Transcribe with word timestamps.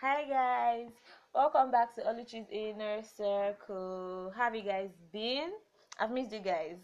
Hi 0.00 0.22
guys, 0.30 0.90
welcome 1.34 1.72
back 1.72 1.92
to 1.96 2.02
Oluchi's 2.02 2.46
Inner 2.52 3.02
Circle. 3.02 4.32
How 4.32 4.44
have 4.44 4.54
you 4.54 4.62
guys 4.62 4.90
been? 5.12 5.50
I've 5.98 6.12
missed 6.12 6.32
you 6.32 6.38
guys. 6.38 6.76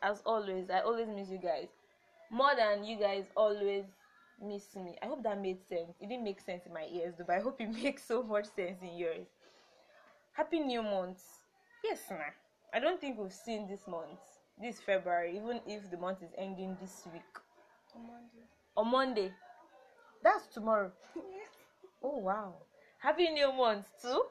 As 0.00 0.22
always, 0.24 0.70
I 0.70 0.82
always 0.82 1.08
miss 1.08 1.30
you 1.30 1.38
guys. 1.38 1.66
More 2.30 2.52
than 2.56 2.84
you 2.84 2.96
guys 2.96 3.24
always 3.36 3.86
miss 4.40 4.76
me. 4.76 4.96
I 5.02 5.06
hope 5.06 5.24
that 5.24 5.42
made 5.42 5.66
sense. 5.68 5.96
It 6.00 6.08
didn't 6.08 6.22
make 6.22 6.40
sense 6.40 6.64
in 6.64 6.72
my 6.72 6.86
ears 6.92 7.14
though, 7.18 7.24
but 7.26 7.38
I 7.38 7.40
hope 7.40 7.60
it 7.60 7.70
makes 7.82 8.04
so 8.04 8.22
much 8.22 8.44
sense 8.54 8.80
in 8.82 8.96
yours. 8.96 9.26
Happy 10.34 10.60
New 10.60 10.84
Month. 10.84 11.24
Yes, 11.82 12.02
ma. 12.08 12.30
I 12.72 12.78
don't 12.78 13.00
think 13.00 13.18
we've 13.18 13.32
seen 13.32 13.66
this 13.66 13.88
month, 13.88 14.20
this 14.62 14.78
February, 14.78 15.36
even 15.36 15.60
if 15.66 15.90
the 15.90 15.96
month 15.96 16.22
is 16.22 16.30
ending 16.38 16.76
this 16.80 17.02
week. 17.12 17.34
On 17.96 18.02
Monday. 18.06 18.46
On 18.76 18.88
Monday. 18.88 19.32
That's 20.22 20.46
tomorrow. 20.46 20.92
Oh 22.02 22.18
wow. 22.18 22.54
Happy 22.98 23.28
New 23.30 23.52
Month 23.52 23.86
too. 24.00 24.22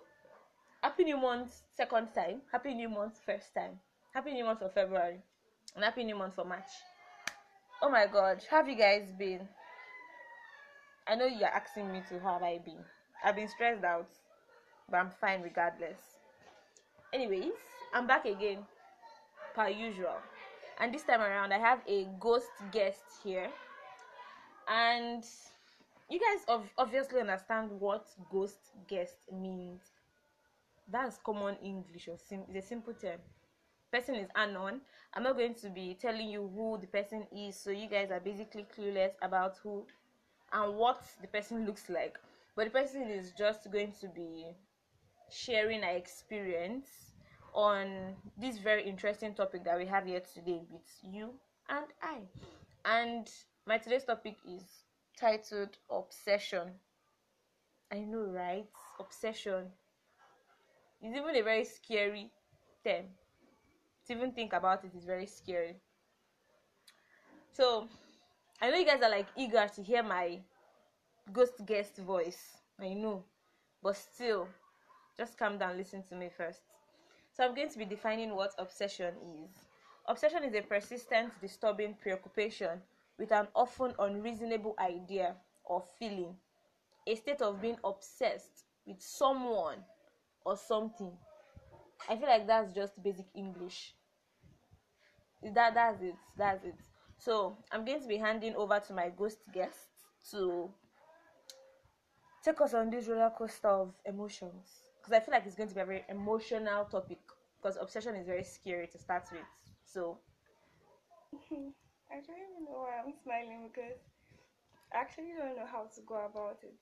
Happy 0.81 1.03
New 1.03 1.17
Month 1.17 1.61
second 1.75 2.09
time. 2.13 2.41
Happy 2.51 2.73
New 2.73 2.89
Month 2.89 3.19
first 3.25 3.53
time. 3.53 3.79
Happy 4.13 4.33
New 4.33 4.45
Month 4.45 4.59
for 4.59 4.69
February. 4.69 5.19
And 5.75 5.83
Happy 5.83 6.03
New 6.03 6.15
Month 6.15 6.35
for 6.35 6.45
March. 6.45 6.69
Oh 7.81 7.89
my 7.89 8.07
god, 8.07 8.43
how 8.49 8.57
have 8.57 8.67
you 8.67 8.75
guys 8.75 9.11
been? 9.17 9.47
I 11.07 11.15
know 11.15 11.25
you're 11.25 11.47
asking 11.47 11.91
me 11.91 12.01
to 12.09 12.19
how 12.19 12.33
have 12.33 12.43
I 12.43 12.59
been. 12.63 12.83
I've 13.23 13.35
been 13.35 13.47
stressed 13.47 13.83
out, 13.83 14.09
but 14.89 14.97
I'm 14.97 15.11
fine 15.21 15.41
regardless. 15.41 15.99
Anyways, 17.13 17.53
I'm 17.93 18.05
back 18.05 18.25
again, 18.25 18.59
per 19.55 19.69
usual. 19.69 20.17
And 20.79 20.93
this 20.93 21.03
time 21.03 21.21
around, 21.21 21.53
I 21.53 21.57
have 21.57 21.79
a 21.87 22.07
ghost 22.19 22.51
guest 22.71 23.03
here. 23.23 23.49
And 24.67 25.23
you 26.09 26.19
guys 26.19 26.43
ov- 26.47 26.71
obviously 26.77 27.19
understand 27.21 27.71
what 27.79 28.07
ghost 28.31 28.59
guest 28.87 29.15
means. 29.31 29.81
That's 30.87 31.17
common 31.17 31.55
English 31.63 32.07
or 32.09 32.17
sim- 32.17 32.45
it's 32.49 32.65
a 32.65 32.67
simple 32.67 32.93
term. 32.93 33.19
Person 33.91 34.15
is 34.15 34.29
unknown. 34.35 34.81
I'm 35.13 35.23
not 35.23 35.37
going 35.37 35.55
to 35.55 35.69
be 35.69 35.95
telling 35.95 36.29
you 36.29 36.47
who 36.55 36.77
the 36.79 36.87
person 36.87 37.27
is, 37.31 37.55
so 37.59 37.71
you 37.71 37.87
guys 37.87 38.11
are 38.11 38.19
basically 38.19 38.65
clueless 38.75 39.13
about 39.21 39.57
who 39.63 39.85
and 40.53 40.75
what 40.77 41.01
the 41.21 41.27
person 41.27 41.65
looks 41.65 41.89
like. 41.89 42.19
But 42.55 42.65
the 42.65 42.71
person 42.71 43.03
is 43.09 43.33
just 43.33 43.71
going 43.71 43.93
to 44.01 44.07
be 44.09 44.47
sharing 45.29 45.83
our 45.83 45.95
experience 45.95 46.87
on 47.53 48.15
this 48.37 48.57
very 48.59 48.83
interesting 48.83 49.33
topic 49.33 49.63
that 49.65 49.77
we 49.77 49.85
have 49.87 50.05
here 50.05 50.21
today 50.21 50.61
with 50.69 50.89
you 51.03 51.33
and 51.69 51.85
I. 52.01 52.19
And 52.85 53.29
my 53.65 53.77
today's 53.77 54.05
topic 54.05 54.37
is 54.47 54.63
titled 55.19 55.77
Obsession. 55.89 56.71
I 57.91 57.99
know, 57.99 58.25
right? 58.31 58.65
Obsession. 58.99 59.65
It's 61.01 61.15
even 61.15 61.35
a 61.35 61.41
very 61.41 61.65
scary 61.65 62.31
term. 62.83 63.05
To 64.07 64.13
even 64.13 64.31
think 64.31 64.53
about 64.53 64.83
it 64.85 64.91
is 64.95 65.05
very 65.05 65.25
scary. 65.25 65.75
So, 67.53 67.87
I 68.61 68.69
know 68.69 68.77
you 68.77 68.85
guys 68.85 69.01
are 69.01 69.09
like 69.09 69.27
eager 69.37 69.67
to 69.75 69.83
hear 69.83 70.03
my 70.03 70.39
ghost 71.33 71.65
guest 71.65 71.97
voice. 71.97 72.57
I 72.79 72.93
know. 72.93 73.23
But 73.83 73.97
still, 73.97 74.47
just 75.17 75.37
calm 75.37 75.57
down, 75.57 75.77
listen 75.77 76.03
to 76.09 76.15
me 76.15 76.29
first. 76.35 76.61
So, 77.33 77.43
I'm 77.45 77.55
going 77.55 77.69
to 77.69 77.77
be 77.77 77.85
defining 77.85 78.35
what 78.35 78.53
obsession 78.57 79.13
is. 79.43 79.51
Obsession 80.07 80.43
is 80.43 80.55
a 80.55 80.61
persistent, 80.61 81.31
disturbing 81.41 81.95
preoccupation 82.01 82.81
with 83.19 83.31
an 83.33 83.47
often 83.53 83.93
unreasonable 83.99 84.75
idea 84.79 85.35
or 85.65 85.83
feeling, 85.99 86.35
a 87.05 87.15
state 87.15 87.41
of 87.41 87.61
being 87.61 87.77
obsessed 87.83 88.63
with 88.87 89.01
someone 89.01 89.77
or 90.45 90.55
something. 90.57 91.11
I 92.07 92.15
feel 92.15 92.27
like 92.29 92.47
that's 92.47 92.73
just 92.73 93.03
basic 93.03 93.27
English. 93.35 93.93
That 95.53 95.73
that's 95.73 96.01
it. 96.01 96.15
That's 96.37 96.63
it. 96.63 96.75
So 97.17 97.57
I'm 97.71 97.85
going 97.85 98.01
to 98.01 98.07
be 98.07 98.17
handing 98.17 98.55
over 98.55 98.79
to 98.79 98.93
my 98.93 99.09
ghost 99.09 99.39
guest 99.53 99.77
to 100.31 100.69
take 102.43 102.59
us 102.61 102.73
on 102.73 102.89
this 102.89 103.07
roller 103.07 103.31
coaster 103.37 103.67
of 103.67 103.93
emotions 104.05 104.81
because 104.97 105.13
I 105.13 105.19
feel 105.19 105.33
like 105.33 105.45
it's 105.45 105.55
going 105.55 105.69
to 105.69 105.75
be 105.75 105.81
a 105.81 105.85
very 105.85 106.05
emotional 106.09 106.85
topic 106.85 107.19
because 107.61 107.77
obsession 107.81 108.15
is 108.15 108.25
very 108.27 108.43
scary 108.43 108.87
to 108.87 108.97
start 108.97 109.25
with. 109.31 109.41
So 109.83 110.19
mm-hmm. 111.35 111.69
I 112.11 112.15
don't 112.25 112.41
even 112.41 112.65
know 112.65 112.89
why 112.89 112.97
I'm 112.97 113.13
smiling 113.21 113.69
because 113.69 114.01
I 114.93 115.01
actually 115.01 115.37
don't 115.37 115.55
know 115.55 115.69
how 115.69 115.85
to 115.85 116.01
go 116.01 116.25
about 116.25 116.59
it. 116.63 116.73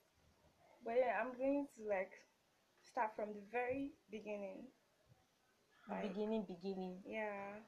But 0.83 0.95
yeah, 1.03 1.19
I'm 1.19 1.35
going 1.38 1.67
to 1.75 1.81
like 1.89 2.15
start 2.83 3.11
from 3.15 3.35
the 3.35 3.43
very 3.51 3.91
beginning. 4.09 4.71
Like, 5.89 6.13
beginning, 6.13 6.43
beginning. 6.47 6.99
yeah. 7.05 7.59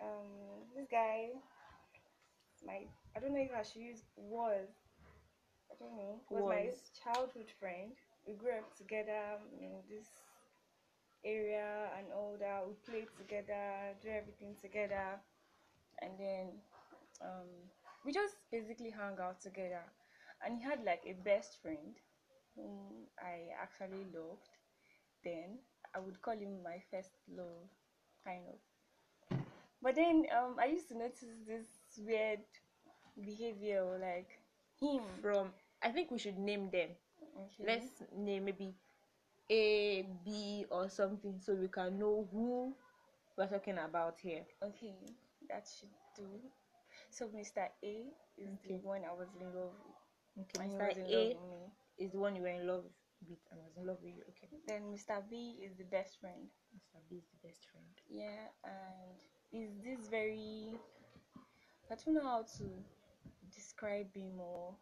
Um, 0.00 0.68
this 0.76 0.86
guy, 0.90 1.32
my 2.66 2.84
I 3.16 3.20
don't 3.20 3.32
know 3.32 3.40
if 3.40 3.52
I 3.52 3.62
should 3.62 3.82
use 3.82 4.02
was. 4.16 4.68
I 5.70 5.74
don't 5.78 5.96
know. 5.96 6.20
Was, 6.30 6.48
my 6.48 6.68
childhood 6.96 7.52
friend. 7.60 7.92
We 8.26 8.34
grew 8.34 8.56
up 8.56 8.74
together 8.76 9.36
in 9.60 9.84
this 9.88 10.08
area 11.24 11.92
and 11.98 12.06
all 12.12 12.36
that. 12.40 12.64
We 12.66 12.72
played 12.88 13.08
together, 13.16 13.92
do 14.02 14.08
everything 14.08 14.56
together, 14.60 15.20
and 16.02 16.12
then 16.18 16.46
um, 17.22 17.48
we 18.04 18.12
just 18.12 18.36
basically 18.50 18.90
hung 18.90 19.18
out 19.20 19.40
together. 19.40 19.82
And 20.44 20.58
he 20.58 20.64
had 20.64 20.84
like 20.84 21.02
a 21.06 21.14
best 21.24 21.58
friend 21.62 21.96
whom 22.56 23.08
I 23.18 23.48
actually 23.60 24.04
loved. 24.14 24.48
Then 25.24 25.58
I 25.94 26.00
would 26.00 26.20
call 26.22 26.34
him 26.36 26.62
my 26.62 26.82
first 26.90 27.12
love, 27.34 27.68
kind 28.24 28.42
of. 28.48 28.58
But 29.82 29.96
then 29.96 30.26
um, 30.36 30.56
I 30.60 30.66
used 30.66 30.88
to 30.88 30.98
notice 30.98 31.24
this 31.46 31.66
weird 31.98 32.40
behavior, 33.22 33.84
like 34.00 34.30
him. 34.80 35.02
From 35.22 35.48
I 35.82 35.90
think 35.90 36.10
we 36.10 36.18
should 36.18 36.38
name 36.38 36.70
them. 36.70 36.90
Okay. 37.36 37.64
Let's 37.66 38.02
name 38.16 38.46
maybe 38.46 38.74
A, 39.50 40.06
B, 40.24 40.66
or 40.70 40.88
something 40.88 41.40
so 41.40 41.54
we 41.54 41.68
can 41.68 41.98
know 41.98 42.28
who 42.32 42.74
we're 43.36 43.46
talking 43.48 43.78
about 43.78 44.18
here. 44.20 44.44
Okay, 44.62 44.94
that 45.48 45.66
should 45.68 45.94
do. 46.16 46.28
So 47.10 47.28
Mr. 47.28 47.68
A 47.82 48.12
is 48.36 48.58
Okay. 48.58 48.68
the 48.68 48.76
one 48.78 49.02
I 49.04 49.12
was 49.12 49.28
in 49.40 49.46
love 49.54 49.74
with. 50.36 50.46
Okay, 50.46 50.58
Mr. 50.58 50.88
love 50.88 50.96
A 51.10 51.36
me. 51.40 51.72
is 51.98 52.10
the 52.12 52.18
one 52.18 52.36
you 52.36 52.42
were 52.42 52.48
in 52.48 52.66
love 52.66 52.84
with 53.28 53.38
and 53.50 53.60
was 53.62 53.76
in 53.76 53.86
love 53.86 53.98
with 54.02 54.14
you. 54.14 54.22
Okay, 54.30 54.48
Then 54.66 54.90
Mr. 54.92 55.20
B 55.28 55.60
is 55.62 55.76
the 55.76 55.84
best 55.84 56.18
friend. 56.20 56.50
Mr. 56.74 56.98
B 57.08 57.16
is 57.16 57.26
the 57.30 57.46
best 57.48 57.66
friend. 57.70 57.86
Yeah, 58.08 58.48
and 58.64 59.18
is 59.52 59.70
this 59.82 60.08
very 60.08 60.78
I 61.90 61.94
don't 61.94 62.14
know 62.14 62.22
how 62.24 62.42
to 62.58 62.84
describe 63.54 64.14
him 64.14 64.40
or 64.40 64.76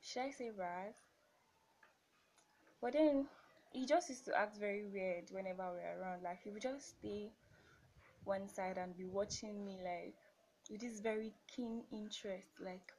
should 0.00 0.22
I 0.22 0.30
say 0.30 0.50
Raz? 0.50 0.94
But 2.80 2.92
then 2.92 3.28
he 3.72 3.86
just 3.86 4.08
used 4.10 4.24
to 4.26 4.36
act 4.36 4.56
very 4.58 4.84
weird 4.84 5.30
whenever 5.30 5.70
we're 5.72 6.00
around. 6.00 6.22
Like 6.22 6.40
he 6.42 6.50
would 6.50 6.62
just 6.62 6.88
stay 6.98 7.32
one 8.24 8.48
side 8.48 8.78
and 8.78 8.96
be 8.96 9.04
watching 9.06 9.64
me 9.64 9.78
like 9.82 10.14
with 10.70 10.80
this 10.80 11.00
very 11.00 11.32
keen 11.54 11.82
interest. 11.92 12.48
Like 12.60 12.92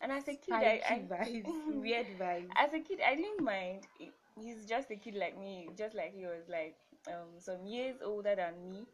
and 0.00 0.12
as 0.12 0.28
a 0.28 0.34
kid 0.34 0.54
I, 0.54 0.80
I 0.88 0.98
vibes, 1.08 1.46
weird 1.80 2.06
vibes. 2.18 2.48
as 2.56 2.72
a 2.74 2.80
kid 2.80 3.00
i 3.06 3.14
didn't 3.14 3.42
mind 3.44 3.86
he's 4.40 4.64
just 4.66 4.90
a 4.90 4.96
kid 4.96 5.14
like 5.14 5.38
me 5.38 5.68
just 5.76 5.94
like 5.94 6.12
he 6.14 6.24
was 6.24 6.44
like 6.48 6.76
um 7.08 7.38
some 7.38 7.64
years 7.66 7.96
older 8.04 8.34
than 8.34 8.68
me 8.70 8.86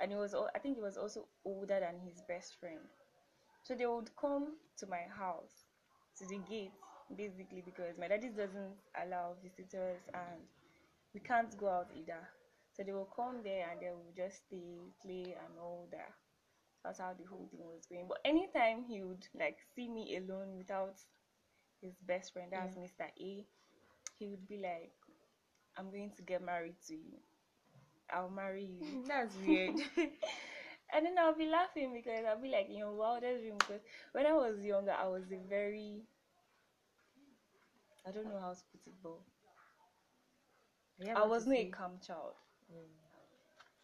and 0.00 0.10
he 0.10 0.16
was 0.16 0.34
i 0.54 0.58
think 0.58 0.76
he 0.76 0.82
was 0.82 0.96
also 0.96 1.26
older 1.44 1.80
than 1.80 2.00
his 2.04 2.22
best 2.28 2.56
friend 2.60 2.80
so 3.62 3.74
they 3.74 3.86
would 3.86 4.10
come 4.20 4.54
to 4.78 4.86
my 4.86 5.02
house 5.16 5.66
to 6.18 6.26
the 6.26 6.38
gate 6.48 6.72
basically 7.16 7.62
because 7.64 7.98
my 7.98 8.08
daddy 8.08 8.28
doesn't 8.30 8.74
allow 9.04 9.34
visitors 9.42 10.00
and 10.14 10.42
we 11.14 11.20
can't 11.20 11.56
go 11.58 11.68
out 11.68 11.88
either 11.94 12.28
so 12.76 12.82
they 12.84 12.92
will 12.92 13.10
come 13.16 13.42
there 13.44 13.68
and 13.70 13.80
they 13.80 13.90
will 13.90 14.12
just 14.16 14.44
stay 14.46 14.78
play 15.02 15.36
and 15.38 15.58
all 15.60 15.88
that 15.90 16.12
that's 16.84 16.98
how 17.00 17.12
the 17.18 17.24
whole 17.24 17.48
thing 17.50 17.60
was 17.64 17.86
going 17.90 18.06
but 18.08 18.18
anytime 18.24 18.84
he 18.88 19.02
would 19.02 19.26
like 19.38 19.58
see 19.74 19.88
me 19.88 20.16
alone 20.16 20.56
without 20.56 20.96
his 21.82 21.94
best 22.06 22.32
friend, 22.32 22.48
that's 22.52 22.76
Mr. 22.76 23.04
A, 23.20 23.46
he 24.18 24.28
would 24.28 24.46
be 24.48 24.58
like, 24.58 24.92
I'm 25.76 25.90
going 25.90 26.12
to 26.16 26.22
get 26.22 26.42
married 26.44 26.76
to 26.88 26.94
you. 26.94 27.18
I'll 28.12 28.30
marry 28.30 28.64
you. 28.64 29.04
That's 29.08 29.34
weird. 29.46 29.76
and 29.96 31.06
then 31.06 31.16
I'll 31.18 31.36
be 31.36 31.46
laughing 31.46 31.92
because 31.94 32.24
I'll 32.28 32.40
be 32.40 32.50
like 32.50 32.68
in 32.68 32.76
your 32.76 32.92
wildest 32.94 33.42
dream 33.42 33.56
because 33.58 33.80
when 34.12 34.26
I 34.26 34.32
was 34.32 34.62
younger 34.62 34.92
I 34.92 35.06
was 35.08 35.24
a 35.32 35.38
very 35.48 36.02
I 38.06 38.10
don't 38.10 38.26
know 38.26 38.40
how 38.40 38.52
to 38.52 38.60
put 38.72 38.86
it 38.86 38.94
but 39.02 39.20
You 40.98 41.12
I 41.16 41.26
was 41.26 41.46
not 41.46 41.56
a 41.56 41.64
calm 41.70 41.98
child. 42.06 42.34
Mm. 42.72 42.86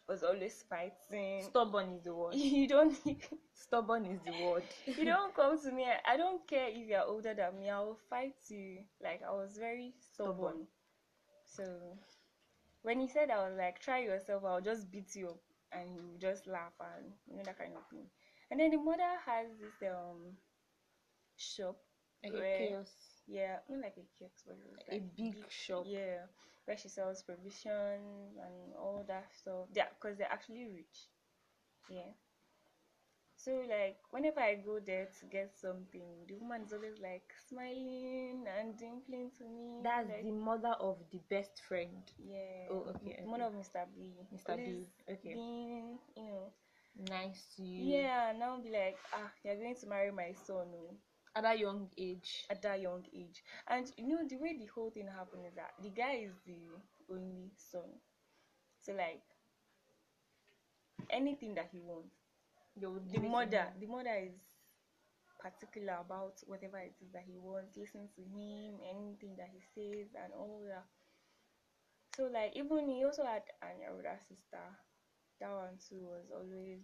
was 0.09 0.23
always 0.23 0.65
fighting. 0.69 1.43
Stubborn 1.43 1.93
is 1.95 2.03
the 2.05 2.15
word. 2.15 2.35
You 2.59 2.69
don't 2.69 2.97
Stubborn 3.55 4.07
is 4.07 4.21
the 4.25 4.45
word. 4.45 4.63
you 4.87 5.05
don't 5.05 5.35
come 5.35 5.61
to 5.61 5.73
me. 5.73 5.85
I- 6.07 6.17
don't 6.17 6.47
care 6.47 6.69
if 6.69 6.87
you're 6.89 7.05
older 7.07 7.35
than 7.35 7.59
me. 7.59 7.71
I 7.71 7.81
will 7.81 7.99
fight 8.09 8.37
you. 8.49 8.79
Like 9.03 9.23
I 9.27 9.33
was 9.33 9.57
very 9.59 9.95
stubborn. 9.99 10.37
Stubborn. 10.37 10.67
So 11.45 11.99
when 12.83 13.01
he 13.01 13.09
said 13.09 13.31
I 13.31 13.49
was 13.49 13.57
like, 13.59 13.81
try 13.81 14.01
yourself, 14.01 14.45
I'll 14.45 14.61
just 14.61 14.91
beat 14.91 15.15
you 15.17 15.29
up 15.31 15.41
and 15.73 15.89
he 15.91 16.01
would 16.01 16.21
just 16.21 16.47
laugh 16.47 16.73
and 16.81 17.13
you 17.29 17.37
know 17.37 17.43
that 17.45 17.59
kind 17.59 17.73
of 17.77 17.83
thing. 17.91 18.07
And 18.51 18.61
then 18.61 18.71
the 18.71 18.79
mother 18.79 19.13
has 19.27 19.49
this 19.61 19.89
um 19.91 20.37
shop. 21.37 21.77
Like 22.23 22.33
where- 22.33 22.55
a 22.55 22.59
chaos. 22.69 22.93
Yeah, 23.29 23.57
not 23.69 23.81
like 23.83 23.97
a 23.99 24.07
kiosk, 24.17 24.45
but 24.47 24.57
was 24.57 24.79
A 24.89 24.93
like 24.95 25.17
big 25.17 25.35
shop. 25.51 25.85
Yeah, 25.89 26.27
where 26.67 26.77
she 26.77 26.89
sells 26.89 27.23
provisions 27.23 28.37
and 28.37 28.75
all 28.79 29.05
that 29.09 29.27
stuff. 29.41 29.67
Yeah, 29.75 29.87
because 29.99 30.19
they're 30.19 30.33
actually 30.33 30.67
rich. 30.67 31.09
Yeah. 31.89 32.13
So 33.37 33.63
like 33.69 33.99
whenever 34.11 34.41
I 34.41 34.57
go 34.57 34.81
there 34.85 35.09
to 35.21 35.27
get 35.27 35.53
something, 35.57 36.27
the 36.27 36.35
woman 36.35 36.63
is 36.63 36.73
always 36.73 36.99
like 37.01 37.31
smiling 37.49 38.45
and 38.59 38.75
dimpling 38.77 39.31
to 39.39 39.45
me. 39.45 39.81
That's 39.85 40.09
like, 40.09 40.25
the 40.25 40.33
mother 40.33 40.75
of 40.81 40.99
the 41.13 41.21
best 41.31 41.63
friend. 41.69 42.03
yeah. 42.19 42.67
Oh, 42.71 42.87
okay, 42.97 43.21
One 43.25 43.43
okay. 43.43 43.47
of 43.47 43.53
Mr. 43.55 43.85
B. 43.95 44.15
Mr. 44.35 44.57
B, 44.57 44.89
okay. 45.09 45.35
Being, 45.35 45.99
you 46.17 46.25
know. 46.25 46.53
Nice 47.09 47.45
to 47.57 47.63
you. 47.63 47.99
Yeah, 47.99 48.33
now 48.39 48.59
be 48.59 48.71
like, 48.71 48.97
ah, 49.13 49.31
you're 49.45 49.57
going 49.57 49.77
to 49.77 49.87
marry 49.87 50.11
my 50.11 50.33
son, 50.47 50.67
oh. 50.75 50.95
At 51.37 51.43
that 51.45 51.59
young 51.61 51.89
age. 51.97 52.47
at 52.51 52.63
that 52.63 52.81
young 52.81 53.05
age. 53.15 53.45
And 53.69 53.93
you 53.97 54.09
know 54.09 54.27
the 54.29 54.39
way 54.39 54.57
the 54.59 54.67
whole 54.67 54.91
thing 54.91 55.07
happened 55.07 55.47
is 55.47 55.55
that 55.55 55.75
the 55.83 55.91
guy 55.91 56.25
is 56.27 56.35
the 56.47 56.59
only 57.15 57.51
son. 57.57 58.01
So 58.81 58.93
like 58.95 59.23
anything 61.11 61.55
that 61.55 61.69
he 61.73 61.81
wants. 61.81 62.15
The 62.77 62.89
give 63.11 63.25
it 63.25 63.31
to 63.31 63.31
mother 63.31 63.67
the 63.81 63.87
mother 63.87 64.17
is 64.29 64.37
particular 65.41 65.99
about 66.01 66.35
whatever 66.47 66.79
it 66.79 66.95
is 67.01 67.13
that 67.13 67.25
he 67.27 67.39
wants, 67.39 67.77
listen 67.77 68.09
to 68.17 68.23
him, 68.23 68.81
anything 68.85 69.37
that 69.39 69.49
he 69.53 69.61
says 69.75 70.09
and 70.23 70.33
all 70.35 70.63
that. 70.69 70.85
So 72.17 72.25
like 72.33 72.57
even 72.57 72.89
he 72.89 73.05
also 73.05 73.25
had 73.25 73.43
an 73.63 73.79
older 73.93 74.19
sister. 74.29 74.65
That 75.41 75.53
one 75.53 75.79
too 75.89 76.01
was 76.03 76.31
always 76.33 76.81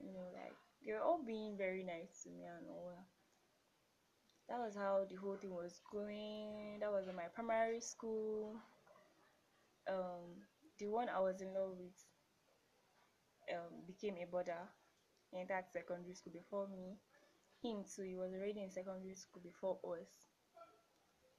you 0.00 0.12
know 0.12 0.28
like 0.34 0.56
they 0.84 0.92
were 0.92 1.00
all 1.02 1.22
being 1.24 1.56
very 1.56 1.82
nice 1.84 2.22
to 2.24 2.30
me 2.30 2.44
and 2.44 2.68
all 2.68 2.92
that 2.92 3.06
that 4.48 4.58
was 4.58 4.74
how 4.76 5.04
the 5.08 5.16
whole 5.16 5.36
thing 5.36 5.54
was 5.54 5.80
going. 5.90 6.78
That 6.80 6.92
was 6.92 7.08
in 7.08 7.16
my 7.16 7.28
primary 7.34 7.80
school. 7.80 8.56
Um, 9.88 10.44
the 10.78 10.86
one 10.88 11.08
I 11.08 11.20
was 11.20 11.40
in 11.40 11.48
love 11.54 11.76
with 11.78 11.96
um, 13.52 13.84
became 13.86 14.16
a 14.22 14.26
brother 14.26 14.68
in 15.32 15.46
that 15.48 15.72
secondary 15.72 16.14
school 16.14 16.32
before 16.32 16.68
me. 16.68 16.96
Him 17.62 17.84
too, 17.84 18.02
he 18.02 18.16
was 18.16 18.32
already 18.32 18.62
in 18.62 18.70
secondary 18.70 19.14
school 19.14 19.42
before 19.42 19.78
us. 19.96 20.08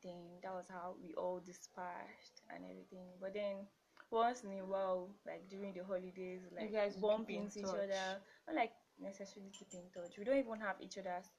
Then 0.04 0.42
that 0.44 0.54
was 0.54 0.66
how 0.70 0.96
we 1.02 1.14
all 1.14 1.40
dispersed 1.40 2.42
and 2.54 2.64
everything. 2.66 3.06
But 3.22 3.34
then 3.34 3.66
once 4.12 4.44
in 4.44 4.52
a 4.60 4.66
while, 4.66 5.10
like 5.26 5.50
during 5.50 5.74
the 5.74 5.84
holidays, 5.84 6.42
like 6.56 6.72
guys 6.72 6.96
bump 6.96 7.30
into 7.30 7.60
each 7.60 7.66
touch. 7.66 7.74
other. 7.74 8.22
Not 8.48 8.56
like 8.56 8.74
necessarily 9.00 9.52
keep 9.52 9.70
in 9.74 9.90
touch. 9.94 10.18
We 10.18 10.26
don't 10.26 10.38
even 10.38 10.60
have 10.60 10.78
each 10.82 10.98
other's 10.98 11.30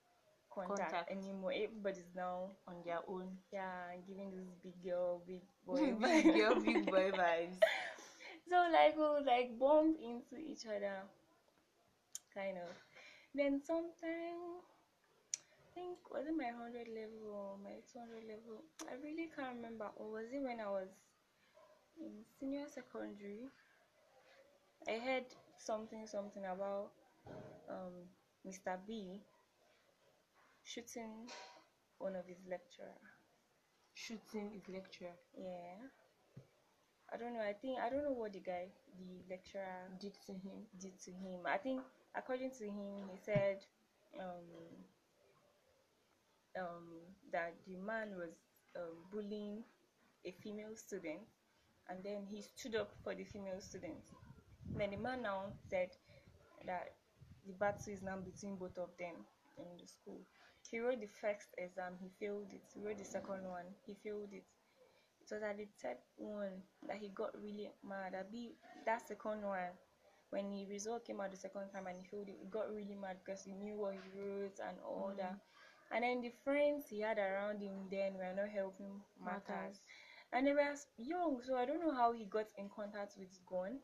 contact, 0.57 0.93
Contact. 0.93 1.11
anymore. 1.13 1.53
Everybody's 1.55 2.13
now 2.17 2.51
on 2.69 2.77
their 2.85 3.01
own. 3.09 3.29
yeah 3.53 3.93
giving 4.09 4.31
this 4.33 4.49
big 4.63 4.77
girl, 4.83 5.23
big 5.27 5.43
boy 5.67 5.95
big 6.01 6.25
girl, 6.35 6.55
big 6.61 6.87
boy 6.87 7.11
vibes. 7.13 7.59
so 8.51 8.57
like 8.73 8.97
we 8.97 9.03
would 9.05 9.27
like 9.27 9.59
bump 9.59 9.99
into 10.01 10.37
each 10.37 10.67
other, 10.67 11.05
kind 12.35 12.59
of. 12.59 12.71
Then 13.35 13.61
sometime, 13.65 14.63
I 15.61 15.69
think 15.75 15.99
was 16.11 16.27
it 16.27 16.37
my 16.37 16.51
hundred 16.57 16.89
level 16.89 17.29
or 17.35 17.59
my 17.63 17.77
two 17.93 17.99
hundred 18.01 18.25
level? 18.25 18.65
I 18.91 18.95
really 19.03 19.31
can't 19.37 19.57
remember. 19.57 19.89
Or 19.97 20.11
was 20.13 20.27
it 20.33 20.43
when 20.43 20.61
I 20.61 20.69
was 20.71 20.89
in 22.01 22.25
senior 22.41 22.67
secondary? 22.69 23.49
I 24.89 24.99
heard 24.99 25.27
something 25.59 26.07
something 26.07 26.45
about 26.45 26.93
um 27.69 28.09
Mr. 28.47 28.79
B 28.87 29.21
shooting 30.67 31.15
one 31.99 32.17
of 32.17 32.27
his 32.27 32.39
lecturer. 32.51 32.99
Shooting 33.95 34.51
his 34.53 34.69
lecturer. 34.69 35.17
Yeah. 35.37 35.89
I 37.13 37.17
don't 37.17 37.35
know. 37.35 37.41
I 37.41 37.53
think 37.55 37.79
I 37.79 37.89
don't 37.89 38.05
know 38.05 38.13
what 38.13 38.33
the 38.33 38.41
guy, 38.41 38.69
the 38.99 39.23
lecturer, 39.31 39.89
Did 40.01 40.15
to 40.27 40.33
him. 40.33 40.67
did 40.79 40.99
to 41.05 41.11
him. 41.13 41.41
I 41.47 41.59
think 41.59 41.81
according 42.15 42.51
to 42.59 42.65
him, 42.65 43.09
he 43.13 43.19
said 43.25 43.59
um, 44.21 44.47
um, 46.59 46.87
that 47.33 47.55
the 47.67 47.77
man 47.77 48.17
was 48.17 48.35
um, 48.77 48.97
bullying 49.13 49.63
a 50.25 50.33
female 50.43 50.75
student, 50.75 51.21
and 51.89 51.99
then 52.05 52.25
he 52.29 52.43
stood 52.43 52.75
up 52.75 52.91
for 53.05 53.15
the 53.15 53.25
female 53.25 53.61
student. 53.61 54.03
Then 54.77 54.91
the 54.91 54.97
man 54.97 55.23
now 55.23 55.45
said 55.71 55.91
that 56.67 56.95
the 57.47 57.53
battle 57.55 57.93
is 57.93 58.03
now 58.03 58.17
between 58.19 58.57
both 58.57 58.79
of 58.79 58.91
them 58.99 59.15
in 59.59 59.65
the 59.81 59.87
school. 59.87 60.21
He 60.71 60.79
wrote 60.81 61.01
the 61.01 61.07
first 61.07 61.49
exam, 61.59 61.97
he 62.01 62.09
failed 62.09 62.53
it. 62.53 62.63
He 62.75 62.81
wrote 62.81 62.99
the 62.99 63.05
second 63.05 63.49
one, 63.49 63.67
he 63.87 63.95
failed 63.95 64.33
it. 64.33 64.45
It 65.21 65.33
was 65.35 65.43
at 65.43 65.57
the 65.57 65.67
third 65.81 65.99
one 66.17 66.63
that 66.87 66.97
he 66.99 67.09
got 67.11 67.37
really 67.41 67.71
mad. 67.83 68.13
That 68.15 68.31
be 68.31 68.57
that 68.87 69.07
second 69.07 69.43
one, 69.43 69.71
when 70.31 70.51
the 70.51 70.67
result 70.67 71.05
came 71.05 71.21
out 71.21 71.31
the 71.31 71.37
second 71.37 71.71
time 71.71 71.87
and 71.87 71.97
he 71.99 72.05
failed 72.05 72.29
it, 72.29 72.37
he 72.41 72.47
got 72.47 72.71
really 72.73 72.95
mad 72.95 73.19
because 73.25 73.43
he 73.45 73.53
knew 73.55 73.77
what 73.77 73.95
he 73.95 74.11
wrote 74.19 74.59
and 74.61 74.79
all 74.81 75.13
Mhm. 75.13 75.17
that. 75.17 75.39
And 75.91 76.05
then 76.05 76.21
the 76.21 76.31
friends 76.31 76.89
he 76.89 77.01
had 77.01 77.19
around 77.19 77.61
him 77.61 77.89
then 77.91 78.15
were 78.17 78.33
not 78.35 78.49
helping 78.49 79.03
matters. 79.25 79.79
Matters. 79.79 79.81
And 80.33 80.47
they 80.47 80.53
were 80.53 80.75
young, 80.97 81.41
so 81.43 81.57
I 81.57 81.65
don't 81.67 81.81
know 81.81 81.95
how 81.95 82.13
he 82.13 82.25
got 82.27 82.47
in 82.57 82.69
contact 82.69 83.17
with 83.19 83.31
Gon. 83.47 83.81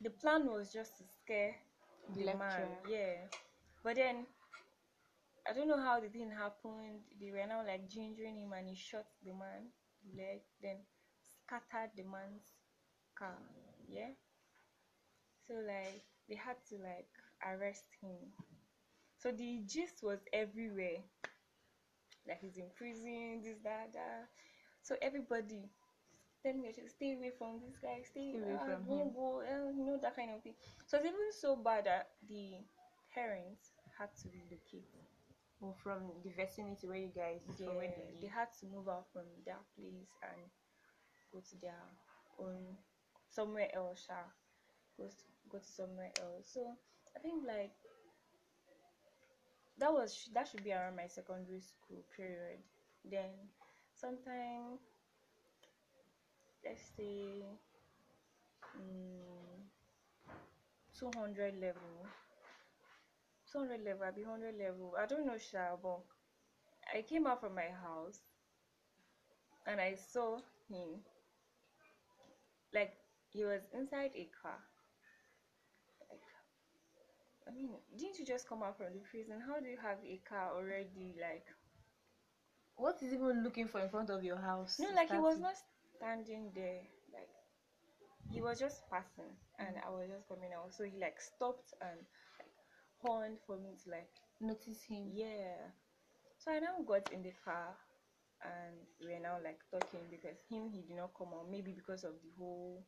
The 0.00 0.10
plan 0.10 0.46
was 0.46 0.72
just 0.72 0.98
to 0.98 1.04
scare 1.04 1.56
The 2.14 2.24
the 2.24 2.32
man, 2.32 2.68
yeah. 2.86 3.26
But 3.82 3.96
then 3.96 4.26
I 5.48 5.52
don't 5.52 5.68
know 5.68 5.80
how 5.80 6.00
the 6.00 6.08
thing 6.08 6.30
happened. 6.30 7.02
They 7.20 7.30
were 7.30 7.46
now 7.46 7.64
like 7.66 7.88
gingering 7.88 8.42
him, 8.42 8.52
and 8.56 8.68
he 8.68 8.76
shot 8.76 9.06
the 9.24 9.32
man 9.32 9.70
leg, 10.16 10.42
then 10.62 10.76
scattered 11.44 11.90
the 11.96 12.04
man's 12.04 12.52
car. 13.18 13.38
Yeah. 13.88 14.10
So 15.46 15.54
like 15.54 16.04
they 16.28 16.36
had 16.36 16.56
to 16.70 16.76
like 16.76 17.10
arrest 17.44 17.84
him. 18.00 18.32
So 19.18 19.30
the 19.32 19.62
gist 19.66 20.02
was 20.02 20.18
everywhere. 20.32 21.02
Like 22.26 22.40
he's 22.40 22.56
in 22.56 22.70
prison, 22.76 23.42
this, 23.42 23.58
that, 23.64 23.92
that. 23.92 24.28
So 24.82 24.96
everybody 25.02 25.70
telling 26.42 26.62
me 26.62 26.72
to 26.72 26.88
stay 26.88 27.14
away 27.14 27.32
from 27.38 27.60
this 27.60 27.78
guy, 27.82 28.02
stay, 28.04 28.34
away 28.38 28.58
ah, 28.60 28.64
from 28.64 28.84
don't 28.84 29.08
him. 29.08 29.14
go, 29.14 29.40
eh, 29.40 29.70
you 29.76 29.84
know 29.84 29.98
that 30.02 30.16
kind 30.16 30.30
of 30.30 30.42
thing. 30.42 30.54
So 30.86 30.98
it's 30.98 31.06
even 31.06 31.32
so 31.32 31.56
bad 31.56 31.86
that 31.86 32.10
the 32.28 32.58
parents 33.14 33.72
had 33.98 34.10
to 34.22 34.28
relocate. 34.30 34.88
Or 35.62 35.74
from 35.82 36.02
the 36.24 36.30
vicinity 36.30 36.86
where 36.88 36.98
you 36.98 37.12
guys 37.16 37.40
Yeah, 37.58 37.70
they 38.20 38.28
had 38.28 38.48
to 38.60 38.66
move 38.66 38.88
out 38.88 39.06
from 39.12 39.24
that 39.46 39.62
place 39.76 40.12
and 40.22 40.50
go 41.32 41.40
to 41.40 41.56
their 41.60 41.82
own 42.38 42.76
somewhere 43.28 43.68
else. 43.74 44.04
sha. 44.06 44.22
Go 44.98 45.08
to, 45.08 45.16
go 45.50 45.58
to 45.58 45.64
somewhere 45.66 46.12
else. 46.20 46.52
So 46.54 46.76
I 47.16 47.20
think 47.20 47.44
like 47.46 47.72
that 49.78 49.92
was 49.92 50.28
that 50.34 50.48
should 50.48 50.64
be 50.64 50.72
around 50.72 50.96
my 50.96 51.06
secondary 51.06 51.60
school 51.60 52.04
period. 52.16 52.60
Then 53.04 53.30
sometime 53.94 54.78
let's 56.64 56.82
say 56.96 57.44
mm, 58.76 59.68
200 60.98 61.54
level 61.60 62.06
200 63.52 63.84
level, 63.84 64.04
I'll 64.04 64.12
be 64.12 64.24
100 64.24 64.56
level. 64.58 64.94
I 64.98 65.06
don't 65.06 65.26
know, 65.26 65.38
Sha, 65.38 65.76
but 65.82 66.00
I 66.94 67.02
came 67.02 67.26
out 67.26 67.40
from 67.40 67.54
my 67.54 67.70
house 67.70 68.20
and 69.66 69.80
I 69.80 69.94
saw 69.96 70.38
him. 70.68 71.02
Like, 72.74 72.94
he 73.30 73.44
was 73.44 73.62
inside 73.72 74.10
a 74.16 74.28
car. 74.42 74.58
Like, 76.10 76.22
I 77.48 77.50
mean, 77.52 77.70
didn't 77.96 78.18
you 78.18 78.24
just 78.26 78.48
come 78.48 78.62
out 78.62 78.76
from 78.78 78.92
the 78.94 79.00
prison? 79.00 79.40
How 79.46 79.60
do 79.60 79.68
you 79.68 79.78
have 79.78 79.98
a 80.04 80.18
car 80.28 80.52
already? 80.56 81.14
Like, 81.20 81.46
What 82.76 83.02
is 83.02 83.12
even 83.14 83.42
looking 83.44 83.68
for 83.68 83.80
in 83.80 83.88
front 83.88 84.10
of 84.10 84.22
your 84.24 84.36
house? 84.38 84.78
no, 84.78 84.88
like, 84.94 85.10
he 85.10 85.18
was 85.18 85.38
not 85.38 85.54
standing 85.96 86.52
there. 86.54 86.82
Like, 87.12 87.28
he 88.30 88.40
was 88.40 88.58
just 88.58 88.82
passing 88.90 89.36
and 89.58 89.76
I 89.84 89.90
was 89.90 90.08
just 90.08 90.28
coming 90.28 90.52
out. 90.52 90.74
So 90.74 90.84
he, 90.84 90.98
like, 90.98 91.20
stopped 91.20 91.74
and 91.80 92.00
horned 93.02 93.38
for 93.46 93.56
me 93.56 93.76
to, 93.84 93.90
like, 93.90 94.10
notice 94.40 94.82
him. 94.84 95.12
Yeah. 95.12 95.70
So 96.38 96.52
I 96.52 96.60
now 96.60 96.76
got 96.86 97.12
in 97.12 97.22
the 97.22 97.32
car 97.44 97.76
and 98.42 98.76
we 99.04 99.14
are 99.14 99.20
now 99.20 99.38
like 99.42 99.60
talking 99.70 100.00
because 100.10 100.38
him 100.48 100.70
he 100.70 100.82
did 100.82 100.96
not 100.96 101.12
come 101.16 101.28
out 101.34 101.48
maybe 101.50 101.72
because 101.72 102.04
of 102.04 102.12
the 102.22 102.30
whole 102.38 102.84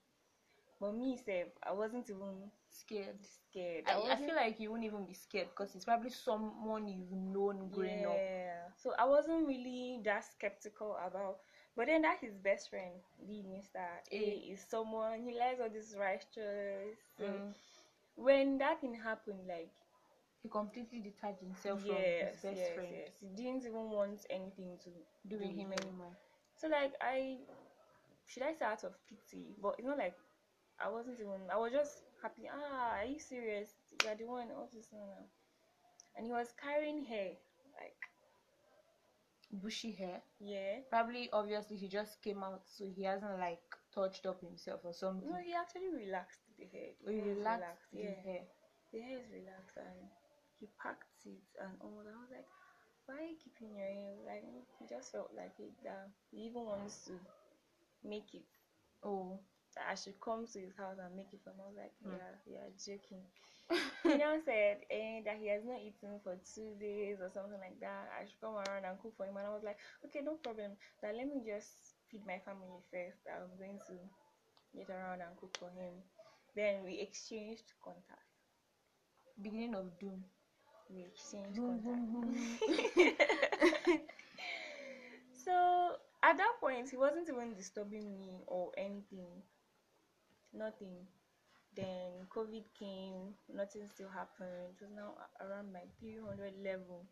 But 0.81 0.93
me, 0.95 1.17
self, 1.17 1.49
I 1.63 1.73
wasn't 1.73 2.11
even 2.11 2.51
Scared. 2.69 3.19
scared. 3.23 3.85
I, 3.87 3.95
I 3.95 3.99
wasn't- 3.99 4.27
feel 4.27 4.37
like 4.37 4.61
you 4.61 4.71
won't 4.71 4.85
even 4.85 5.07
be 5.07 5.15
scared 5.15 5.49
because 5.51 5.75
it's 5.75 5.85
probably 5.85 6.11
someone 6.11 6.89
you've 6.89 7.13
known 7.13 7.69
growing 7.71 8.05
up. 8.07 8.13
yeah. 8.13 8.71
So 8.77 8.93
I 8.99 9.05
wasn't 9.05 9.47
really 9.47 10.01
that 10.05 10.25
skeptical 10.25 10.97
about. 10.97 11.39
But 11.77 11.87
then 11.87 12.03
that 12.03 12.19
his 12.21 12.35
best 12.37 12.71
friend, 12.71 12.95
the 13.27 13.43
Mister 13.43 13.81
A, 14.13 14.17
A. 14.17 14.37
is 14.53 14.65
someone 14.69 15.23
he 15.23 15.37
likes 15.39 15.61
all 15.61 15.71
this 15.71 15.95
righteous. 15.99 16.99
So 17.17 17.25
Mm. 17.25 17.55
when 18.17 18.59
that 18.59 18.81
thing 18.81 18.95
happened, 18.95 19.47
like 19.49 19.73
He 20.45 20.51
completely 20.51 21.01
detached 21.01 21.41
himself 21.41 21.81
yes, 21.87 21.89
from 21.89 21.97
his 22.05 22.37
best 22.43 22.69
yes, 22.69 22.75
friend. 22.75 22.89
yes, 22.93 23.13
he 23.19 23.29
didn't 23.29 23.65
even 23.65 23.89
want 23.89 24.21
anything 24.29 24.77
to 24.85 24.91
Do 25.27 25.39
with 25.39 25.57
him 25.57 25.73
anymore. 25.73 26.13
So 26.61 26.69
like 26.69 26.93
I 27.01 27.39
should 28.27 28.43
I 28.43 28.53
say 28.53 28.67
out 28.67 28.85
of 28.85 28.93
pity, 29.09 29.57
but 29.63 29.77
it's 29.79 29.89
not 29.89 29.97
like 29.97 30.15
I 30.79 30.91
wasn't 30.91 31.19
even 31.19 31.49
I 31.51 31.57
was 31.57 31.73
just 31.73 32.03
happy. 32.23 32.43
Ah, 32.53 33.01
are 33.01 33.07
you 33.07 33.19
serious? 33.19 33.71
You're 34.05 34.17
the 34.17 34.27
one 34.27 34.49
all 34.55 34.69
this 34.71 34.93
now. 34.93 35.25
And 36.15 36.27
he 36.27 36.33
was 36.33 36.53
carrying 36.63 37.03
hair. 37.03 37.41
Like 37.81 37.97
Bushy 39.63 39.93
hair. 39.93 40.21
yeah. 40.41 40.81
Probably 40.91 41.31
obviously 41.33 41.79
he 41.79 41.89
just 41.89 42.21
came 42.21 42.43
out 42.45 42.63
so 42.67 42.85
he 42.85 43.05
hasn't 43.05 43.39
like 43.39 43.65
touched 43.95 44.27
up 44.27 44.43
himself 44.43 44.81
or 44.85 44.93
something. 44.93 45.31
No, 45.31 45.39
he 45.39 45.55
actually 45.55 45.89
relaxed 45.89 46.41
the 46.59 46.67
hair. 46.67 46.91
The 47.03 47.13
he 47.13 47.19
hair 47.21 47.31
is 47.31 47.39
relaxed 47.39 47.89
the 47.95 48.03
yeah. 48.03 48.21
hair. 48.23 48.43
The 48.93 49.01
hair 49.01 49.19
is 49.21 49.31
relaxed 49.33 49.79
and 49.79 50.11
he 50.65 50.69
packed 50.81 51.29
it 51.29 51.45
and 51.61 51.77
all. 51.85 52.01
I 52.09 52.17
was 52.25 52.33
like, 52.33 52.49
why 53.07 53.17
are 53.21 53.29
you 53.29 53.37
keeping 53.37 53.77
your 53.77 53.85
hair? 53.87 54.17
Like 54.27 54.45
he 54.81 54.87
just 54.89 55.13
felt 55.13 55.31
like 55.37 55.53
it 55.61 55.77
that 55.85 56.09
he 56.33 56.49
even 56.49 56.65
wants 56.65 57.05
to 57.07 57.13
make 58.05 58.35
it 58.35 58.49
Oh. 59.05 59.39
that 59.77 59.87
I 59.91 59.95
should 59.95 60.21
come 60.21 60.47
to 60.47 60.59
his 60.61 60.75
house 60.77 60.99
and 61.03 61.17
make 61.17 61.33
it 61.33 61.41
for 61.45 61.51
him. 61.51 61.61
I 61.61 61.69
was 61.69 61.77
like, 61.77 61.95
Hmm. 62.03 62.15
yeah, 62.17 62.33
yeah, 62.47 62.67
joking. 62.79 63.25
he 64.05 64.15
now 64.17 64.39
said 64.45 64.85
eh, 64.91 65.23
that 65.25 65.39
he 65.41 65.49
has 65.49 65.65
not 65.65 65.81
eaten 65.81 66.21
for 66.23 66.37
two 66.55 66.75
days 66.81 67.21
or 67.21 67.31
something 67.33 67.61
like 67.61 67.81
that. 67.81 68.09
I 68.15 68.25
should 68.27 68.41
come 68.41 68.57
around 68.57 68.85
and 68.85 68.99
cook 69.01 69.17
for 69.17 69.27
him. 69.27 69.37
And 69.37 69.47
I 69.47 69.51
was 69.51 69.65
like, 69.65 69.79
okay, 70.07 70.21
no 70.23 70.35
problem. 70.37 70.77
That 71.03 71.17
let 71.17 71.27
me 71.29 71.43
just 71.47 71.97
feed 72.11 72.27
my 72.27 72.39
family 72.45 72.81
first. 72.93 73.27
I'm 73.29 73.57
going 73.59 73.81
to 73.89 73.97
get 74.77 74.91
around 74.91 75.23
and 75.23 75.37
cook 75.41 75.57
for 75.59 75.71
him. 75.71 76.05
Then 76.57 76.85
we 76.85 77.01
exchanged 77.01 77.73
contact. 77.83 78.29
Beginning 79.41 79.77
of 79.77 79.97
doom. 80.01 80.25
We 80.89 81.03
exchanged 81.03 81.57
Boom, 81.57 81.81
contact. 81.83 82.13
boom. 82.13 82.35
Mm-hmm. 82.69 83.93
so 85.45 85.97
at 86.23 86.37
that 86.39 86.53
point, 86.61 86.91
he 86.91 86.97
wasn't 86.97 87.29
even 87.29 87.55
disturbing 87.55 88.19
me 88.19 88.43
or 88.47 88.73
anything. 88.77 89.43
Nothing. 90.55 91.07
Then 91.77 92.27
COVID 92.31 92.65
came, 92.79 93.35
nothing 93.49 93.87
still 93.89 94.09
happened. 94.09 94.75
It 94.81 94.83
was 94.83 94.93
now 94.93 95.15
around 95.41 95.73
my 95.73 95.85
300 96.01 96.55
level. 96.63 97.07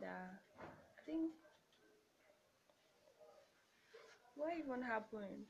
That 0.00 0.40
I 0.60 1.02
think. 1.06 1.32
What 4.34 4.52
even 4.58 4.82
happened? 4.82 5.46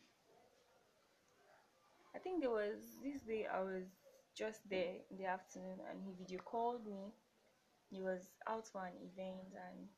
I 2.14 2.18
think 2.18 2.40
there 2.40 2.50
was 2.50 2.78
this 3.02 3.20
day 3.22 3.46
I 3.46 3.60
was 3.60 3.84
just 4.36 4.60
there 4.68 4.94
in 5.10 5.16
the 5.18 5.26
afternoon 5.26 5.78
and 5.90 6.00
he 6.04 6.12
video 6.18 6.40
called 6.44 6.86
me. 6.86 7.12
He 7.90 8.00
was 8.00 8.22
out 8.48 8.66
for 8.68 8.84
an 8.86 8.94
event 8.96 9.52
and 9.52 9.88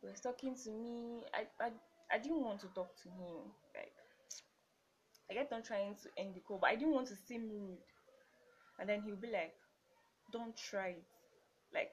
he 0.00 0.06
was 0.06 0.20
talking 0.20 0.54
to 0.64 0.70
me. 0.70 1.22
I, 1.34 1.46
I 1.64 1.70
I 2.12 2.18
didn't 2.18 2.42
want 2.42 2.60
to 2.60 2.66
talk 2.74 2.96
to 3.02 3.08
him. 3.08 3.52
Like 3.74 3.92
I 5.30 5.34
kept 5.34 5.52
on 5.52 5.62
trying 5.62 5.94
to 6.02 6.08
end 6.22 6.34
the 6.34 6.40
call, 6.40 6.58
but 6.60 6.70
I 6.70 6.76
didn't 6.76 6.94
want 6.94 7.08
to 7.08 7.16
seem 7.16 7.48
rude. 7.48 7.78
And 8.78 8.88
then 8.88 9.02
he'll 9.02 9.16
be 9.16 9.30
like, 9.30 9.52
Don't 10.32 10.56
try 10.56 10.88
it. 10.88 11.04
Like, 11.74 11.90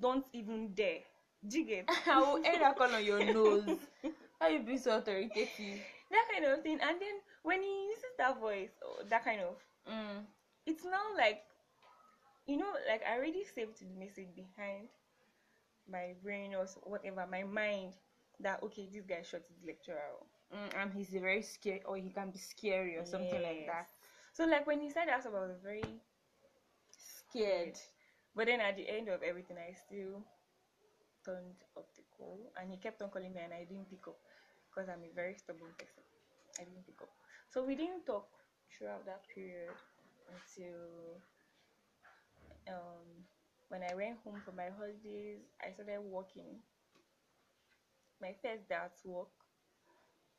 don't 0.00 0.24
even 0.32 0.74
dare. 0.74 1.00
Dig 1.46 1.68
get? 1.68 1.88
I 2.06 2.20
will 2.20 2.36
end 2.44 2.62
that 2.62 2.76
call 2.76 2.94
on 2.94 3.04
your 3.04 3.24
nose. 3.24 3.64
How 4.40 4.48
you 4.48 4.60
be 4.60 4.78
so 4.78 4.98
authoritative? 4.98 5.48
that 6.10 6.24
kind 6.32 6.44
of 6.46 6.62
thing. 6.62 6.78
And 6.82 7.00
then 7.00 7.16
when 7.42 7.62
he 7.62 7.86
uses 7.90 8.12
that 8.18 8.40
voice, 8.40 8.70
or 8.82 9.04
that 9.08 9.24
kind 9.24 9.40
of, 9.40 9.56
Mm. 9.88 10.24
It's 10.66 10.84
now 10.84 11.16
like, 11.16 11.42
you 12.46 12.56
know, 12.56 12.72
like 12.88 13.02
I 13.08 13.16
already 13.16 13.44
saved 13.54 13.80
the 13.80 13.86
message 13.98 14.34
behind 14.34 14.88
my 15.90 16.14
brain 16.22 16.54
or 16.54 16.66
whatever, 16.84 17.26
my 17.30 17.42
mind, 17.44 17.94
that 18.40 18.62
okay, 18.62 18.88
this 18.92 19.04
guy 19.04 19.22
shot 19.22 19.42
his 19.48 19.64
lecturer. 19.66 19.98
out. 19.98 20.26
Mm, 20.52 20.82
and 20.82 20.92
he's 20.92 21.08
very 21.10 21.42
scary, 21.42 21.82
or 21.86 21.96
he 21.96 22.10
can 22.10 22.30
be 22.30 22.38
scary 22.38 22.96
or 22.96 23.06
something 23.06 23.42
like 23.42 23.66
that. 23.66 23.88
So 24.32 24.44
like 24.44 24.66
when 24.66 24.80
he 24.80 24.90
said 24.90 25.08
that, 25.08 25.24
I 25.26 25.28
was 25.30 25.56
very 25.62 25.82
Scared. 26.98 27.78
But 28.36 28.46
then 28.46 28.60
at 28.60 28.76
the 28.76 28.88
end 28.88 29.08
of 29.08 29.22
everything, 29.22 29.56
I 29.56 29.72
still 29.72 30.20
turned 31.24 31.56
up 31.76 31.88
the 31.96 32.02
call, 32.16 32.52
and 32.60 32.70
he 32.70 32.76
kept 32.76 33.00
on 33.02 33.10
calling 33.10 33.32
me, 33.32 33.40
and 33.42 33.52
I 33.52 33.64
didn't 33.64 33.88
pick 33.88 34.06
up 34.06 34.16
because 34.68 34.88
I'm 34.88 35.04
a 35.04 35.14
very 35.14 35.34
stubborn 35.36 35.72
person. 35.78 36.02
I 36.60 36.64
didn't 36.64 36.84
pick 36.84 37.00
up, 37.00 37.08
so 37.48 37.64
we 37.64 37.74
didn't 37.74 38.04
talk 38.04 38.28
throughout 38.68 39.04
that 39.06 39.22
period 39.34 39.72
until 40.32 41.20
um 42.68 43.24
when 43.68 43.82
I 43.82 43.94
went 43.94 44.18
home 44.24 44.40
for 44.44 44.52
my 44.52 44.68
holidays. 44.76 45.40
I 45.64 45.72
started 45.72 46.00
working. 46.00 46.60
My 48.20 48.34
first 48.42 48.68
day 48.68 48.76
at 48.76 48.92
work, 49.04 49.32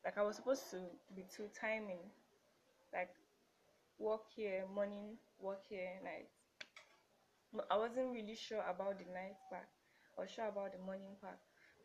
like 0.04 0.16
I 0.16 0.22
was 0.22 0.36
supposed 0.36 0.70
to 0.70 0.78
be 1.14 1.24
two 1.34 1.50
timing, 1.60 2.00
like 2.92 3.10
work 3.98 4.22
here 4.34 4.64
morning, 4.72 5.18
work 5.40 5.62
here 5.68 5.98
night. 6.02 6.30
I 7.70 7.76
wasn't 7.76 8.14
really 8.14 8.34
sure 8.34 8.62
about 8.62 8.98
the 8.98 9.06
night 9.12 9.38
part 9.50 9.68
or 10.16 10.26
sure 10.26 10.48
about 10.48 10.72
the 10.72 10.82
morning 10.86 11.18
part. 11.20 11.38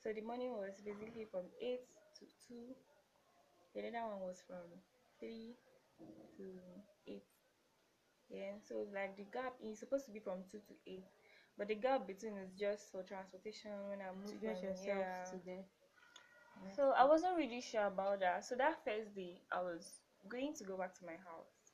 So 0.03 0.13
the 0.13 0.21
morning 0.21 0.53
was 0.53 0.81
basically 0.85 1.25
from 1.29 1.45
8 1.61 1.79
to 2.19 2.25
2. 2.47 2.55
The 3.75 3.81
other 3.87 4.07
one 4.07 4.21
was 4.21 4.41
from 4.47 4.65
3 5.19 5.53
to 6.37 6.43
8. 7.07 7.38
Yeah, 8.29 8.53
so 8.67 8.85
like 8.93 9.17
the 9.17 9.25
gap 9.33 9.55
is 9.61 9.79
supposed 9.79 10.05
to 10.05 10.11
be 10.11 10.19
from 10.19 10.43
2 10.51 10.59
to 10.59 10.73
8. 10.87 11.03
But 11.57 11.67
the 11.67 11.75
gap 11.75 12.07
between 12.07 12.37
is 12.37 12.51
just 12.57 12.91
for 12.91 13.03
transportation 13.03 13.71
when 13.89 13.99
I 14.01 14.11
To 14.11 14.15
move 14.15 14.41
get 14.41 14.61
yourself 14.63 14.85
here. 14.85 15.25
to 15.31 15.37
there. 15.45 15.65
So 16.75 16.91
I 16.91 17.03
wasn't 17.05 17.37
really 17.37 17.61
sure 17.61 17.87
about 17.87 18.19
that. 18.21 18.45
So 18.45 18.55
that 18.55 18.83
first 18.85 19.13
day, 19.15 19.41
I 19.51 19.61
was 19.61 20.01
going 20.29 20.53
to 20.55 20.63
go 20.63 20.77
back 20.77 20.93
to 20.99 21.05
my 21.05 21.17
house. 21.17 21.73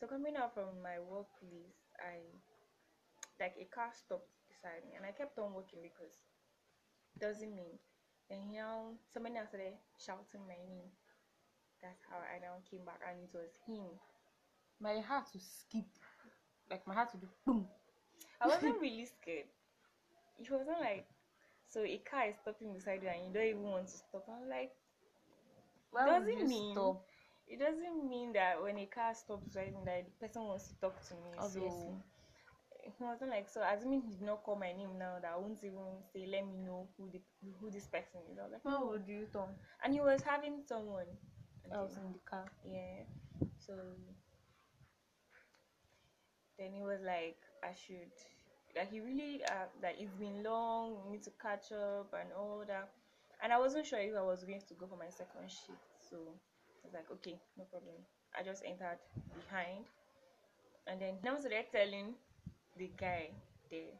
So 0.00 0.06
coming 0.08 0.36
out 0.36 0.54
from 0.54 0.82
my 0.82 0.98
workplace, 0.98 1.78
I 2.00 2.18
like 3.40 3.56
a 3.58 3.64
car 3.74 3.90
stopped 3.92 4.28
beside 4.48 4.84
me, 4.86 4.94
and 4.96 5.04
I 5.06 5.12
kept 5.12 5.38
on 5.38 5.52
walking 5.54 5.82
because 5.82 6.14
it 7.16 7.20
doesn't 7.20 7.54
mean. 7.54 7.78
Then 8.28 8.40
he 8.42 8.56
now 8.58 8.94
somebody 9.12 9.36
else 9.36 9.48
started 9.50 9.74
shouting 9.98 10.46
my 10.46 10.58
name. 10.68 10.90
That's 11.82 12.02
how 12.10 12.18
I 12.20 12.38
now 12.40 12.60
came 12.70 12.84
back, 12.84 13.00
and 13.06 13.20
it 13.22 13.32
was 13.34 13.52
him. 13.66 13.98
My 14.80 15.00
heart 15.00 15.26
to 15.32 15.38
skip. 15.38 15.84
Like 16.70 16.86
my 16.86 16.94
heart 16.94 17.10
to 17.12 17.18
do 17.18 17.28
boom. 17.46 17.66
I 18.40 18.46
wasn't 18.48 18.80
really 18.80 19.04
scared. 19.06 19.46
It 20.38 20.50
wasn't 20.50 20.80
like 20.80 21.06
so 21.66 21.82
a 21.84 21.98
car 21.98 22.26
is 22.28 22.36
stopping 22.42 22.72
beside 22.74 23.02
you 23.02 23.08
and 23.08 23.26
you 23.26 23.32
don't 23.32 23.46
even 23.46 23.62
want 23.62 23.86
to 23.88 23.92
stop. 23.96 24.24
I'm 24.28 24.48
like, 24.48 24.72
Why 25.90 26.06
Does 26.06 26.28
it 26.28 26.46
mean- 26.46 26.72
stop? 26.74 27.02
it 27.46 27.58
doesn't 27.58 28.08
mean 28.08 28.32
that 28.34 28.62
when 28.62 28.78
a 28.78 28.86
car 28.86 29.12
stops 29.14 29.48
driving 29.52 29.84
that 29.84 30.04
the 30.06 30.26
person 30.26 30.44
wants 30.44 30.68
to 30.68 30.74
talk 30.80 30.94
to 31.08 31.14
me. 31.14 31.30
Obviously. 31.38 31.68
So 31.68 32.02
he 32.84 33.04
wasn't 33.04 33.30
like 33.30 33.48
so 33.48 33.60
assuming 33.62 34.02
he 34.02 34.14
did 34.14 34.22
not 34.22 34.42
call 34.42 34.56
my 34.56 34.72
name 34.72 34.96
now 34.98 35.18
that 35.20 35.32
I 35.34 35.36
won't 35.36 35.62
even 35.62 36.00
say 36.12 36.26
let 36.26 36.46
me 36.46 36.56
know 36.64 36.88
who 36.96 37.10
the 37.10 37.20
who 37.60 37.70
this 37.70 37.86
person 37.88 38.20
is. 38.32 38.38
I 38.38 38.42
was 38.44 38.52
like, 38.52 38.62
How 38.64 38.88
would 38.88 39.06
you 39.06 39.26
turn? 39.32 39.50
and 39.84 39.92
he 39.92 40.00
was 40.00 40.22
having 40.22 40.62
someone 40.66 41.06
else 41.72 41.96
in 41.96 42.12
the 42.12 42.20
car? 42.24 42.46
yeah. 42.64 43.02
So 43.58 43.74
then 46.60 46.72
he 46.74 46.82
was 46.82 47.00
like, 47.02 47.38
I 47.64 47.74
should 47.74 48.12
like 48.76 48.90
he 48.92 49.00
really 49.00 49.42
uh, 49.44 49.66
that 49.82 49.96
it's 49.98 50.14
been 50.14 50.44
long, 50.44 50.96
we 51.06 51.12
need 51.12 51.24
to 51.24 51.32
catch 51.42 51.72
up 51.72 52.14
and 52.20 52.30
all 52.38 52.64
that. 52.68 52.90
And 53.42 53.52
I 53.52 53.58
wasn't 53.58 53.86
sure 53.86 54.00
if 54.00 54.14
I 54.16 54.22
was 54.22 54.44
going 54.44 54.62
to 54.68 54.74
go 54.74 54.86
for 54.86 54.96
my 54.98 55.10
second 55.10 55.50
shift, 55.50 55.80
so 56.10 56.16
I 56.84 56.86
was 56.86 56.94
like, 56.94 57.10
okay, 57.12 57.40
no 57.58 57.64
problem. 57.64 57.96
I 58.38 58.42
just 58.44 58.62
entered 58.66 59.00
behind, 59.34 59.86
and 60.86 61.00
then 61.00 61.14
now 61.24 61.36
started 61.38 61.66
telling 61.72 62.14
the 62.76 62.90
guy 62.98 63.30
there 63.70 63.94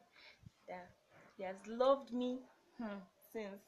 that 0.69 0.89
he 1.37 1.43
has 1.43 1.57
loved 1.67 2.13
me 2.13 2.39
Hmm. 2.77 2.99
since 3.31 3.61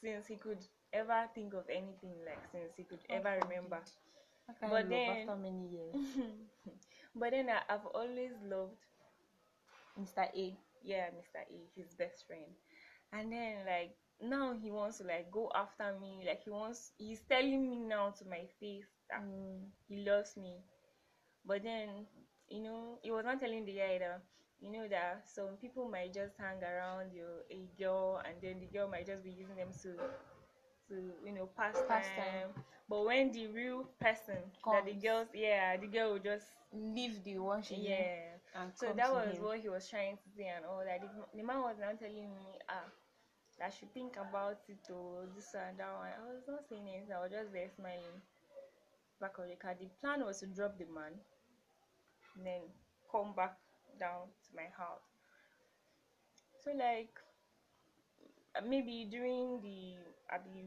since 0.00 0.26
he 0.26 0.36
could 0.36 0.64
ever 0.92 1.28
think 1.34 1.54
of 1.54 1.64
anything 1.70 2.14
like 2.26 2.42
since 2.52 2.74
he 2.76 2.84
could 2.84 3.00
ever 3.10 3.38
remember. 3.42 3.80
But 4.68 4.88
then- 4.90 5.10
after 5.20 5.36
many 5.36 5.68
years, 5.68 5.96
but 7.14 7.30
then 7.32 7.48
I, 7.50 7.62
I've 7.72 7.86
always 7.86 8.32
loved 8.42 8.78
Mr. 9.96 10.22
A. 10.34 10.58
yeah 10.82 11.10
Mr. 11.16 11.40
A, 11.40 11.58
his 11.76 11.94
best 11.94 12.26
friend. 12.26 12.52
And 13.12 13.32
then 13.32 13.66
like 13.66 13.96
now 14.20 14.54
he 14.54 14.70
wants 14.70 14.98
to 14.98 15.04
like 15.04 15.30
go 15.30 15.50
after 15.54 15.98
me, 16.00 16.24
like 16.26 16.42
he 16.44 16.50
wants 16.50 16.92
he's 16.98 17.22
telling 17.22 17.68
me 17.70 17.80
now 17.80 18.10
to 18.18 18.24
my 18.26 18.46
face 18.60 18.88
that 19.10 19.22
Mm. 19.22 19.70
he 19.88 20.04
loves 20.04 20.36
me. 20.36 20.62
But 21.44 21.62
then, 21.64 22.06
you 22.48 22.62
know, 22.62 22.98
he 23.02 23.10
was 23.10 23.24
not 23.24 23.40
telling 23.40 23.64
the 23.64 23.74
guy 23.74 23.98
that, 23.98 24.22
you 24.60 24.70
know, 24.70 24.88
that 24.88 25.24
some 25.28 25.56
people 25.60 25.88
might 25.88 26.12
just 26.14 26.36
hang 26.38 26.62
around 26.62 27.12
your 27.12 27.44
a 27.50 27.68
girl 27.78 28.22
and 28.24 28.36
then 28.42 28.60
the 28.60 28.66
girl 28.66 28.88
might 28.88 29.06
just 29.06 29.24
be 29.24 29.30
using 29.30 29.56
them 29.56 29.72
to, 29.82 29.96
to 30.88 30.94
you 31.24 31.32
know, 31.32 31.46
pass, 31.56 31.82
Pass 31.88 32.10
time. 32.16 32.54
But 32.90 33.06
when 33.06 33.32
the 33.32 33.48
real 33.48 33.84
person 34.00 34.52
that 34.70 34.84
the 34.86 34.92
Comes. 34.92 35.02
girls, 35.02 35.28
yeah, 35.34 35.78
the 35.78 35.88
girl 35.88 36.12
will 36.14 36.20
just, 36.20 36.46
Leave 36.74 37.24
the 37.24 37.38
one 37.38 37.62
she 37.62 37.76
yeah. 37.76 38.36
and 38.54 38.72
So 38.74 38.92
that 38.92 39.12
was 39.12 39.36
him. 39.36 39.42
what 39.42 39.60
he 39.60 39.68
was 39.70 39.88
trying 39.88 40.18
to 40.18 40.30
say 40.36 40.46
and 40.48 40.66
all 40.66 40.82
that. 40.84 41.00
The, 41.02 41.08
the 41.38 41.44
man 41.44 41.62
was 41.62 41.76
now 41.80 41.92
telling 41.98 42.30
me, 42.34 42.58
ah, 42.68 42.86
that 43.58 43.66
I 43.66 43.70
should 43.70 43.92
think 43.94 44.16
about 44.16 44.58
it 44.68 44.90
or 44.92 45.26
this 45.34 45.54
and 45.54 45.78
that 45.78 45.92
one. 45.94 46.08
I 46.10 46.34
was 46.34 46.44
not 46.48 46.64
saying 46.68 46.88
anything. 46.88 47.14
I 47.14 47.22
was 47.22 47.32
just 47.32 47.52
there 47.52 47.70
smiling. 47.76 48.22
Back 49.20 49.38
of 49.38 49.48
the 49.48 49.56
car. 49.56 49.76
The 49.78 49.88
plan 50.00 50.24
was 50.24 50.40
to 50.40 50.48
drop 50.48 50.76
the 50.78 50.86
man, 50.86 51.20
and 52.36 52.46
then 52.46 52.62
come 53.10 53.34
back 53.34 53.56
down 53.98 54.28
to 54.44 54.56
my 54.56 54.68
house. 54.76 55.02
So 56.62 56.70
like 56.72 57.18
maybe 58.66 59.06
during 59.10 59.60
the 59.62 59.96
at 60.34 60.44
the 60.44 60.64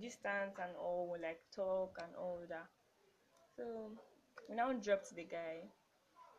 distance 0.00 0.56
and 0.62 0.76
all 0.76 1.16
like 1.20 1.40
talk 1.54 1.98
and 2.02 2.14
all 2.16 2.40
that. 2.48 2.68
So 3.56 3.92
we 4.48 4.56
now 4.56 4.72
dropped 4.72 5.14
the 5.14 5.24
guy. 5.24 5.70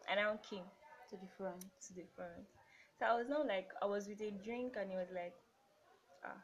And 0.10 0.20
I 0.20 0.24
now 0.24 0.40
came 0.50 0.66
to 1.10 1.18
the 1.18 1.28
front. 1.38 1.62
to 1.88 1.94
the 1.94 2.06
front. 2.16 2.48
So 3.00 3.06
I 3.06 3.16
was 3.16 3.28
now 3.30 3.44
like 3.46 3.70
I 3.82 3.86
was 3.86 4.08
with 4.08 4.22
a 4.22 4.32
drink 4.32 4.76
and 4.80 4.92
he 4.92 4.98
was 4.98 5.10
like, 5.14 5.36
ah, 6.26 6.42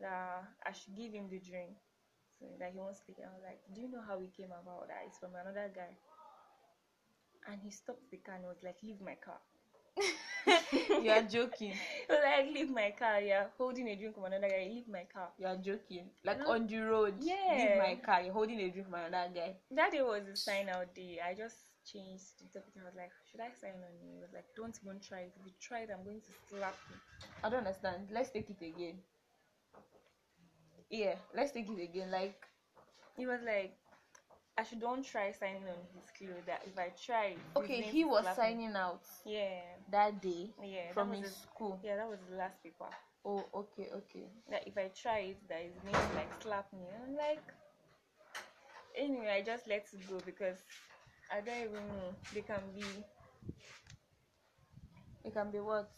that 0.00 0.44
I 0.66 0.72
should 0.72 0.96
give 0.96 1.12
him 1.14 1.28
the 1.30 1.40
drink. 1.40 1.76
So 2.40 2.46
that 2.58 2.72
he 2.72 2.78
wants 2.78 3.00
to 3.00 3.06
take 3.08 3.20
it. 3.20 3.28
I 3.28 3.34
was 3.34 3.44
like, 3.44 3.60
Do 3.74 3.80
you 3.82 3.90
know 3.90 4.02
how 4.06 4.18
we 4.18 4.28
came 4.28 4.52
about 4.52 4.88
that? 4.88 5.04
It's 5.06 5.18
from 5.18 5.34
another 5.36 5.70
guy. 5.74 5.98
And 7.46 7.60
he 7.60 7.70
stopped 7.70 8.10
the 8.10 8.16
car 8.16 8.36
and 8.36 8.44
was 8.46 8.62
like, 8.62 8.82
Leave 8.82 9.02
my 9.02 9.16
car. 9.16 9.40
You 11.02 11.10
are 11.10 11.22
joking. 11.22 11.74
Like, 12.08 12.52
Leave 12.54 12.70
my 12.70 12.92
car, 12.98 13.20
you're 13.20 13.46
Holding 13.56 13.88
a 13.88 13.96
drink 13.96 14.14
from 14.14 14.24
another 14.24 14.48
guy, 14.48 14.66
leave 14.68 14.88
my 14.88 15.04
car. 15.12 15.28
You 15.38 15.46
are 15.46 15.56
joking. 15.56 16.10
Like 16.24 16.38
No. 16.40 16.52
on 16.52 16.66
the 16.66 16.78
road. 16.78 17.14
Yeah. 17.20 17.54
Leave 17.56 17.78
my 17.78 17.94
car. 18.04 18.22
You're 18.22 18.32
holding 18.32 18.58
a 18.60 18.68
drink 18.70 18.86
from 18.88 18.94
another 18.98 19.30
guy. 19.34 19.56
That 19.70 19.92
day 19.92 20.02
was 20.02 20.24
the 20.26 20.36
sign 20.36 20.68
out 20.68 20.94
day. 20.94 21.20
I 21.24 21.34
just 21.34 21.56
changed 21.84 22.38
the 22.40 22.46
topic. 22.58 22.74
I 22.80 22.84
was 22.84 22.96
like, 22.96 23.12
Should 23.30 23.40
I 23.40 23.50
sign 23.60 23.78
on 23.78 23.94
you? 24.02 24.14
He 24.16 24.20
was 24.20 24.32
like, 24.34 24.46
Don't 24.56 24.76
even 24.82 25.00
try 25.00 25.20
it. 25.30 25.32
If 25.38 25.46
you 25.46 25.52
try 25.60 25.80
it, 25.80 25.90
I'm 25.92 26.04
going 26.04 26.20
to 26.20 26.32
slap 26.48 26.76
you. 26.90 26.96
I 27.44 27.48
don't 27.50 27.60
understand. 27.66 28.08
Let's 28.10 28.30
take 28.30 28.50
it 28.50 28.60
again. 28.64 28.98
Yeah, 30.90 31.14
let's 31.36 31.52
take 31.52 31.68
it 31.70 31.80
again. 31.82 32.10
Like 32.10 32.42
he 33.16 33.26
was 33.26 33.40
like, 33.44 33.76
I 34.60 34.64
should 34.64 34.80
don't 34.80 35.02
try 35.04 35.32
signing 35.32 35.64
on 35.64 35.80
his 35.94 36.10
clothes. 36.16 36.44
That 36.46 36.62
if 36.66 36.78
I 36.78 36.92
try, 37.06 37.34
okay, 37.56 37.80
he 37.82 38.04
was 38.04 38.22
slap 38.22 38.36
me." 38.36 38.42
signing 38.42 38.76
out 38.76 39.00
Yeah, 39.24 39.60
that 39.90 40.20
day 40.20 40.50
yeah. 40.62 40.92
from 40.92 41.12
his 41.12 41.34
school. 41.34 41.80
yeah, 41.82 41.96
that 41.96 42.08
was 42.08 42.18
the 42.30 42.36
last 42.36 42.62
paper. 42.62 42.90
Oh, 43.24 43.44
okay, 43.54 43.88
okay. 43.94 44.26
That 44.50 44.66
if 44.66 44.76
I 44.76 44.90
try 44.94 45.18
it, 45.32 45.38
that 45.48 45.62
going 45.82 45.94
to 45.94 46.14
like 46.16 46.30
slap 46.42 46.72
me. 46.72 46.84
I'm 47.02 47.16
like, 47.16 47.42
anyway, 48.96 49.30
I 49.40 49.42
just 49.42 49.66
let 49.68 49.86
it 49.92 50.08
go 50.08 50.18
because 50.24 50.58
I 51.32 51.40
don't 51.40 51.56
even 51.64 51.86
know. 51.88 52.14
They 52.34 52.42
can 52.42 52.62
be, 52.74 52.84
It 55.24 55.32
can 55.32 55.50
be 55.50 55.60
what? 55.60 55.90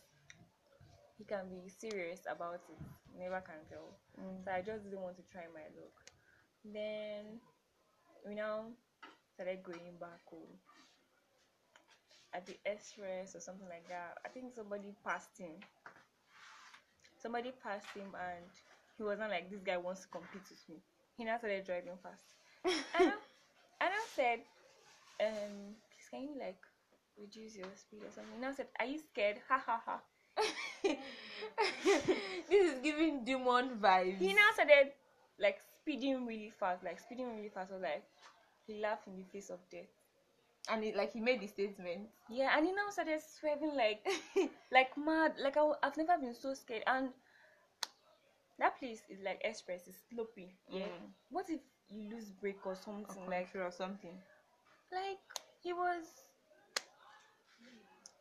he 1.19 1.25
can 1.25 1.49
be 1.49 1.69
serious 1.69 2.21
about 2.29 2.61
it. 2.69 2.79
Never 3.19 3.41
can 3.41 3.61
tell. 3.69 3.99
Mm. 4.21 4.45
So 4.45 4.51
I 4.51 4.61
just 4.63 4.85
didn't 4.85 5.01
want 5.01 5.17
to 5.17 5.23
try 5.31 5.45
my 5.55 5.67
luck. 5.77 5.95
Then 6.65 7.41
we 8.27 8.35
now 8.35 8.65
started 9.35 9.63
going 9.63 9.97
back 10.01 10.21
home. 10.27 10.59
At 12.35 12.47
the 12.47 12.57
express 12.65 13.37
or 13.37 13.41
something 13.41 13.69
like 13.69 13.87
that. 13.89 14.17
I 14.25 14.29
think 14.29 14.55
somebody 14.55 14.95
passed 15.05 15.37
him. 15.37 15.53
Somebody 17.21 17.53
passed 17.63 17.87
him 17.95 18.09
and 18.17 18.45
he 18.97 19.03
was 19.03 19.19
not 19.19 19.31
like 19.31 19.51
this 19.51 19.61
guy 19.61 19.77
wants 19.77 20.03
to 20.03 20.09
compete 20.09 20.49
with 20.49 20.65
me. 20.69 20.77
He 21.19 21.25
now 21.25 21.39
started 21.39 21.67
driving 21.67 21.99
fast. 22.03 22.25
and, 22.65 22.75
I, 22.95 23.05
and 23.05 23.91
I 23.93 24.05
said, 24.17 24.39
um, 25.21 25.77
please 25.91 26.09
can 26.11 26.23
you 26.23 26.39
like 26.39 26.59
reduce 27.19 27.55
your 27.57 27.69
speed 27.77 28.01
or 28.03 28.11
something? 28.15 28.33
He 28.35 28.41
now 28.41 28.53
said, 28.53 28.69
Are 28.81 28.87
you 28.87 28.99
scared? 28.99 29.37
Ha 29.49 29.63
ha 29.65 29.83
ha. 29.85 30.01
this 32.49 32.73
is 32.73 32.81
giving 32.83 33.25
demon 33.25 33.77
vibes. 33.81 34.19
he 34.19 34.33
now 34.33 34.49
started 34.55 34.93
like 35.39 35.61
speeding 35.83 36.27
really 36.27 36.51
fast, 36.59 36.85
like 36.85 37.01
speeding 37.01 37.35
really 37.37 37.49
fast. 37.49 37.71
I 37.71 37.75
was 37.75 37.83
like, 37.83 38.05
he 38.67 38.81
laughed 38.81 39.07
in 39.09 39.17
the 39.17 39.25
face 39.25 39.51
of 39.51 39.59
death. 39.71 39.91
and 40.71 40.85
it, 40.85 40.97
like 40.97 41.13
he 41.13 41.21
made 41.21 41.41
the 41.41 41.47
statement. 41.49 42.09
Yeah, 42.31 42.57
and 42.57 42.67
he 42.67 42.73
now 42.73 42.91
started 42.91 43.21
swerving 43.23 43.75
like, 43.77 44.07
like 44.73 44.97
mad. 44.97 45.35
Like 45.43 45.57
I, 45.57 45.73
have 45.83 45.97
never 45.97 46.19
been 46.19 46.35
so 46.35 46.55
scared. 46.55 46.85
And 46.87 47.11
that 48.59 48.79
place 48.79 49.03
is 49.11 49.21
like 49.25 49.41
express, 49.45 49.89
it's 49.89 49.99
slopey. 50.13 50.51
Yeah. 50.71 50.87
Mm. 50.87 51.11
What 51.31 51.51
if 51.51 51.61
you 51.91 52.11
lose 52.11 52.31
brake 52.31 52.65
or 52.67 52.75
something? 52.77 53.25
Or 53.27 53.31
Like, 53.31 53.49
or 53.55 53.71
something. 53.71 54.17
like 54.93 55.21
he 55.63 55.73
was. 55.73 56.05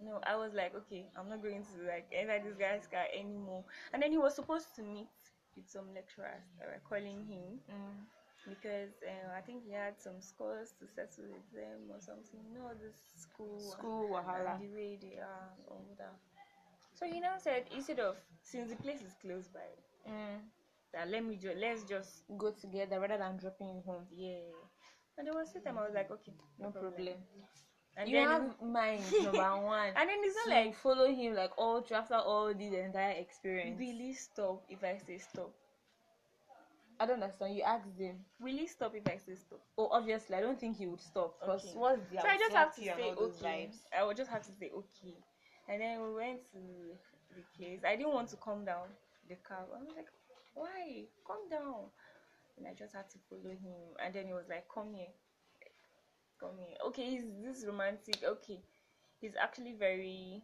No, 0.03 0.19
I 0.25 0.35
was 0.35 0.53
like, 0.53 0.73
okay, 0.75 1.05
I'm 1.15 1.29
not 1.29 1.43
going 1.43 1.63
to 1.63 1.87
like 1.87 2.07
enter 2.11 2.39
this 2.43 2.57
guy's 2.57 2.87
car 2.87 3.05
anymore. 3.13 3.63
And 3.93 4.01
then 4.01 4.11
he 4.11 4.17
was 4.17 4.35
supposed 4.35 4.75
to 4.75 4.81
meet 4.83 5.07
with 5.55 5.69
some 5.69 5.93
lecturers 5.93 6.45
that 6.59 6.67
were 6.67 6.81
calling 6.87 7.25
him. 7.25 7.59
Mm. 7.69 8.05
because 8.49 8.93
uh, 9.05 9.37
I 9.37 9.41
think 9.41 9.63
he 9.63 9.71
had 9.71 9.99
some 10.01 10.19
scores 10.19 10.73
to 10.79 10.87
settle 10.87 11.25
with 11.29 11.45
them 11.53 11.91
or 11.93 11.99
something. 12.01 12.39
You 12.49 12.57
know, 12.59 12.71
this 12.73 12.97
school, 13.15 13.59
School 13.77 14.17
and 14.17 14.25
wahala. 14.27 14.59
the 14.59 14.67
way 14.73 14.97
they 15.01 15.17
are, 15.19 15.49
and 15.57 15.65
all 15.69 15.85
that. 15.97 16.15
So 16.95 17.05
he 17.05 17.19
now 17.19 17.37
said, 17.37 17.65
instead 17.75 17.99
of 17.99 18.15
since 18.41 18.69
the 18.71 18.75
place 18.77 19.01
is 19.01 19.13
close 19.21 19.47
by, 19.47 19.67
Mm. 20.09 20.39
that 20.93 21.07
let 21.09 21.23
me 21.23 21.35
just 21.37 21.57
let's 21.57 21.83
just 21.83 22.23
Go 22.37 22.51
together 22.51 22.99
rather 22.99 23.17
than 23.19 23.37
dropping 23.37 23.69
you 23.75 23.81
home. 23.85 24.05
yeah. 24.09 24.49
And 25.17 25.27
there 25.27 25.33
was 25.35 25.53
a 25.55 25.59
time 25.59 25.77
I 25.77 25.83
was 25.85 25.93
like, 25.93 26.09
okay, 26.11 26.33
No 26.57 26.71
problem. 26.71 27.17
And 27.97 28.09
you 28.09 28.15
then 28.15 28.27
have 28.27 28.61
mind 28.61 29.03
number 29.21 29.37
one. 29.65 29.89
and 29.95 30.09
then 30.09 30.17
it's 30.23 30.35
not 30.35 30.55
like 30.55 30.75
follow 30.75 31.07
him 31.07 31.35
like 31.35 31.51
all 31.57 31.81
through 31.81 31.97
after 31.97 32.15
all 32.15 32.53
this 32.53 32.73
entire 32.73 33.11
experience. 33.11 33.77
will 33.79 34.13
stop 34.13 34.63
if 34.69 34.83
I 34.83 34.97
say 34.97 35.17
stop? 35.17 35.51
I 36.99 37.05
don't 37.05 37.21
understand. 37.21 37.55
You 37.55 37.63
asked 37.63 37.97
him. 37.97 38.15
Will 38.39 38.55
he 38.55 38.67
stop 38.67 38.93
if 38.95 39.07
I 39.07 39.17
say 39.17 39.35
stop? 39.35 39.59
Oh, 39.77 39.89
obviously, 39.91 40.35
I 40.35 40.41
don't 40.41 40.59
think 40.59 40.77
he 40.77 40.85
would 40.87 41.01
stop 41.01 41.39
because 41.39 41.65
Okay. 41.65 41.77
what's 41.77 42.01
the 42.11 42.21
so 42.21 42.27
I 42.27 42.37
just 42.37 42.53
have 42.55 42.75
to 42.75 42.81
say 42.81 43.11
okay. 43.11 43.69
vibes? 43.69 43.77
I 43.97 44.03
would 44.03 44.17
just 44.17 44.29
have 44.29 44.43
to 44.43 44.51
say 44.53 44.69
okay. 44.71 45.15
And 45.67 45.81
then 45.81 46.01
we 46.01 46.13
went 46.13 46.45
to 46.51 46.59
the 47.35 47.43
place. 47.57 47.81
I 47.85 47.95
didn't 47.95 48.13
want 48.13 48.29
to 48.29 48.37
come 48.37 48.65
down 48.65 48.87
the 49.27 49.35
car. 49.35 49.65
I 49.73 49.79
was 49.79 49.93
like, 49.95 50.09
why? 50.53 51.05
Come 51.25 51.49
down. 51.49 51.89
And 52.57 52.67
I 52.67 52.73
just 52.73 52.93
had 52.93 53.09
to 53.09 53.17
follow 53.29 53.49
him. 53.49 53.95
And 54.03 54.13
then 54.13 54.27
he 54.27 54.33
was 54.33 54.45
like, 54.49 54.65
come 54.73 54.93
here. 54.93 55.09
Okay, 56.87 57.09
he's 57.11 57.23
this 57.43 57.65
romantic. 57.65 58.23
Okay. 58.23 58.59
He's 59.19 59.35
actually 59.39 59.73
very 59.73 60.43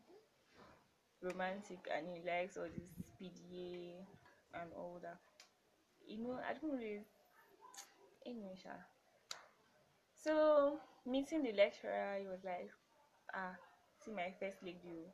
romantic 1.21 1.79
and 1.95 2.07
he 2.07 2.21
likes 2.27 2.57
all 2.57 2.63
this 2.73 2.93
PDA 3.19 4.59
and 4.61 4.73
all 4.73 4.99
that. 5.01 5.17
You 6.07 6.23
know, 6.23 6.39
I 6.49 6.53
don't 6.53 6.73
really 6.77 7.01
anyway, 8.25 8.55
sha. 8.61 8.75
So 10.23 10.79
meeting 11.05 11.43
the 11.43 11.53
lecturer, 11.53 12.17
he 12.19 12.27
was 12.27 12.43
like, 12.43 12.69
ah, 13.33 13.55
see 14.03 14.11
my 14.11 14.33
first 14.39 14.63
lady. 14.63 15.07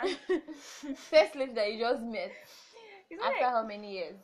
oh." 0.00 0.08
And 0.30 0.96
First 0.98 1.36
lady 1.36 1.54
that 1.54 1.72
you 1.72 1.80
just 1.80 2.02
met 2.02 2.32
after 3.24 3.44
like, 3.44 3.52
how 3.52 3.64
many 3.66 3.92
years? 3.94 4.16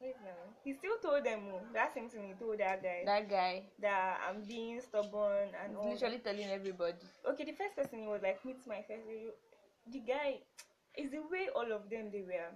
Wait 0.00 0.16
now. 0.24 0.40
He 0.64 0.72
still 0.74 0.96
told 1.02 1.24
them 1.24 1.40
oh, 1.52 1.60
that 1.72 1.94
same 1.94 2.08
thing 2.08 2.28
he 2.28 2.34
told 2.34 2.58
that 2.58 2.82
guy 2.82 3.02
that, 3.04 3.28
guy. 3.28 3.62
That 3.80 4.20
I'm 4.28 4.42
being 4.42 4.80
stubborn 4.80 5.48
and 5.62 5.72
is 5.72 5.78
all. 5.78 5.92
literally 5.92 6.18
telling 6.18 6.50
everybody. 6.50 6.98
Okay, 7.28 7.44
the 7.44 7.52
first 7.52 7.76
person 7.76 8.00
he 8.00 8.08
was 8.08 8.22
like, 8.22 8.44
meet 8.44 8.58
my 8.66 8.82
first. 8.86 9.04
The 9.90 10.00
guy 10.00 10.40
is 10.96 11.10
the 11.10 11.20
way 11.30 11.48
all 11.54 11.70
of 11.72 11.88
them 11.88 12.10
they 12.12 12.22
were 12.22 12.50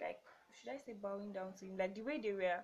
like 0.00 0.18
should 0.52 0.72
I 0.72 0.78
say 0.78 0.94
bowing 1.00 1.32
down 1.32 1.52
to 1.60 1.64
him? 1.66 1.76
Like 1.78 1.94
the 1.94 2.02
way 2.02 2.20
they 2.20 2.32
were 2.32 2.60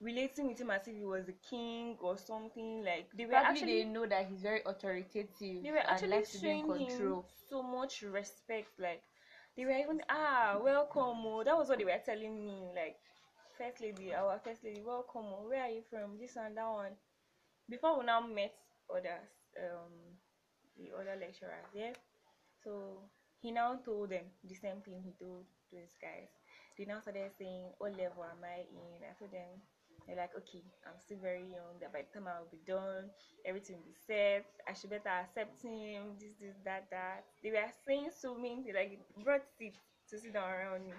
relating 0.00 0.48
with 0.48 0.60
him 0.60 0.70
as 0.70 0.86
if 0.86 0.96
he 0.96 1.04
was 1.04 1.28
a 1.28 1.34
king 1.48 1.96
or 2.00 2.16
something. 2.18 2.84
Like 2.84 3.08
they 3.16 3.24
were 3.24 3.32
Probably 3.32 3.48
actually 3.50 3.82
they 3.82 3.88
know 3.88 4.06
that 4.06 4.26
he's 4.26 4.40
very 4.40 4.60
authoritative 4.66 5.62
they 5.62 5.70
were 5.70 5.78
and 5.78 5.88
actually 5.88 6.10
likes 6.10 6.32
to 6.32 6.40
be 6.40 6.50
in 6.50 6.66
showing 6.66 6.86
him 6.86 7.22
so 7.50 7.62
much 7.62 8.02
respect. 8.02 8.68
Like 8.78 9.02
they 9.56 9.64
were 9.64 9.78
even 9.78 10.00
ah 10.08 10.58
welcome. 10.62 11.24
Oh. 11.26 11.42
That 11.44 11.56
was 11.56 11.68
what 11.68 11.78
they 11.78 11.84
were 11.84 12.02
telling 12.04 12.44
me. 12.44 12.70
Like 12.74 12.96
first 13.58 13.80
lady, 13.80 14.14
our 14.14 14.38
first 14.44 14.64
lady, 14.64 14.82
welcome. 14.82 15.26
Oh. 15.26 15.48
Where 15.48 15.62
are 15.62 15.70
you 15.70 15.82
from? 15.90 16.18
This 16.18 16.36
and 16.36 16.56
that 16.56 16.68
one. 16.68 16.92
Before 17.68 17.98
we 17.98 18.06
now 18.06 18.20
met 18.20 18.54
others, 18.90 19.28
um, 19.58 19.92
the 20.76 20.90
other 20.96 21.16
lecturers, 21.20 21.68
yeah. 21.74 21.92
So 22.62 22.98
he 23.40 23.50
now 23.52 23.76
told 23.84 24.10
them 24.10 24.24
the 24.44 24.54
same 24.54 24.80
thing 24.82 25.02
he 25.02 25.12
told 25.12 25.44
those 25.72 25.94
guys. 26.00 26.28
They 26.76 26.84
now 26.86 27.00
started 27.00 27.30
saying, 27.38 27.72
"What 27.78 27.96
level 27.96 28.24
am 28.24 28.42
I 28.44 28.66
in?" 28.68 29.04
I 29.04 29.14
told 29.18 29.32
them, 29.32 29.62
They're 30.06 30.16
like, 30.16 30.34
okay, 30.36 30.62
I'm 30.86 30.98
still 31.00 31.18
very 31.18 31.42
young. 31.42 31.80
That 31.80 31.92
by 31.92 32.02
the 32.02 32.12
time 32.18 32.28
I'll 32.28 32.48
be 32.50 32.60
done, 32.66 33.10
everything 33.44 33.76
will 33.76 33.88
be 33.88 33.96
set. 34.06 34.46
I 34.68 34.72
should 34.74 34.90
better 34.90 35.08
accept 35.08 35.62
him. 35.62 36.16
This, 36.20 36.34
this, 36.40 36.56
that, 36.64 36.86
that. 36.90 37.24
They 37.42 37.50
were 37.50 37.70
saying 37.86 38.10
so 38.12 38.34
many 38.36 38.62
things. 38.62 38.76
Like, 38.76 39.00
brought 39.24 39.46
seats 39.58 39.80
to 40.10 40.18
sit 40.18 40.34
down 40.34 40.50
around 40.50 40.84
me. 40.84 40.92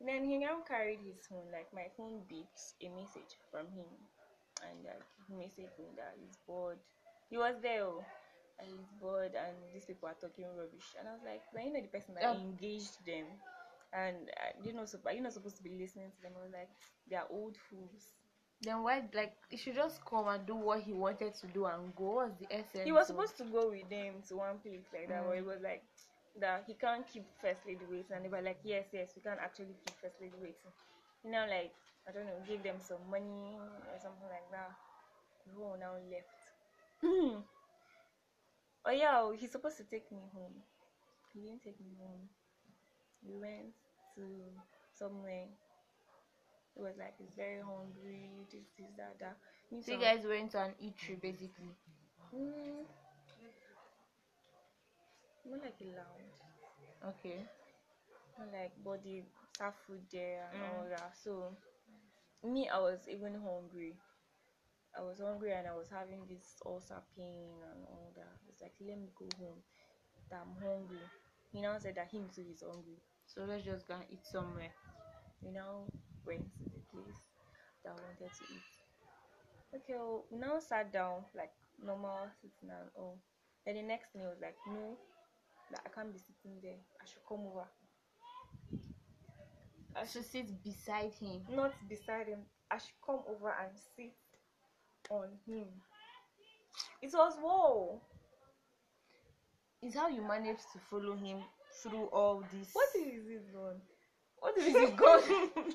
And 0.00 0.08
then 0.08 0.24
he 0.24 0.38
now 0.38 0.60
carried 0.66 1.00
his 1.00 1.26
phone. 1.28 1.50
Like, 1.52 1.72
my 1.72 1.88
phone 1.96 2.22
beeps 2.30 2.74
a 2.82 2.88
message 2.90 3.38
from 3.50 3.66
him. 3.70 3.90
And 4.62 4.84
like, 4.84 5.02
he 5.28 5.34
messaged 5.34 5.78
me 5.78 5.90
that 5.96 6.14
he's 6.18 6.36
bored. 6.46 6.78
He 7.30 7.36
was 7.36 7.56
there, 7.62 7.84
oh, 7.84 8.04
and 8.58 8.68
he's 8.68 8.90
bored, 9.00 9.34
and 9.34 9.56
these 9.72 9.84
people 9.84 10.08
are 10.08 10.14
talking 10.20 10.46
rubbish. 10.56 10.94
And 10.98 11.08
I 11.08 11.12
was 11.12 11.22
like, 11.24 11.42
when 11.52 11.66
you 11.66 11.72
know 11.74 11.80
the 11.82 11.88
person 11.88 12.14
that 12.14 12.24
Oh. 12.24 12.34
engaged 12.34 13.04
them, 13.06 13.26
and 13.92 14.16
uh, 14.40 14.52
you're 14.62 14.74
not 14.74 14.88
sup- 14.88 15.06
you're 15.12 15.22
not 15.22 15.32
supposed 15.32 15.56
to 15.56 15.62
be 15.62 15.70
listening 15.70 16.10
to 16.10 16.20
them. 16.22 16.32
I 16.38 16.42
was 16.44 16.52
like, 16.52 16.70
they 17.08 17.16
are 17.16 17.26
old 17.30 17.56
fools. 17.70 18.14
Then 18.60 18.82
why 18.82 19.02
like 19.14 19.36
he 19.50 19.56
should 19.56 19.76
just 19.76 20.04
come 20.04 20.26
and 20.28 20.44
do 20.46 20.56
what 20.56 20.80
he 20.82 20.92
wanted 20.92 21.34
to 21.34 21.46
do 21.46 21.66
and 21.66 21.94
go? 21.94 22.16
What's 22.26 22.36
the 22.38 22.46
essence? 22.50 22.84
He 22.84 22.92
was 22.92 23.06
supposed 23.06 23.36
to 23.38 23.44
go 23.44 23.70
with 23.70 23.88
them 23.88 24.22
to 24.28 24.36
one 24.36 24.58
place 24.58 24.86
like 24.92 25.08
that, 25.08 25.24
but 25.26 25.36
Mm. 25.36 25.38
it 25.38 25.46
was 25.46 25.60
like 25.62 25.84
that 26.40 26.64
he 26.66 26.74
can't 26.74 27.06
keep 27.06 27.24
first 27.40 27.66
lady 27.66 27.84
waiting, 27.88 28.14
and 28.16 28.24
they 28.24 28.28
were 28.28 28.42
like, 28.42 28.58
yes, 28.64 28.86
yes, 28.92 29.12
we 29.16 29.22
can't 29.22 29.40
actually 29.40 29.76
keep 29.84 29.94
first 30.02 30.20
lady 30.20 30.36
waiting. 30.38 30.72
You 31.24 31.30
know, 31.30 31.46
like 31.48 31.72
I 32.08 32.12
don't 32.12 32.26
know, 32.26 32.40
give 32.48 32.62
them 32.62 32.80
some 32.80 33.02
money 33.10 33.58
or 33.58 33.98
something 34.00 34.28
like 34.28 34.50
that. 34.50 34.72
Whole 35.56 35.76
now 35.78 35.94
left. 36.10 36.38
oh 38.86 38.90
yeah, 38.90 39.20
oh, 39.22 39.32
he's 39.32 39.52
supposed 39.52 39.76
to 39.78 39.84
take 39.84 40.10
me 40.10 40.22
home. 40.32 40.54
He 41.32 41.40
didn't 41.42 41.62
take 41.62 41.80
me 41.80 41.94
home. 42.00 42.28
We 43.22 43.34
went 43.36 43.74
to 44.16 44.22
somewhere. 44.92 45.46
It 46.76 46.80
was 46.82 46.96
like 46.98 47.14
he's 47.18 47.34
very 47.36 47.60
hungry. 47.60 48.30
This, 48.50 48.64
this, 48.78 48.88
that, 48.96 49.18
that. 49.20 49.36
Need 49.70 49.84
So 49.84 49.92
you 49.92 49.98
guys 49.98 50.24
went 50.26 50.52
to 50.52 50.62
an 50.62 50.74
eatery 50.82 51.20
basically. 51.20 51.74
Mm. 52.34 52.86
More 55.44 55.58
like 55.58 55.80
a 55.80 55.84
lounge. 55.84 56.36
Okay. 57.04 57.38
More 58.38 58.48
like 58.52 58.72
body 58.84 59.24
serve 59.58 59.74
food 59.86 60.02
there 60.12 60.48
and 60.52 60.62
Mm. 60.62 60.70
all 60.74 60.88
that. 60.88 61.16
So 61.16 61.56
me, 62.44 62.68
I 62.68 62.78
was 62.78 63.08
even 63.08 63.34
hungry. 63.34 63.96
I 64.98 65.02
was 65.02 65.18
hungry 65.20 65.52
and 65.52 65.66
I 65.66 65.74
was 65.74 65.88
having 65.88 66.26
this 66.26 66.60
ulcer 66.66 67.02
pain 67.16 67.62
and 67.72 67.84
all 67.86 68.12
that. 68.16 68.36
It's 68.48 68.60
like 68.60 68.74
let 68.80 68.98
me 68.98 69.10
go 69.18 69.28
home. 69.38 69.62
That 70.30 70.42
I'm 70.42 70.56
hungry. 70.62 71.06
He 71.52 71.60
now 71.60 71.78
said 71.78 71.96
that 71.96 72.10
him 72.10 72.28
too 72.34 72.44
is 72.52 72.62
hungry. 72.62 73.00
So 73.26 73.42
let's 73.44 73.64
just 73.64 73.88
go 73.88 73.94
and 73.94 74.04
eat 74.10 74.24
somewhere. 74.24 74.72
We 75.42 75.50
now 75.50 75.84
went 76.26 76.52
to 76.58 76.64
the 76.64 76.80
place 76.92 77.20
that 77.84 77.90
I 77.90 77.92
wanted 77.92 78.32
to 78.34 78.44
eat. 78.52 78.70
Okay, 79.74 79.94
well, 79.94 80.24
we 80.30 80.38
now 80.38 80.58
sat 80.58 80.92
down 80.92 81.24
like 81.36 81.52
normal 81.84 82.28
sitting 82.40 82.70
and 82.70 82.88
all. 82.96 83.16
Oh. 83.16 83.18
Then 83.66 83.76
the 83.76 83.82
next 83.82 84.12
thing 84.12 84.22
was 84.22 84.38
like, 84.40 84.56
no, 84.66 84.96
that 85.70 85.80
I 85.84 85.88
can't 85.90 86.12
be 86.12 86.18
sitting 86.18 86.58
there. 86.62 86.80
I 87.00 87.04
should 87.04 87.24
come 87.28 87.46
over. 87.46 87.68
I 89.94 90.06
should 90.06 90.24
sit 90.24 90.62
beside 90.62 91.12
him. 91.20 91.42
Not 91.50 91.72
beside 91.88 92.28
him. 92.28 92.40
I 92.70 92.78
should 92.78 93.00
come 93.04 93.20
over 93.28 93.54
and 93.60 93.70
sit 93.96 94.14
on 95.10 95.28
him. 95.46 95.66
It 97.02 97.10
was 97.12 97.34
whoa. 97.40 98.00
Is 99.82 99.94
how 99.94 100.08
you 100.08 100.22
managed 100.22 100.72
to 100.72 100.78
follow 100.90 101.14
him 101.16 101.38
through 101.82 102.06
all 102.06 102.42
this. 102.52 102.70
What 102.72 102.88
is 102.96 103.24
this 103.26 103.54
one? 103.54 103.80
What 104.40 104.58
is 104.58 104.74
it 104.74 104.96
going? 104.96 105.50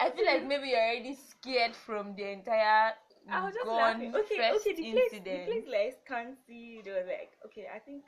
I 0.00 0.10
feel 0.10 0.26
like 0.26 0.46
maybe 0.46 0.68
you're 0.68 0.78
already 0.78 1.16
scared 1.28 1.74
from 1.74 2.14
the 2.14 2.30
entire 2.30 2.92
I 3.30 3.44
was 3.44 3.54
just 3.54 3.66
laughing. 3.66 4.14
Okay, 4.14 4.36
first 4.36 4.66
okay, 4.66 4.74
the 4.74 4.92
place, 4.92 5.10
the 5.12 5.20
place 5.20 5.64
like 5.68 6.06
can't 6.06 6.36
see. 6.46 6.80
They 6.82 6.90
were 6.90 7.04
like, 7.06 7.32
okay, 7.46 7.66
I 7.74 7.78
think 7.78 8.04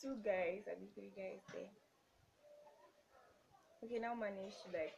two 0.00 0.16
guys, 0.24 0.62
I 0.70 0.78
mean 0.78 0.88
three 0.94 1.10
guys 1.16 1.42
there. 1.52 1.70
Okay, 3.84 3.98
now 3.98 4.14
manage 4.14 4.54
to 4.62 4.70
like, 4.70 4.94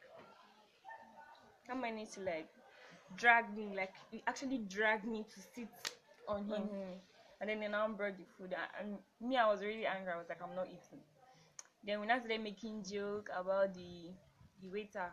now 1.68 1.74
manage 1.80 2.12
to 2.12 2.20
like 2.20 2.48
drag 3.16 3.56
me, 3.56 3.72
like 3.74 3.94
actually 4.26 4.58
drag 4.68 5.06
me 5.06 5.24
to 5.34 5.40
sit 5.54 5.68
on 6.28 6.44
him. 6.44 6.68
him. 6.68 7.00
And 7.40 7.50
then 7.50 7.60
they 7.60 7.68
now 7.68 7.88
brought 7.88 8.16
the 8.16 8.24
food, 8.38 8.54
and, 8.54 8.96
and 9.20 9.28
me, 9.28 9.36
I 9.36 9.50
was 9.50 9.60
really 9.60 9.86
angry. 9.86 10.12
I 10.12 10.16
was 10.16 10.28
like, 10.28 10.40
I'm 10.42 10.54
not 10.54 10.66
eating. 10.66 11.02
Then 11.84 12.00
we 12.00 12.06
now 12.06 12.18
started 12.18 12.42
making 12.42 12.84
joke 12.84 13.28
about 13.36 13.74
the 13.74 14.14
the 14.62 14.68
waiter, 14.70 15.12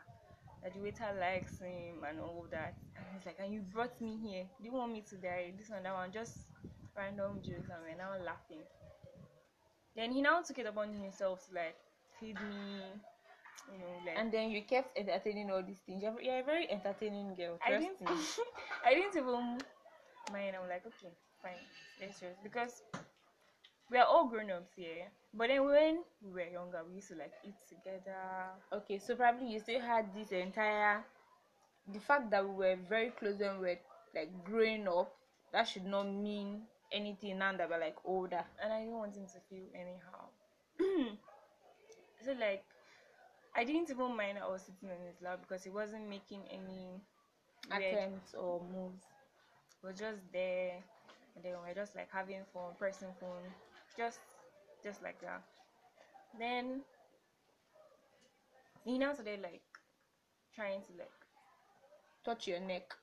that 0.64 0.74
the 0.74 0.80
waiter 0.80 1.12
likes 1.20 1.60
him 1.60 2.04
and 2.08 2.20
all 2.20 2.46
that. 2.52 2.76
And 2.96 3.06
he's 3.14 3.26
like, 3.26 3.38
and 3.40 3.54
you 3.54 3.62
brought 3.62 4.00
me 4.00 4.18
here. 4.18 4.46
Do 4.60 4.66
you 4.66 4.74
want 4.74 4.94
me 4.94 5.02
to 5.10 5.18
die? 5.18 5.54
This 5.58 5.70
and 5.70 5.86
that 5.86 5.94
one, 5.94 6.12
just 6.12 6.34
random 6.96 7.42
jokes, 7.44 7.70
and 7.70 7.82
we're 7.84 7.98
now 7.98 8.14
laughing. 8.24 8.64
Then 9.96 10.12
he 10.12 10.22
now 10.22 10.42
took 10.42 10.60
it 10.60 10.66
upon 10.68 10.94
himself 10.94 11.46
to 11.48 11.56
like 11.56 11.76
feed 12.20 12.36
me, 12.36 12.80
you 13.72 13.80
know, 13.80 13.94
like. 14.06 14.18
And 14.18 14.32
then 14.32 14.52
you 14.52 14.62
kept 14.64 14.98
entertaining 14.98 15.52
all 15.52 15.64
these 15.64 15.80
things. 15.80 16.02
You're, 16.02 16.22
you're 16.22 16.40
a 16.40 16.44
very 16.44 16.70
entertaining 16.72 17.36
girl. 17.36 17.60
I 17.66 17.72
didn't. 17.72 18.02
me. 18.02 18.08
I 18.86 18.94
didn't 18.94 19.16
even 19.18 19.58
mind. 20.32 20.56
I'm 20.56 20.70
like, 20.70 20.86
okay, 20.86 21.14
fine, 21.42 21.66
let's 22.00 22.20
just 22.20 22.42
because 22.44 22.82
we 23.92 23.98
are 23.98 24.06
all 24.06 24.28
grown 24.28 24.52
ups 24.52 24.72
here. 24.76 25.10
But 25.34 25.48
then 25.48 25.66
when 25.66 26.04
we 26.22 26.32
were 26.32 26.50
younger, 26.50 26.82
we 26.88 26.96
used 26.96 27.10
to 27.10 27.16
like 27.16 27.34
eat 27.46 27.56
together. 27.68 28.16
Okay, 28.74 29.00
so 29.00 29.16
probably 29.16 29.48
you 29.54 29.60
still 29.60 29.82
had 29.82 30.14
this 30.16 30.32
entire 30.32 31.04
the 31.92 32.00
fact 32.00 32.30
that 32.32 32.48
we 32.48 32.56
were 32.56 32.78
very 32.88 33.10
close 33.12 33.40
when 33.40 33.60
we 33.60 33.68
were 33.68 33.80
like 34.16 34.44
growing 34.44 34.88
up. 34.88 35.14
That 35.52 35.68
should 35.68 35.86
not 35.86 36.08
mean 36.08 36.62
anything 36.92 37.40
now 37.40 37.56
that 37.56 37.70
we're 37.70 37.80
like 37.80 37.98
older. 38.06 38.44
and 38.62 38.72
I 38.72 38.80
didn't 38.80 38.94
want 38.98 39.16
him 39.16 39.26
to 39.26 39.40
feel 39.50 39.68
anyhow. 39.74 40.30
so 42.26 42.32
like, 42.40 42.64
I 43.56 43.64
didn't 43.64 43.90
even 43.90 44.16
mind 44.16 44.38
I 44.38 44.48
was 44.48 44.62
sitting 44.62 44.90
on 44.90 45.06
his 45.06 45.22
lap 45.22 45.40
because 45.42 45.64
he 45.64 45.70
wasn't 45.70 46.08
making 46.10 46.42
any. 46.52 47.02
Attempts 47.70 48.34
or 48.34 48.62
moves. 48.74 49.04
He 49.82 49.88
was 49.88 50.00
just 50.00 50.20
there, 50.34 50.84
and 51.36 51.44
then 51.44 51.54
we 51.62 51.70
were 51.70 51.76
just 51.76 51.96
like 51.96 52.10
having 52.12 52.44
fun, 52.54 52.74
pressing 52.78 53.14
phone, 53.20 53.54
just 53.98 54.20
just 54.84 55.02
like 55.04 55.20
that. 55.22 55.44
Then 56.40 56.84
you 58.86 58.94
he 58.94 58.98
now 59.00 59.14
started 59.14 59.42
like 59.42 59.64
trying 60.56 60.82
to 60.84 60.94
like 60.98 61.12
Touch 62.24 62.48
your 62.48 62.60
neck. 62.60 62.96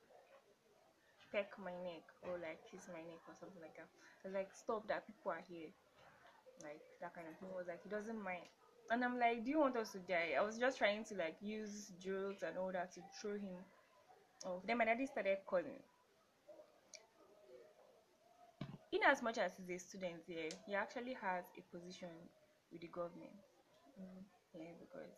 peck 1.32 1.58
my 1.58 1.72
neck 1.84 2.04
or 2.22 2.38
like 2.38 2.60
kiss 2.70 2.88
my 2.88 3.00
neck 3.02 3.22
or 3.28 3.34
something 3.38 3.60
like 3.62 3.76
that. 3.76 3.88
I 4.24 4.28
was 4.28 4.34
like, 4.34 4.50
stop 4.54 4.86
that 4.88 5.06
people 5.06 5.30
are 5.32 5.44
here. 5.48 5.68
Like 6.62 6.82
that 7.00 7.14
kind 7.14 7.28
of 7.28 7.36
thing. 7.38 7.50
Was 7.54 7.68
like, 7.68 7.82
he 7.82 7.88
doesn't 7.88 8.22
mind. 8.22 8.46
And 8.90 9.04
I'm 9.04 9.18
like, 9.18 9.44
do 9.44 9.50
you 9.50 9.60
want 9.60 9.76
us 9.76 9.92
to 9.92 9.98
die? 10.00 10.34
I 10.38 10.42
was 10.42 10.58
just 10.58 10.78
trying 10.78 11.04
to 11.06 11.14
like 11.16 11.36
use 11.40 11.92
jokes 12.00 12.42
and 12.42 12.58
all 12.58 12.72
that 12.72 12.92
to 12.94 13.02
throw 13.20 13.34
him 13.34 13.64
off. 14.44 14.62
Then 14.66 14.78
my 14.78 14.84
daddy 14.86 15.06
started 15.06 15.38
calling. 15.46 15.82
In 18.92 19.00
as 19.04 19.22
much 19.22 19.38
as 19.38 19.52
he's 19.56 19.70
a 19.70 19.78
student 19.78 20.22
here, 20.26 20.48
he 20.66 20.74
actually 20.74 21.14
has 21.14 21.44
a 21.56 21.62
position 21.76 22.10
with 22.72 22.80
the 22.80 22.88
government. 22.88 23.32
Mm. 24.00 24.24
Yeah, 24.54 24.72
because 24.80 25.16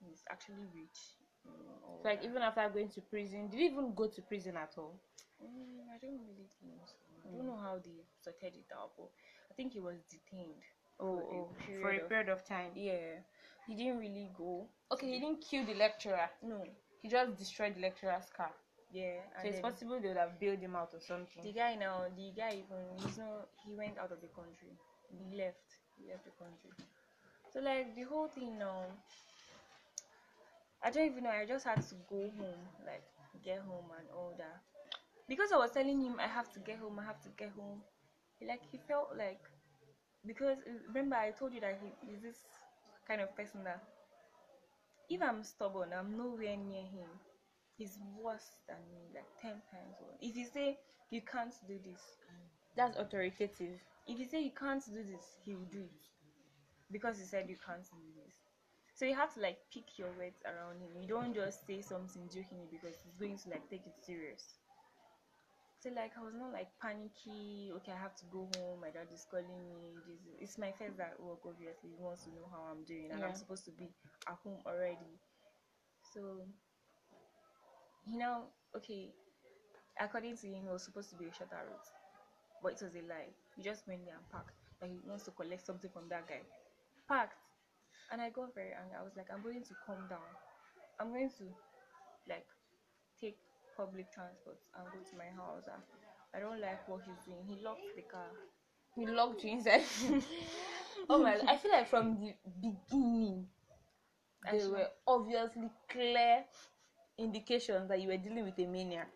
he's 0.00 0.24
actually 0.30 0.66
rich. 0.74 0.98
mm, 1.46 2.04
like 2.04 2.20
that. 2.22 2.28
even 2.28 2.42
after 2.42 2.68
going 2.68 2.88
to 2.90 3.00
prison, 3.02 3.48
did 3.48 3.60
you 3.60 3.66
even 3.70 3.94
go 3.94 4.08
to 4.08 4.22
prison 4.22 4.56
at 4.56 4.74
all? 4.78 5.00
Mm, 5.42 5.80
I 5.94 5.98
don't 5.98 6.20
really 6.26 6.48
think 6.60 6.80
so. 6.86 6.96
I 7.24 7.28
Mm. 7.28 7.36
don't 7.38 7.46
know 7.46 7.56
how 7.58 7.78
they 7.78 8.04
sorted 8.22 8.54
it 8.56 8.70
out, 8.74 8.92
but 8.96 9.10
I 9.50 9.54
think 9.54 9.72
he 9.72 9.80
was 9.80 9.98
detained. 10.10 10.62
Oh, 10.98 11.18
For 11.18 11.22
a 11.22 11.36
oh, 11.36 11.48
period 11.66 11.82
for 11.82 11.90
a 11.90 11.98
of- 12.02 12.08
period 12.08 12.28
of 12.28 12.44
time. 12.44 12.72
Yeah, 12.74 13.20
he 13.66 13.74
didn't 13.74 13.98
really 13.98 14.30
go. 14.36 14.68
Okay, 14.92 15.06
he 15.12 15.20
didn't 15.20 15.42
kill 15.42 15.64
the 15.66 15.74
lecturer. 15.74 16.30
No, 16.42 16.64
He 17.02 17.08
just 17.08 17.36
destroyed 17.36 17.74
the 17.76 17.80
lecturer's 17.80 18.30
car. 18.36 18.52
Yeah. 18.92 19.20
So 19.42 19.48
it's 19.48 19.60
possible 19.60 20.00
they 20.00 20.08
would 20.08 20.16
have 20.16 20.38
bailed 20.40 20.60
him 20.60 20.76
out 20.76 20.94
or 20.94 21.00
something. 21.00 21.42
the 21.42 21.52
guy 21.52 21.74
now, 21.74 22.04
the 22.16 22.32
guy 22.36 22.62
even 22.64 22.82
he's 22.98 23.18
not. 23.18 23.48
He 23.64 23.74
went 23.74 23.98
out 23.98 24.12
of 24.12 24.20
the 24.20 24.28
country. 24.28 24.72
He 25.10 25.36
left. 25.36 25.66
He 25.98 26.08
left 26.10 26.24
the 26.24 26.32
country. 26.38 26.70
So 27.52 27.60
like 27.60 27.94
the 27.94 28.02
whole 28.04 28.28
thing 28.28 28.58
now. 28.58 28.84
I 30.82 30.90
don't 30.90 31.06
even 31.06 31.24
know. 31.24 31.30
I 31.30 31.44
just 31.46 31.64
had 31.64 31.82
to 31.88 31.94
go 32.08 32.30
home, 32.38 32.62
like 32.86 33.04
get 33.44 33.60
home 33.60 33.90
and 33.98 34.08
all 34.10 34.34
that. 34.38 34.60
Because 35.28 35.52
I 35.52 35.56
was 35.58 35.72
telling 35.72 36.00
him 36.00 36.16
I 36.20 36.28
have 36.28 36.52
to 36.54 36.60
get 36.60 36.78
home, 36.78 36.98
I 36.98 37.04
have 37.04 37.20
to 37.22 37.28
get 37.30 37.50
home. 37.52 37.82
He, 38.38 38.46
like 38.46 38.62
he 38.70 38.78
felt 38.88 39.10
like 39.16 39.40
because 40.26 40.58
remember 40.88 41.16
I 41.16 41.30
told 41.32 41.54
you 41.54 41.60
that 41.60 41.78
he 41.82 42.12
is 42.12 42.22
this 42.22 42.38
kind 43.08 43.20
of 43.20 43.34
person 43.36 43.64
that 43.64 43.82
if 45.08 45.20
I'm 45.22 45.42
stubborn, 45.42 45.92
I'm 45.92 46.16
nowhere 46.16 46.56
near 46.56 46.82
him. 46.84 47.08
He's 47.76 47.98
worse 48.18 48.56
than 48.68 48.78
me, 48.92 49.10
like 49.14 49.28
ten 49.40 49.60
times 49.70 49.96
worse. 50.00 50.18
If 50.20 50.36
you 50.36 50.46
say 50.46 50.78
you 51.10 51.20
can't 51.22 51.54
do 51.68 51.78
this, 51.84 52.00
That's 52.76 52.96
authoritative. 52.96 53.80
if 54.06 54.18
you 54.18 54.24
say 54.26 54.42
you 54.42 54.52
can't 54.58 54.84
do 54.86 55.02
this, 55.04 55.36
he 55.44 55.54
will 55.54 55.68
do 55.70 55.82
it 55.82 56.02
because 56.90 57.18
he 57.18 57.24
said 57.24 57.48
you 57.48 57.56
can't 57.64 57.82
do 57.84 58.22
this. 58.24 58.34
So 58.94 59.04
you 59.04 59.14
have 59.14 59.34
to 59.34 59.40
like 59.40 59.58
pick 59.72 59.98
your 59.98 60.08
words 60.18 60.40
around 60.46 60.80
him. 60.80 61.02
You 61.02 61.06
don't 61.08 61.34
just 61.34 61.66
say 61.66 61.82
something 61.82 62.28
jokingly 62.32 62.68
because 62.70 62.96
he's 63.04 63.18
going 63.18 63.36
to 63.36 63.50
like 63.50 63.68
take 63.68 63.86
it 63.86 63.96
serious. 64.00 64.56
So 65.80 65.90
like 65.94 66.12
I 66.16 66.24
was 66.24 66.32
not 66.34 66.52
like 66.52 66.68
panicky. 66.80 67.70
Okay, 67.76 67.92
I 67.92 68.00
have 68.00 68.16
to 68.16 68.24
go 68.32 68.48
home. 68.56 68.80
My 68.80 68.88
dad 68.88 69.12
is 69.12 69.26
calling 69.30 69.68
me. 69.68 69.92
This 70.08 70.16
is, 70.24 70.32
it's 70.40 70.58
my 70.58 70.72
first 70.72 70.98
at 70.98 71.20
work. 71.20 71.44
Obviously, 71.44 71.90
he 71.92 72.00
wants 72.00 72.24
to 72.24 72.30
know 72.30 72.48
how 72.50 72.72
I'm 72.72 72.84
doing, 72.84 73.10
and 73.12 73.20
Yeah. 73.20 73.28
I'm 73.28 73.36
supposed 73.36 73.66
to 73.66 73.72
be 73.72 73.92
at 74.26 74.38
home 74.42 74.64
already. 74.64 75.20
So 76.14 76.40
you 78.06 78.18
know, 78.18 78.44
okay. 78.76 79.12
According 80.00 80.36
to 80.38 80.46
him, 80.48 80.66
it 80.68 80.72
was 80.72 80.84
supposed 80.84 81.10
to 81.10 81.16
be 81.16 81.26
a 81.26 81.32
shorter 81.34 81.56
route, 81.56 81.88
but 82.62 82.72
it 82.74 82.82
was 82.82 82.94
a 82.94 83.02
lie. 83.08 83.32
He 83.56 83.62
just 83.62 83.86
went 83.88 84.04
there 84.06 84.16
and 84.16 84.28
parked. 84.30 84.54
Like 84.82 84.90
he 84.92 85.00
wants 85.08 85.24
to 85.24 85.32
collect 85.32 85.66
something 85.66 85.90
from 85.90 86.08
that 86.10 86.28
guy. 86.28 86.42
Parked, 87.08 87.36
and 88.12 88.20
I 88.20 88.30
got 88.30 88.54
very 88.54 88.72
angry. 88.74 88.96
I 88.98 89.04
was 89.04 89.14
like, 89.16 89.28
I'm 89.32 89.42
going 89.42 89.62
to 89.64 89.74
calm 89.86 90.06
down. 90.10 90.30
I'm 91.00 91.10
going 91.10 91.30
to 91.38 91.44
like 92.28 92.46
take 93.20 93.38
public 93.76 94.12
transport 94.12 94.58
and 94.76 94.86
go 94.92 94.98
to 95.00 95.16
my 95.16 95.30
house. 95.36 95.64
And 95.72 95.82
I 96.34 96.40
don't 96.40 96.60
like 96.60 96.86
what 96.88 97.02
he's 97.06 97.20
doing. 97.26 97.44
He 97.48 97.62
locked 97.64 97.94
the 97.96 98.02
car. 98.02 98.30
He 98.96 99.06
locked 99.06 99.44
you 99.44 99.52
inside. 99.52 99.84
oh 101.10 101.18
my! 101.22 101.38
I 101.46 101.56
feel 101.56 101.72
like 101.72 101.88
from 101.88 102.18
the 102.20 102.34
beginning, 102.62 103.46
Actually- 104.46 104.70
were 104.70 104.90
obviously 105.06 105.70
clear 105.88 106.44
indications 107.18 107.88
that 107.88 108.00
you 108.00 108.08
were 108.08 108.16
dealing 108.16 108.44
with 108.44 108.58
a 108.58 108.66
maniac. 108.66 109.10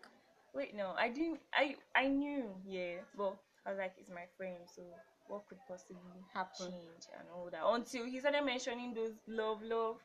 Wait, 0.53 0.75
no, 0.75 0.93
I 0.97 1.09
didn't. 1.09 1.41
I 1.53 1.75
I 1.95 2.07
knew, 2.07 2.55
yeah, 2.65 3.01
but 3.15 3.37
I 3.65 3.69
was 3.71 3.79
like, 3.79 3.93
it's 3.97 4.09
my 4.09 4.25
friend, 4.37 4.57
so 4.67 4.81
what 5.27 5.47
could 5.47 5.59
possibly 5.67 6.25
Happen. 6.33 6.71
change 6.71 7.07
and 7.17 7.27
all 7.33 7.49
that? 7.51 7.61
Until 7.65 8.05
he 8.05 8.19
started 8.19 8.43
mentioning 8.43 8.93
those 8.93 9.13
love, 9.27 9.61
love, 9.61 9.97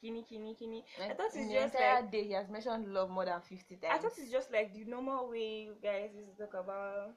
kini, 0.00 0.22
kini, 0.22 0.54
kini. 0.54 0.84
I 0.98 1.14
thought 1.14 1.34
it's 1.34 1.50
just 1.52 1.74
entire 1.74 2.02
like 2.02 2.10
day 2.10 2.24
he 2.24 2.32
has 2.32 2.48
mentioned 2.48 2.92
love 2.92 3.10
more 3.10 3.24
than 3.26 3.40
fifty 3.40 3.76
times. 3.76 3.94
I 3.94 3.98
thought 3.98 4.18
it's 4.18 4.30
just 4.30 4.52
like 4.52 4.72
the 4.72 4.84
normal 4.84 5.28
way 5.30 5.62
you 5.62 5.76
guys 5.82 6.10
used 6.14 6.36
to 6.36 6.44
talk 6.46 6.54
about. 6.54 7.14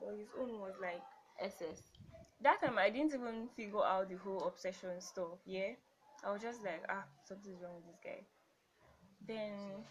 But 0.00 0.16
his 0.16 0.30
own 0.38 0.58
was 0.60 0.74
like 0.80 1.02
SS. 1.38 1.92
that 2.40 2.60
time 2.60 2.78
I 2.78 2.90
didn't 2.90 3.14
even 3.14 3.48
figure 3.48 3.84
out 3.84 4.08
the 4.08 4.16
whole 4.16 4.44
obsession 4.46 5.00
stuff. 5.00 5.38
Yeah, 5.44 5.74
I 6.24 6.32
was 6.32 6.42
just 6.42 6.62
like, 6.64 6.84
ah, 6.88 7.04
something's 7.24 7.62
wrong 7.62 7.76
with 7.76 7.86
this 7.86 8.00
guy. 8.04 8.24
Then 9.26 9.84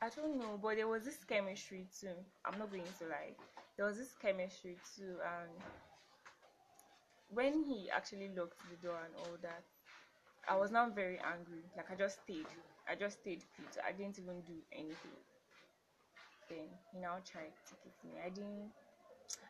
I 0.00 0.08
don't 0.10 0.38
know, 0.38 0.58
but 0.60 0.76
there 0.76 0.88
was 0.88 1.04
this 1.04 1.24
chemistry 1.24 1.86
too. 2.00 2.14
I'm 2.44 2.58
not 2.58 2.70
going 2.70 2.82
to 2.98 3.04
lie. 3.06 3.34
There 3.76 3.86
was 3.86 3.96
this 3.96 4.14
chemistry 4.20 4.76
too, 4.96 5.16
and 5.24 5.50
when 7.30 7.62
he 7.64 7.88
actually 7.90 8.28
locked 8.36 8.60
the 8.70 8.76
door 8.86 8.98
and 9.04 9.14
all 9.16 9.36
that, 9.42 9.62
I 10.48 10.56
was 10.56 10.70
not 10.70 10.94
very 10.94 11.18
angry. 11.20 11.62
Like 11.76 11.90
I 11.90 11.94
just 11.96 12.22
stayed. 12.22 12.46
I 12.90 12.94
just 12.96 13.20
stayed 13.20 13.44
put. 13.56 13.82
I 13.86 13.92
didn't 13.92 14.18
even 14.18 14.40
do 14.42 14.54
anything. 14.72 15.18
Then 16.48 16.66
he 16.92 16.98
now 16.98 17.18
tried 17.24 17.52
to 17.68 17.74
kiss 17.82 17.94
me. 18.04 18.18
I 18.24 18.28
didn't. 18.30 18.72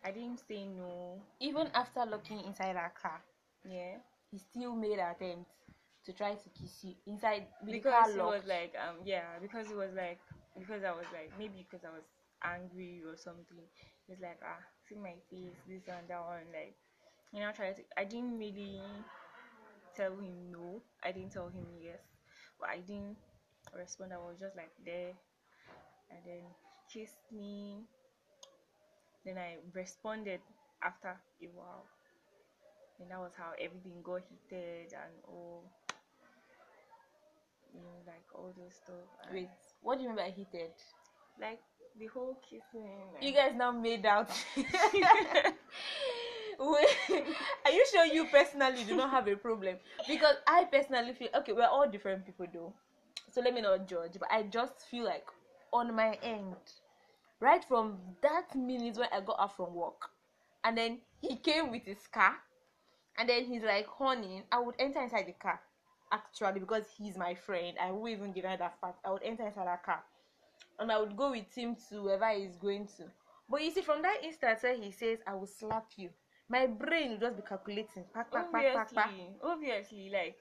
I 0.05 0.11
didn't 0.13 0.41
say 0.49 0.67
no. 0.67 1.21
Even 1.41 1.69
after 1.75 2.05
locking 2.07 2.41
inside 2.43 2.77
our 2.77 2.91
car, 2.91 3.23
Yeah, 3.65 3.99
he 4.31 4.39
still 4.39 4.75
made 4.75 4.99
an 4.99 5.11
attempt 5.15 5.51
to 6.05 6.13
try 6.13 6.35
to 6.35 6.49
kiss 6.51 6.85
you 6.85 6.95
inside 7.07 7.47
because 7.71 8.15
it 8.17 8.25
was 8.25 8.43
like 8.47 8.75
um 8.79 8.97
yeah 9.05 9.39
because 9.41 9.71
it 9.71 9.77
was 9.77 9.93
like 9.97 10.21
because 10.59 10.83
I 10.85 10.93
was 10.93 11.07
like 11.13 11.33
maybe 11.39 11.67
because 11.69 11.85
I 11.85 11.91
was 11.93 12.05
angry 12.45 13.03
or 13.07 13.17
something. 13.17 13.65
It's 14.09 14.21
like 14.23 14.41
ah 14.45 14.61
see 14.89 14.97
my 14.97 15.15
face 15.31 15.57
this 15.67 15.83
and 15.89 16.09
that 16.09 16.21
one 16.21 16.49
like 16.53 16.77
you 17.33 17.41
know 17.41 17.53
try 17.53 17.73
to. 17.73 17.83
I 17.99 18.05
didn't 18.05 18.39
really 18.39 18.81
tell 19.97 20.13
him 20.17 20.51
no. 20.53 20.83
I 21.05 21.13
didn't 21.13 21.33
tell 21.33 21.49
him 21.49 21.67
yes, 21.81 22.01
but 22.61 22.69
I 22.71 22.79
didn't 22.81 23.17
respond. 23.77 24.13
I 24.13 24.19
was 24.19 24.37
just 24.41 24.57
like 24.57 24.73
there, 24.85 25.13
and 26.11 26.21
then 26.27 26.45
kissed 26.93 27.21
me. 27.33 27.85
Then 29.25 29.39
I 29.39 29.59
responded 29.75 30.41
after 30.83 31.21
a 31.41 31.47
while. 31.47 31.89
And 33.01 33.11
that 33.11 33.19
was 33.19 33.33
how 33.37 33.53
everything 33.61 34.03
got 34.03 34.23
heated 34.29 34.93
and 34.93 35.15
all 35.27 35.65
you 37.75 37.81
know, 37.81 38.03
like 38.07 38.25
all 38.35 38.53
those 38.57 38.75
stuff. 38.75 39.09
And 39.25 39.35
Wait, 39.35 39.49
what 39.83 39.97
do 39.99 40.03
you 40.03 40.09
mean 40.09 40.17
by 40.17 40.31
heated? 40.31 40.73
like 41.41 41.61
the 41.99 42.07
whole 42.07 42.39
kissing. 42.49 42.99
You 43.21 43.33
guys 43.33 43.53
now 43.57 43.73
made 43.73 44.05
out. 44.07 44.31
Wait, 46.61 46.89
are 47.65 47.71
you 47.71 47.87
sure 47.93 48.05
you 48.05 48.25
personally 48.27 48.83
do 48.85 48.97
not 48.97 49.11
have 49.11 49.29
a 49.29 49.37
problem? 49.37 49.77
Because 50.09 50.35
I 50.47 50.65
personally 50.65 51.13
feel 51.13 51.29
okay. 51.37 51.53
We're 51.53 51.67
all 51.67 51.89
different 51.89 52.27
people, 52.27 52.47
though, 52.53 52.73
so 53.31 53.41
let 53.41 53.55
me 53.55 53.61
not 53.61 53.87
judge. 53.87 54.17
But 54.19 54.29
I 54.33 54.43
just 54.43 54.89
feel 54.91 55.05
like 55.05 55.27
on 55.73 55.95
my 55.95 56.19
end, 56.23 56.57
right 57.41 57.65
from 57.65 57.99
that 58.23 58.57
minute 58.57 58.97
when 58.97 59.09
I 59.13 59.21
got 59.21 59.39
out 59.39 59.57
from 59.57 59.73
work, 59.75 60.11
and 60.65 60.77
then 60.77 60.99
he 61.21 61.37
came 61.37 61.71
with 61.71 61.85
his 61.85 62.09
car, 62.13 62.35
and 63.19 63.29
then 63.29 63.45
he's 63.45 63.63
like 63.63 63.87
honey, 63.89 64.45
I 64.53 64.61
would 64.61 64.77
enter 64.79 65.03
inside 65.03 65.27
the 65.27 65.33
car. 65.33 65.61
Actually, 66.13 66.61
because 66.61 66.85
he's 66.97 67.17
my 67.19 67.35
friend, 67.35 67.77
I 67.81 67.91
won't 67.93 68.11
even 68.13 68.33
deny 68.33 68.57
that 68.57 68.81
fact. 68.81 68.99
I 69.05 69.11
would 69.13 69.23
enter 69.23 69.47
inside 69.47 69.67
that 69.67 69.85
car 69.85 70.03
and 70.79 70.93
I 70.93 70.99
would 70.99 71.17
go 71.17 71.31
with 71.31 71.55
him 71.55 71.77
to 71.91 72.03
wherever 72.05 72.31
he's 72.31 72.57
going 72.57 72.87
to. 72.99 73.05
But 73.49 73.63
you 73.63 73.71
see, 73.71 73.83
from 73.83 74.03
that 74.03 74.19
instant 74.23 74.59
where 74.63 74.77
he 74.77 74.91
says, 74.93 75.19
I 75.27 75.35
will 75.35 75.47
slap 75.47 75.87
you, 75.97 76.11
my 76.49 76.67
brain 76.67 77.11
will 77.13 77.19
just 77.19 77.37
be 77.37 77.43
calculating. 77.43 78.05
Pack, 78.15 78.33
pack, 78.33 78.51
pack, 78.53 78.73
pack, 78.73 78.95
pack. 78.95 79.13
obviously, 79.13 79.37
obviously, 79.43 80.11
like 80.11 80.37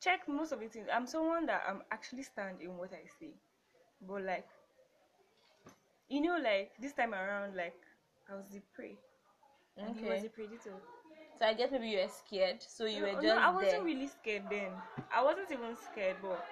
check 0.00 0.28
most 0.28 0.52
of 0.52 0.60
the 0.60 0.68
things. 0.68 0.88
I'm 0.92 1.06
someone 1.06 1.46
that 1.46 1.62
I'm 1.68 1.82
actually 1.92 2.22
stand 2.22 2.60
in 2.60 2.76
what 2.76 2.92
I 2.92 3.06
say, 3.20 3.32
but 4.06 4.22
like 4.22 4.46
you 6.08 6.20
know, 6.20 6.38
like 6.42 6.72
this 6.80 6.92
time 6.92 7.14
around, 7.14 7.56
like 7.56 7.76
I 8.30 8.34
was 8.34 8.48
the 8.50 8.60
prey, 8.74 8.96
and 9.82 9.96
he 9.96 10.04
was 10.04 10.20
Okay. 10.20 10.22
the 10.22 10.28
predator. 10.28 10.76
So 11.40 11.46
I 11.46 11.54
guess 11.54 11.72
maybe 11.72 11.88
you 11.88 11.98
were 12.00 12.08
scared, 12.08 12.62
so 12.62 12.84
you 12.86 13.02
were 13.02 13.14
no, 13.14 13.22
just 13.22 13.36
no, 13.36 13.38
I 13.38 13.50
wasn't 13.50 13.82
there. 13.82 13.84
really 13.84 14.08
scared 14.08 14.44
then. 14.50 14.82
I 15.12 15.22
wasn't 15.24 15.50
even 15.52 15.76
scared, 15.76 16.18
but 16.22 16.46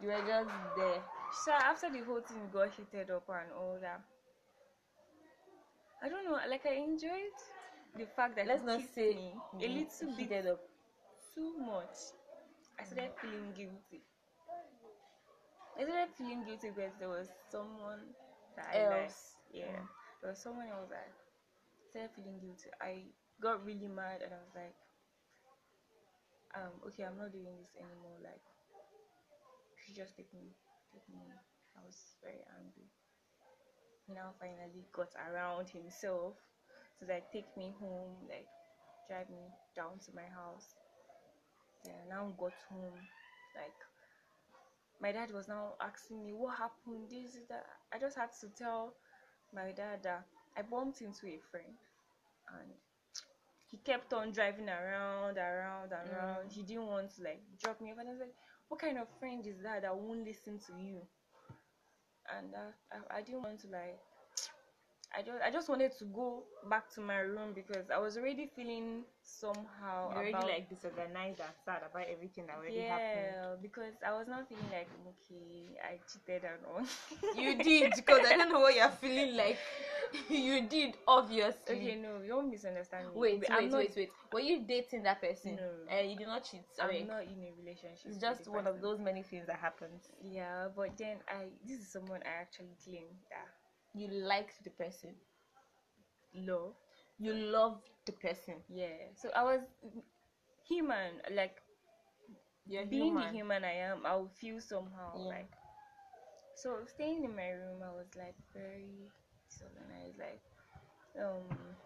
You 0.00 0.08
were 0.08 0.22
just 0.26 0.50
there. 0.76 1.02
so 1.44 1.52
after 1.52 1.90
the 1.90 2.00
whole 2.04 2.20
thing 2.22 2.48
got 2.52 2.70
heated 2.70 3.10
up 3.10 3.28
and 3.28 3.52
all 3.52 3.78
that, 3.80 4.02
I 6.02 6.08
don't 6.08 6.24
know. 6.24 6.38
Like 6.48 6.66
I 6.66 6.74
enjoyed 6.74 7.36
the 7.96 8.06
fact 8.06 8.36
that 8.36 8.46
Let's 8.46 8.64
not 8.64 8.82
say 8.82 9.14
me 9.14 9.34
a 9.54 9.68
little 9.68 10.14
bit 10.16 10.16
heated 10.16 10.46
up. 10.46 10.60
too 11.34 11.52
much. 11.58 12.14
I 12.78 12.84
started 12.84 13.12
feeling 13.20 13.52
guilty. 13.54 14.02
I 15.78 15.84
started 15.84 16.10
feeling 16.16 16.44
guilty 16.44 16.70
because 16.70 16.92
there 16.98 17.08
was 17.08 17.28
someone 17.50 18.14
that 18.56 18.66
I 18.74 18.82
liked. 18.88 19.04
Else. 19.04 19.36
Yeah, 19.52 19.86
there 20.20 20.30
was 20.30 20.38
someone 20.38 20.68
else 20.68 20.90
that 20.90 21.08
started 21.90 22.10
feeling 22.14 22.38
guilty. 22.40 22.70
I 22.80 23.04
got 23.40 23.64
really 23.64 23.88
mad 23.88 24.22
and 24.22 24.32
I 24.32 24.40
was 24.44 24.54
like, 24.54 24.76
um, 26.56 26.72
okay, 26.88 27.04
I'm 27.04 27.18
not 27.18 27.32
doing 27.32 27.56
this 27.60 27.72
anymore. 27.76 28.18
Like, 28.22 28.40
should 29.80 29.96
just 29.96 30.16
take 30.16 30.32
me, 30.34 30.52
take 30.92 31.06
me. 31.08 31.20
I 31.76 31.80
was 31.84 31.96
very 32.22 32.42
angry. 32.58 32.88
Now 34.08 34.32
finally 34.40 34.84
got 34.92 35.12
around 35.30 35.68
himself 35.68 36.34
to 36.98 37.06
like 37.06 37.30
take 37.32 37.48
me 37.56 37.74
home, 37.78 38.16
like 38.28 38.48
drive 39.08 39.28
me 39.30 39.48
down 39.76 39.98
to 40.06 40.10
my 40.14 40.24
house. 40.34 40.74
Now 42.08 42.32
got 42.38 42.52
home, 42.70 42.98
like 43.54 43.78
my 45.00 45.12
dad 45.12 45.30
was 45.32 45.48
now 45.48 45.74
asking 45.80 46.24
me 46.24 46.32
what 46.32 46.56
happened, 46.58 47.08
this 47.10 47.34
is 47.34 47.46
that. 47.48 47.66
I 47.92 47.98
just 47.98 48.16
had 48.16 48.30
to 48.40 48.48
tell 48.48 48.94
my 49.54 49.72
dad 49.72 50.02
that 50.02 50.24
I 50.58 50.62
bumped 50.62 51.00
into 51.00 51.26
a 51.28 51.38
friend 51.50 51.76
and 52.48 52.70
he 53.70 53.78
kept 53.78 54.12
on 54.12 54.32
driving 54.32 54.68
around, 54.68 55.38
around, 55.38 55.92
and 55.92 56.08
Mm. 56.08 56.12
around. 56.12 56.52
He 56.52 56.62
didn't 56.62 56.86
want 56.86 57.10
to 57.16 57.22
like 57.22 57.42
drop 57.58 57.80
me 57.80 57.92
off, 57.92 57.98
and 57.98 58.08
I 58.08 58.12
was 58.12 58.20
like, 58.20 58.34
"What 58.68 58.80
kind 58.80 58.98
of 58.98 59.08
friend 59.20 59.46
is 59.46 59.62
that 59.62 59.82
that 59.82 59.96
won't 59.96 60.24
listen 60.24 60.58
to 60.58 60.72
you?" 60.74 61.06
And 62.30 62.54
I, 62.54 63.18
I 63.18 63.22
didn't 63.22 63.42
want 63.42 63.60
to 63.60 63.68
like. 63.68 63.98
I 65.16 65.22
just 65.22 65.42
I 65.42 65.50
just 65.50 65.68
wanted 65.68 65.96
to 65.98 66.04
go 66.04 66.44
back 66.68 66.90
to 66.94 67.00
my 67.00 67.18
room 67.18 67.52
because 67.54 67.90
I 67.94 67.98
was 67.98 68.16
already 68.16 68.46
feeling 68.54 69.04
somehow 69.22 70.10
You're 70.10 70.18
already 70.18 70.52
like 70.52 70.68
disorganized 70.68 71.40
and 71.40 71.50
sad 71.64 71.80
about 71.90 72.06
everything 72.12 72.46
that 72.46 72.56
already 72.56 72.80
happened. 72.80 73.32
yeah 73.34 73.54
because 73.60 73.94
I 74.06 74.12
was 74.12 74.28
not 74.28 74.48
feeling 74.48 74.68
like 74.70 74.88
okay 75.08 75.78
I 75.82 75.98
cheated 76.06 76.44
and 76.44 76.60
all. 76.66 76.84
You 77.42 77.54
did, 77.62 77.94
because 77.96 78.26
I 78.26 78.36
don't 78.36 78.52
know 78.52 78.60
what 78.60 78.74
you're 78.74 78.88
feeling 78.90 79.36
like. 79.36 79.58
you 80.28 80.66
did, 80.68 80.94
obviously. 81.06 81.76
Okay, 81.76 81.94
no, 81.96 82.20
you 82.22 82.28
don't 82.28 82.50
misunderstand 82.50 83.08
me. 83.08 83.20
Wait, 83.20 83.40
wait, 83.40 83.50
I'm 83.50 83.70
not, 83.70 83.78
wait, 83.78 83.92
wait. 83.96 84.10
Were 84.32 84.40
you 84.40 84.64
dating 84.66 85.02
that 85.04 85.20
person? 85.20 85.56
No. 85.56 85.70
Uh, 85.90 86.02
you 86.02 86.16
did 86.16 86.26
not 86.26 86.44
cheat. 86.44 86.62
I'm 86.80 87.06
not 87.06 87.22
in 87.22 87.40
a 87.44 87.52
relationship. 87.58 88.06
It's 88.06 88.18
just 88.18 88.48
one 88.48 88.66
of 88.66 88.80
those 88.80 88.98
many 89.00 89.22
things 89.22 89.46
that 89.46 89.56
happens. 89.58 90.08
Yeah, 90.22 90.68
but 90.74 90.96
then 90.98 91.18
I 91.28 91.48
this 91.66 91.80
is 91.80 91.92
someone 91.92 92.20
I 92.24 92.40
actually 92.40 92.76
claim 92.84 93.08
that 93.30 93.48
You 93.94 94.08
liked 94.08 94.64
the 94.64 94.70
person. 94.70 95.16
love. 96.34 96.74
you 97.18 97.32
love 97.34 97.80
the 98.06 98.12
person. 98.12 98.54
Yeah. 98.68 99.12
So 99.14 99.30
I 99.34 99.42
was 99.44 99.60
human, 100.64 101.22
like 101.32 101.62
You're 102.66 102.86
being 102.86 103.16
human. 103.16 103.20
the 103.20 103.26
human 103.26 103.64
I 103.64 103.72
am, 103.72 104.06
I 104.06 104.16
would 104.16 104.32
feel 104.32 104.60
somehow 104.60 105.18
Yeah. 105.18 105.28
like. 105.28 105.50
So 106.54 106.84
staying 106.86 107.24
in 107.24 107.34
my 107.36 107.50
room, 107.50 107.82
I 107.82 107.90
was 107.92 108.08
like 108.16 108.36
very 108.52 109.10
disorganized. 109.48 110.18
Like, 110.18 110.42
um, 111.18 111.76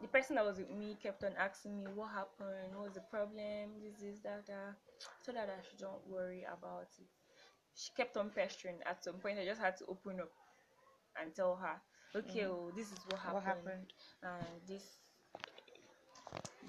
the 0.00 0.08
person 0.08 0.36
that 0.36 0.44
was 0.44 0.58
with 0.58 0.70
me 0.70 0.96
kept 1.02 1.24
on 1.24 1.32
asking 1.38 1.78
me 1.78 1.90
what 1.92 2.10
happened, 2.12 2.74
what 2.74 2.84
was 2.86 2.94
the 2.94 3.00
problem, 3.00 3.80
this, 3.82 4.00
this, 4.00 4.20
that, 4.20 4.46
that, 4.46 4.76
so 5.22 5.32
that 5.32 5.48
I 5.48 5.62
shouldn't 5.62 6.06
worry 6.06 6.44
about 6.44 6.88
it. 6.98 7.06
She 7.74 7.90
kept 7.96 8.16
on 8.16 8.30
pestering. 8.30 8.78
At 8.86 9.04
some 9.04 9.16
point, 9.20 9.38
I 9.38 9.44
just 9.44 9.60
had 9.60 9.76
to 9.78 9.86
open 9.86 10.20
up 10.20 10.30
and 11.20 11.34
tell 11.34 11.56
her, 11.56 11.80
okay, 12.14 12.40
Mm. 12.40 12.50
oh, 12.50 12.70
this 12.74 12.92
is 12.92 13.04
what 13.06 13.20
happened, 13.20 13.34
What 13.34 13.44
happened? 13.44 13.86
and 14.22 14.66
this, 14.66 15.00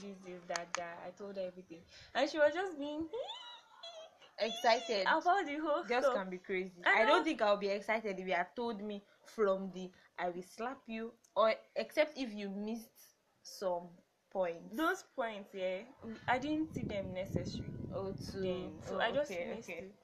this, 0.02 0.18
is 0.26 0.42
that, 0.48 0.74
that. 0.76 1.00
I 1.06 1.12
told 1.12 1.36
her 1.36 1.44
everything, 1.44 1.82
and 2.16 2.30
she 2.30 2.38
was 2.38 2.54
just 2.54 2.78
being 2.78 3.08
Excited. 4.40 5.04
about 5.04 5.46
the 5.46 5.58
whole 5.58 5.84
Girls 5.84 6.04
stuff. 6.06 6.16
can 6.16 6.30
be 6.30 6.38
crazy. 6.40 6.82
I 6.86 7.02
I, 7.02 7.06
don't 7.06 7.20
know. 7.20 7.24
think 7.24 7.42
I'll 7.42 7.58
be 7.58 7.68
excited 7.68 8.20
if 8.20 8.28
you 8.28 8.34
had 8.34 8.56
told 8.56 8.82
me 8.82 9.04
from 9.26 9.72
the 9.72 9.92
I 10.18 10.30
will 10.30 10.42
slap 10.44 10.80
you 10.88 11.14
or 11.36 11.54
except 11.76 12.18
if 12.18 12.34
you 12.34 12.50
missed 12.50 13.16
some 13.44 13.90
points. 14.32 14.76
those 14.76 15.04
points 15.16 15.54
yeah 15.54 15.80
i 16.28 16.38
didn't 16.40 16.74
see 16.74 16.84
them 16.84 17.14
necessary 17.14 17.74
Oh, 17.94 18.14
to 18.32 18.42
then 18.42 18.80
so 18.82 18.96
oh, 18.96 19.00
i 19.00 19.12
just 19.12 19.32
okay, 19.32 19.46
missed 19.46 19.70
okay. 19.70 19.80
it 19.80 19.96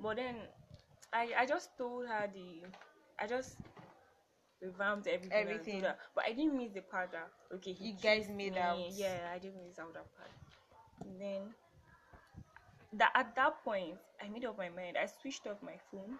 but 0.00 0.16
then 0.16 0.36
i 1.12 1.32
i 1.38 1.46
just 1.46 1.76
told 1.76 2.06
her 2.06 2.26
the 2.32 2.62
i 3.18 3.26
just 3.26 3.58
revamped 4.62 5.06
everything, 5.06 5.32
Everything. 5.32 5.80
but 6.14 6.24
i 6.26 6.32
didn't 6.32 6.56
miss 6.56 6.72
the 6.72 6.80
part 6.80 7.12
that 7.12 7.28
okay 7.54 7.72
he 7.72 7.88
You 7.88 7.94
guys 8.02 8.28
made 8.28 8.52
me. 8.54 8.58
out. 8.58 8.78
yeah 8.90 9.30
i 9.34 9.38
didn't 9.38 9.62
miss 9.66 9.78
out 9.78 9.92
that 9.94 10.06
part 10.16 10.30
and 11.04 11.20
then 11.20 11.54
that 12.92 13.10
at 13.14 13.34
that 13.36 13.62
point 13.64 13.96
i 14.22 14.28
made 14.28 14.44
up 14.44 14.56
my 14.56 14.68
mind 14.68 14.96
i 14.96 15.06
switched 15.06 15.46
off 15.46 15.62
my 15.62 15.76
phone 15.90 16.18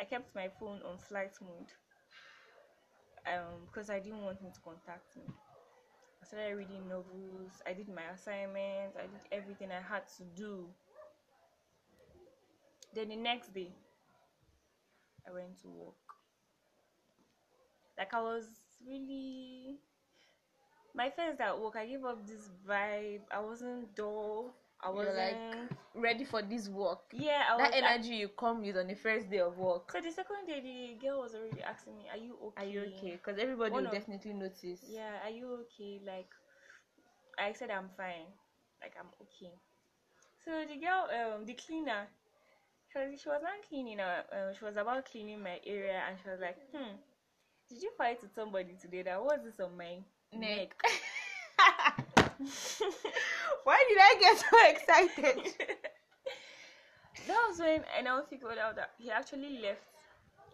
i 0.00 0.04
kept 0.04 0.34
my 0.34 0.48
phone 0.48 0.82
on 0.82 0.98
flight 0.98 1.36
mode 1.40 1.72
um 3.26 3.66
because 3.66 3.90
i 3.90 3.98
didn't 3.98 4.22
want 4.22 4.38
him 4.40 4.50
to 4.52 4.60
contact 4.60 5.16
me 5.16 5.24
I 6.22 6.26
started 6.26 6.56
reading 6.56 6.88
novels. 6.88 7.62
I 7.66 7.72
did 7.72 7.88
my 7.88 8.02
assignments. 8.14 8.96
I 8.96 9.02
did 9.06 9.26
everything 9.32 9.70
I 9.72 9.80
had 9.80 10.06
to 10.18 10.24
do. 10.36 10.68
Then 12.94 13.08
the 13.08 13.16
next 13.16 13.52
day, 13.52 13.74
I 15.26 15.32
went 15.32 15.58
to 15.62 15.68
work. 15.68 16.19
Like 18.00 18.14
I 18.14 18.22
was 18.22 18.46
really 18.86 19.78
my 20.94 21.10
first 21.10 21.38
day 21.38 21.44
at 21.44 21.60
work. 21.60 21.76
I 21.76 21.86
gave 21.86 22.04
up 22.04 22.26
this 22.26 22.50
vibe. 22.68 23.22
I 23.30 23.40
wasn't 23.40 23.94
dull. 23.94 24.54
I 24.82 24.88
You're 24.88 24.96
wasn't. 24.96 25.16
like, 25.16 25.70
Ready 25.94 26.24
for 26.24 26.40
this 26.42 26.68
work. 26.68 27.00
yeah, 27.12 27.42
I 27.50 27.56
was. 27.56 27.70
That 27.70 27.74
energy 27.84 28.14
you 28.16 28.28
come 28.28 28.62
with 28.62 28.76
on 28.78 28.86
the 28.88 28.94
first 28.94 29.28
day 29.30 29.40
of 29.40 29.58
work. 29.58 29.90
so 29.92 30.00
the 30.00 30.10
second 30.10 30.46
day, 30.46 30.60
the 30.60 31.06
girl 31.06 31.20
was 31.20 31.34
already 31.34 31.62
asking 31.62 31.98
me, 31.98 32.04
"Are 32.10 32.16
you 32.16 32.36
okay? 32.46 32.62
Are 32.62 32.68
you 32.68 32.80
okay? 32.96 33.12
Because 33.22 33.38
everybody 33.38 33.72
One 33.72 33.82
will 33.84 33.88
of- 33.90 33.92
definitely 33.98 34.32
notice. 34.34 34.80
Yeah, 34.88 35.18
are 35.24 35.30
you 35.30 35.46
okay? 35.66 36.00
Like, 36.06 36.30
I 37.38 37.52
said 37.52 37.70
I'm 37.70 37.90
fine. 37.96 38.30
Like 38.80 38.94
I'm 38.98 39.10
okay. 39.22 39.52
So 40.44 40.50
the 40.66 40.78
girl, 40.80 41.08
um, 41.12 41.44
the 41.44 41.54
cleaner, 41.54 42.06
she 42.92 42.98
was, 42.98 43.20
she 43.20 43.28
was 43.28 43.42
not 43.42 43.60
cleaning. 43.68 44.00
Uh, 44.00 44.22
uh, 44.32 44.52
she 44.54 44.64
was 44.64 44.76
about 44.76 45.04
cleaning 45.06 45.42
my 45.42 45.60
area, 45.66 46.02
and 46.08 46.18
she 46.22 46.30
was 46.30 46.40
like, 46.40 46.58
"Hmm, 46.72 46.96
did 47.70 47.82
you 47.82 47.90
fight 47.96 48.20
with 48.20 48.34
somebody 48.34 48.74
today? 48.80 49.02
That 49.02 49.22
was 49.22 49.40
this 49.44 49.58
on 49.60 49.76
my 49.76 49.98
Neck. 50.32 50.74
neck?" 50.74 50.74
Why 53.64 53.84
did 53.88 53.98
I 54.00 54.16
get 54.20 54.38
so 54.38 54.56
excited? 54.68 55.54
that 57.26 57.36
was 57.48 57.58
when 57.58 57.84
I 57.96 58.00
now 58.02 58.22
figured 58.28 58.58
out 58.58 58.76
that 58.76 58.90
he 58.98 59.10
actually 59.10 59.60
left 59.60 59.80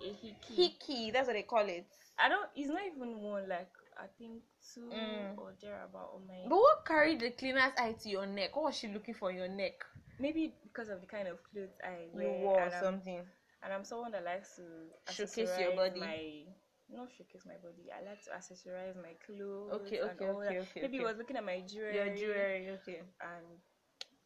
a 0.02 0.09
hickey. 0.12 0.55
Hickey, 0.57 1.11
that's 1.11 1.26
what 1.26 1.35
they 1.35 1.42
call 1.42 1.66
it. 1.66 1.87
I 2.18 2.29
don't. 2.29 2.48
It's 2.57 2.68
not 2.68 2.81
even 2.87 3.20
one. 3.20 3.48
Like 3.48 3.70
I 3.98 4.07
think 4.18 4.42
two 4.74 4.90
Mm. 4.92 5.38
or 5.38 5.52
thereabout 5.61 6.11
on 6.14 6.26
my. 6.26 6.42
But 6.48 6.57
what 6.59 6.85
carried 6.87 7.20
the 7.20 7.31
cleaner's 7.31 7.72
eye 7.79 7.94
to 8.02 8.09
your 8.09 8.26
neck? 8.26 8.57
What 8.57 8.64
was 8.66 8.76
she 8.79 8.88
looking 8.88 9.14
for 9.14 9.31
in 9.31 9.37
your 9.37 9.48
neck? 9.48 9.85
Maybe 10.18 10.55
because 10.64 10.88
of 10.88 11.00
the 11.00 11.07
kind 11.07 11.29
of 11.29 11.38
clothes 11.52 11.76
I 11.85 12.09
You 12.12 12.29
wear. 12.29 12.38
wore 12.40 12.61
and 12.61 12.74
I'm- 12.74 12.83
something. 12.85 13.20
and 13.62 13.72
I'm 13.72 13.85
someone 13.85 14.12
that 14.12 14.24
likes 14.24 14.57
to 14.57 15.12
Showcase 15.12 15.50
your 15.61 15.76
body. 15.76 16.00
My 16.00 16.44
not 16.90 17.09
showcase 17.16 17.44
my 17.46 17.57
body. 17.62 17.90
I 17.90 18.05
like 18.09 18.22
to 18.25 18.31
accessorize 18.31 18.96
my 18.96 19.14
clothes. 19.25 19.72
Okay, 19.87 19.99
and 19.99 20.11
okay, 20.11 20.29
all 20.29 20.42
okay, 20.42 20.55
that. 20.55 20.62
okay. 20.70 20.81
Maybe 20.83 20.87
okay. 20.87 20.99
he 20.99 21.05
was 21.05 21.16
looking 21.16 21.37
at 21.37 21.44
my 21.44 21.61
jewelry. 21.61 21.94
your 21.96 22.14
jewelry, 22.14 22.70
okay. 22.83 23.03
and 23.20 23.46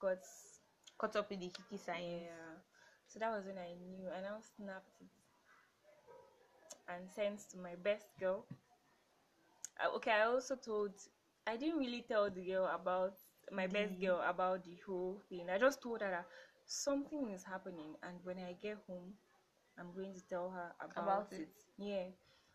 got 0.00 0.18
Caught 0.98 1.16
up 1.16 1.30
with 1.30 1.40
the 1.40 1.46
hickey 1.46 1.78
signs. 1.78 2.22
yeah. 2.22 2.60
So 3.08 3.18
that 3.18 3.30
was 3.30 3.46
when 3.46 3.56
I 3.58 3.72
knew, 3.74 4.06
and 4.14 4.26
I 4.26 4.38
snapped 4.56 5.00
it 5.00 5.08
and 6.88 7.08
sent 7.10 7.40
to 7.50 7.58
my 7.58 7.74
best 7.82 8.06
girl. 8.18 8.44
Uh, 9.82 9.96
okay, 9.96 10.12
I 10.12 10.26
also 10.26 10.56
told. 10.56 10.92
I 11.46 11.56
didn't 11.56 11.78
really 11.78 12.04
tell 12.06 12.30
the 12.30 12.44
girl 12.44 12.66
about 12.66 13.14
my 13.50 13.66
best 13.66 13.98
girl 13.98 14.20
about 14.26 14.64
the 14.64 14.76
whole 14.86 15.20
thing. 15.28 15.48
I 15.50 15.58
just 15.58 15.80
told 15.82 16.02
her 16.02 16.10
that 16.10 16.26
something 16.66 17.30
is 17.30 17.44
happening, 17.44 17.94
and 18.02 18.18
when 18.22 18.38
I 18.38 18.54
get 18.60 18.76
home, 18.86 19.14
I'm 19.78 19.92
going 19.94 20.12
to 20.14 20.20
tell 20.28 20.50
her 20.50 20.72
about, 20.80 21.02
About 21.02 21.32
it. 21.32 21.40
it. 21.40 21.56
Yeah. 21.78 22.04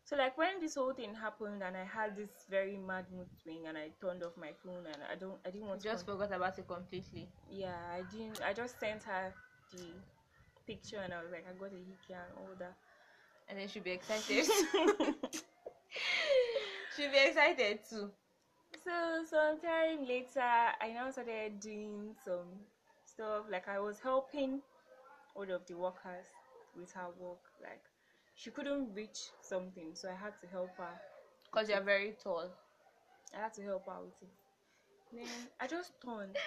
So 0.05 0.15
like 0.15 0.37
when 0.37 0.59
this 0.61 0.75
whole 0.75 0.93
thing 0.93 1.15
happened, 1.15 1.63
and 1.63 1.75
I 1.75 1.83
had 1.83 2.15
this 2.15 2.29
very 2.49 2.77
mad 2.77 3.05
mood 3.11 3.27
swing, 3.41 3.65
and 3.67 3.77
I 3.77 3.89
turned 3.99 4.23
off 4.23 4.37
my 4.37 4.51
phone, 4.63 4.85
and 4.85 4.97
I 5.11 5.15
don't, 5.15 5.37
I 5.45 5.49
didn't 5.49 5.67
want 5.67 5.81
to. 5.81 5.89
Just 5.89 6.05
con- 6.05 6.15
forgot 6.15 6.35
about 6.35 6.57
it 6.59 6.67
completely. 6.67 7.27
yeah, 7.49 7.75
I 7.91 8.03
didn't. 8.11 8.39
I 8.45 8.53
just 8.53 8.79
sent 8.79 9.01
her 9.03 9.33
the 9.73 9.93
picture, 10.67 10.99
and 11.03 11.11
I 11.11 11.21
was 11.23 11.31
like, 11.31 11.45
I 11.49 11.53
got 11.59 11.73
a 11.73 11.77
hickey 11.77 12.13
and 12.13 12.37
all 12.37 12.49
that. 12.59 12.75
And 13.49 13.57
then 13.59 13.67
she'll 13.67 13.83
be 13.83 13.91
excited. 13.91 14.45
she'll 16.95 17.11
be 17.11 17.17
excited 17.27 17.79
too. 17.89 18.11
So 18.83 19.23
sometime 19.27 20.05
later, 20.07 20.41
I 20.41 20.91
now 20.93 21.09
started 21.09 21.59
doing 21.59 22.15
some 22.23 22.45
stuff. 23.03 23.45
Like 23.49 23.67
I 23.67 23.79
was 23.79 23.99
helping 23.99 24.61
all 25.35 25.49
of 25.51 25.65
the 25.65 25.73
workers 25.75 26.27
with 26.77 26.91
her 26.93 27.07
work. 27.19 27.39
Like 27.61 27.83
she 28.35 28.51
couldn't 28.51 28.93
reach 28.93 29.29
something, 29.41 29.91
so 29.93 30.09
I 30.09 30.15
had 30.15 30.33
to 30.41 30.47
help 30.47 30.69
her. 30.77 30.99
Because 31.51 31.69
you're 31.69 31.81
very 31.81 32.15
tall. 32.21 32.49
I 33.35 33.43
had 33.43 33.53
to 33.55 33.63
help 33.63 33.85
her 33.87 34.01
with 34.03 34.21
it. 34.21 34.29
Then 35.13 35.27
I 35.59 35.67
just 35.67 35.93
turned. 36.03 36.35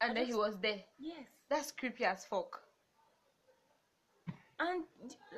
And 0.00 0.10
I 0.10 0.14
then 0.14 0.26
he 0.26 0.34
was 0.34 0.56
there. 0.60 0.80
Yes. 0.98 1.26
That's 1.48 1.72
creepy 1.72 2.04
as 2.04 2.24
fuck. 2.26 2.60
And 4.60 4.84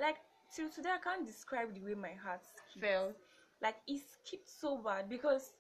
like 0.01 0.17
till 0.55 0.69
today, 0.69 0.91
I 0.95 0.99
can't 0.99 1.25
describe 1.27 1.75
the 1.75 1.81
way 1.81 1.95
my 1.95 2.13
heart 2.13 2.41
skipped. 2.45 2.85
Fell. 2.85 3.13
Like 3.63 3.77
it 3.87 4.01
skipped 4.01 4.51
so 4.51 4.79
bad 4.79 5.09
because 5.09 5.53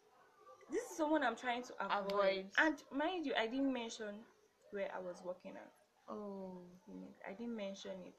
this 0.70 0.83
is 0.83 0.96
someone 0.96 1.22
I'm 1.22 1.37
trying 1.37 1.62
to 1.62 1.72
avoid. 1.81 2.12
Avoid. 2.12 2.44
And 2.59 2.83
mind 2.92 3.27
you, 3.27 3.35
I 3.38 3.46
didn't 3.46 3.72
mention 3.72 4.14
where 4.72 4.88
I 4.94 4.98
was 5.01 5.22
working 5.24 5.53
at. 5.53 5.70
Oh. 6.09 6.62
I 7.29 7.33
didn't 7.33 7.57
mention 7.57 7.92
it. 8.05 8.14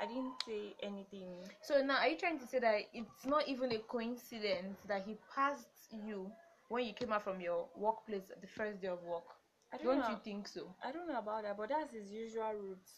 I 0.00 0.06
didn't 0.06 0.34
say 0.46 0.74
anything. 0.82 1.36
So 1.62 1.80
now 1.82 1.96
are 1.98 2.08
you 2.08 2.16
trying 2.18 2.38
to 2.40 2.46
say 2.46 2.58
that 2.58 2.74
it's 2.92 3.24
not 3.26 3.46
even 3.48 3.72
a 3.72 3.78
coincidence 3.78 4.78
that 4.88 5.04
he 5.06 5.16
passed 5.34 5.94
you 6.06 6.30
when 6.68 6.84
you 6.84 6.92
came 6.92 7.12
out 7.12 7.22
from 7.22 7.40
your 7.40 7.68
workplace 7.76 8.22
the 8.40 8.46
first 8.46 8.80
day 8.80 8.88
of 8.88 9.02
work? 9.02 9.24
I 9.72 9.78
don't, 9.78 9.98
Don't 9.98 10.10
you 10.10 10.16
think 10.24 10.48
so? 10.48 10.74
I 10.84 10.92
don't 10.92 11.08
know 11.08 11.18
about 11.18 11.42
that, 11.44 11.56
but 11.56 11.68
that's 11.68 11.92
his 11.92 12.10
usual 12.10 12.52
route. 12.54 12.90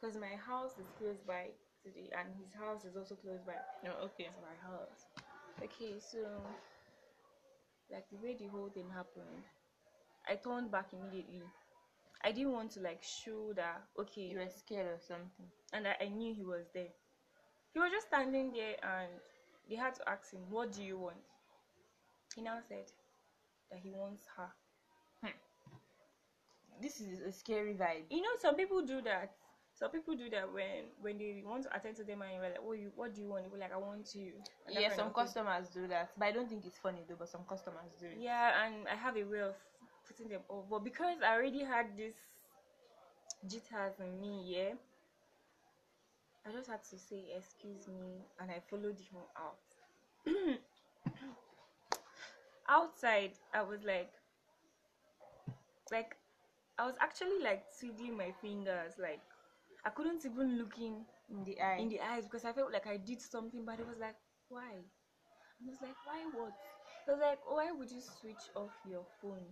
Because 0.00 0.16
my 0.16 0.36
house 0.36 0.72
is 0.78 0.86
close 0.98 1.18
by 1.26 1.48
today, 1.82 2.10
and 2.18 2.28
his 2.38 2.52
house 2.54 2.84
is 2.84 2.96
also 2.96 3.14
close 3.16 3.40
by 3.46 3.54
No, 3.84 3.94
okay. 4.06 4.24
to 4.24 4.40
my 4.42 4.56
house. 4.62 5.06
Okay, 5.62 5.98
so 5.98 6.18
like 7.90 8.08
the 8.10 8.16
way 8.18 8.36
the 8.38 8.46
whole 8.46 8.68
thing 8.68 8.88
happened, 8.90 9.42
I 10.28 10.36
turned 10.36 10.70
back 10.70 10.92
immediately. 10.92 11.42
I 12.24 12.32
didn't 12.32 12.52
want 12.52 12.70
to 12.72 12.80
like 12.80 13.02
show 13.02 13.52
that 13.54 13.82
okay, 13.98 14.22
You 14.22 14.38
were 14.38 14.48
scared 14.48 14.86
or 14.86 14.98
something. 15.00 15.46
and 15.72 15.86
I, 15.86 15.96
I 16.00 16.08
knew 16.08 16.34
he 16.34 16.44
was 16.44 16.66
there. 16.74 16.88
He 17.72 17.78
was 17.78 17.90
just 17.92 18.08
standing 18.08 18.52
there, 18.52 18.76
and 18.82 19.10
they 19.68 19.76
had 19.76 19.94
to 19.96 20.08
ask 20.08 20.32
him, 20.32 20.40
"What 20.50 20.72
do 20.72 20.82
you 20.82 20.98
want?" 20.98 21.16
He 22.34 22.42
now 22.42 22.58
said 22.68 22.90
that 23.70 23.80
he 23.80 23.90
wants 23.90 24.22
her. 24.36 24.48
Hmm. 25.22 25.36
This 26.80 27.00
is 27.00 27.20
a 27.20 27.32
scary 27.32 27.74
vibe. 27.74 28.04
You 28.10 28.22
know, 28.22 28.30
some 28.40 28.54
people 28.56 28.82
do 28.82 29.00
that. 29.02 29.32
Some 29.74 29.90
people 29.90 30.14
do 30.16 30.28
that 30.30 30.52
when 30.52 30.90
when 31.00 31.18
they 31.18 31.42
want 31.46 31.62
to 31.64 31.76
attend 31.76 31.96
to 31.96 32.04
them 32.04 32.22
and 32.22 32.32
you're 32.34 32.42
like, 32.42 32.62
"What 32.62 32.78
you? 32.78 32.90
What 32.96 33.14
do 33.14 33.20
you 33.20 33.28
want?" 33.28 33.50
They 33.52 33.58
like, 33.58 33.72
"I 33.72 33.76
want 33.76 34.14
you." 34.14 34.32
Yeah, 34.68 34.92
some 34.94 35.12
customers 35.12 35.68
do 35.72 35.86
that, 35.88 36.10
but 36.18 36.26
I 36.26 36.32
don't 36.32 36.48
think 36.48 36.66
it's 36.66 36.78
funny 36.78 37.04
though. 37.08 37.16
But 37.18 37.28
some 37.28 37.44
customers 37.48 37.90
do 38.00 38.06
it. 38.06 38.18
Yeah, 38.18 38.64
and 38.66 38.88
I 38.88 38.94
have 38.96 39.16
a 39.16 39.24
way 39.24 39.40
of 39.40 39.54
putting 40.08 40.28
them 40.28 40.42
off. 40.48 40.64
But 40.70 40.84
because 40.84 41.18
I 41.24 41.34
already 41.34 41.64
had 41.64 41.96
this 41.96 42.14
jitters 43.46 43.98
in 44.00 44.20
me, 44.20 44.42
yeah, 44.46 44.74
I 46.46 46.50
just 46.52 46.68
had 46.68 46.82
to 46.84 46.98
say, 46.98 47.26
excuse 47.36 47.86
me, 47.86 48.24
and 48.40 48.50
I 48.50 48.60
followed 48.68 48.98
him 48.98 49.20
out. 49.36 49.60
outside 52.68 53.32
I 53.54 53.62
was 53.62 53.82
like 53.84 54.12
like 55.90 56.16
I 56.78 56.86
was 56.86 56.94
actually 57.00 57.42
like 57.42 57.64
twiddling 57.78 58.16
my 58.16 58.32
fingers 58.40 58.94
like 59.00 59.20
I 59.84 59.90
couldn't 59.90 60.24
even 60.24 60.58
look 60.58 60.78
in 60.78 61.04
In 61.30 61.44
the 61.44 61.60
eye. 61.60 61.78
in 61.78 61.88
the 61.88 62.00
eyes 62.00 62.24
because 62.24 62.44
I 62.44 62.52
felt 62.52 62.72
like 62.72 62.86
I 62.86 62.96
did 62.96 63.20
something 63.20 63.64
but 63.64 63.80
it 63.80 63.86
was 63.86 63.98
like 64.00 64.16
why? 64.48 64.72
I 64.72 65.64
was 65.66 65.78
like 65.82 65.96
why 66.04 66.20
what? 66.32 66.52
It 67.06 67.10
was 67.10 67.20
like 67.20 67.40
why 67.46 67.72
would 67.72 67.90
you 67.90 68.00
switch 68.00 68.44
off 68.54 68.72
your 68.88 69.04
phone? 69.20 69.46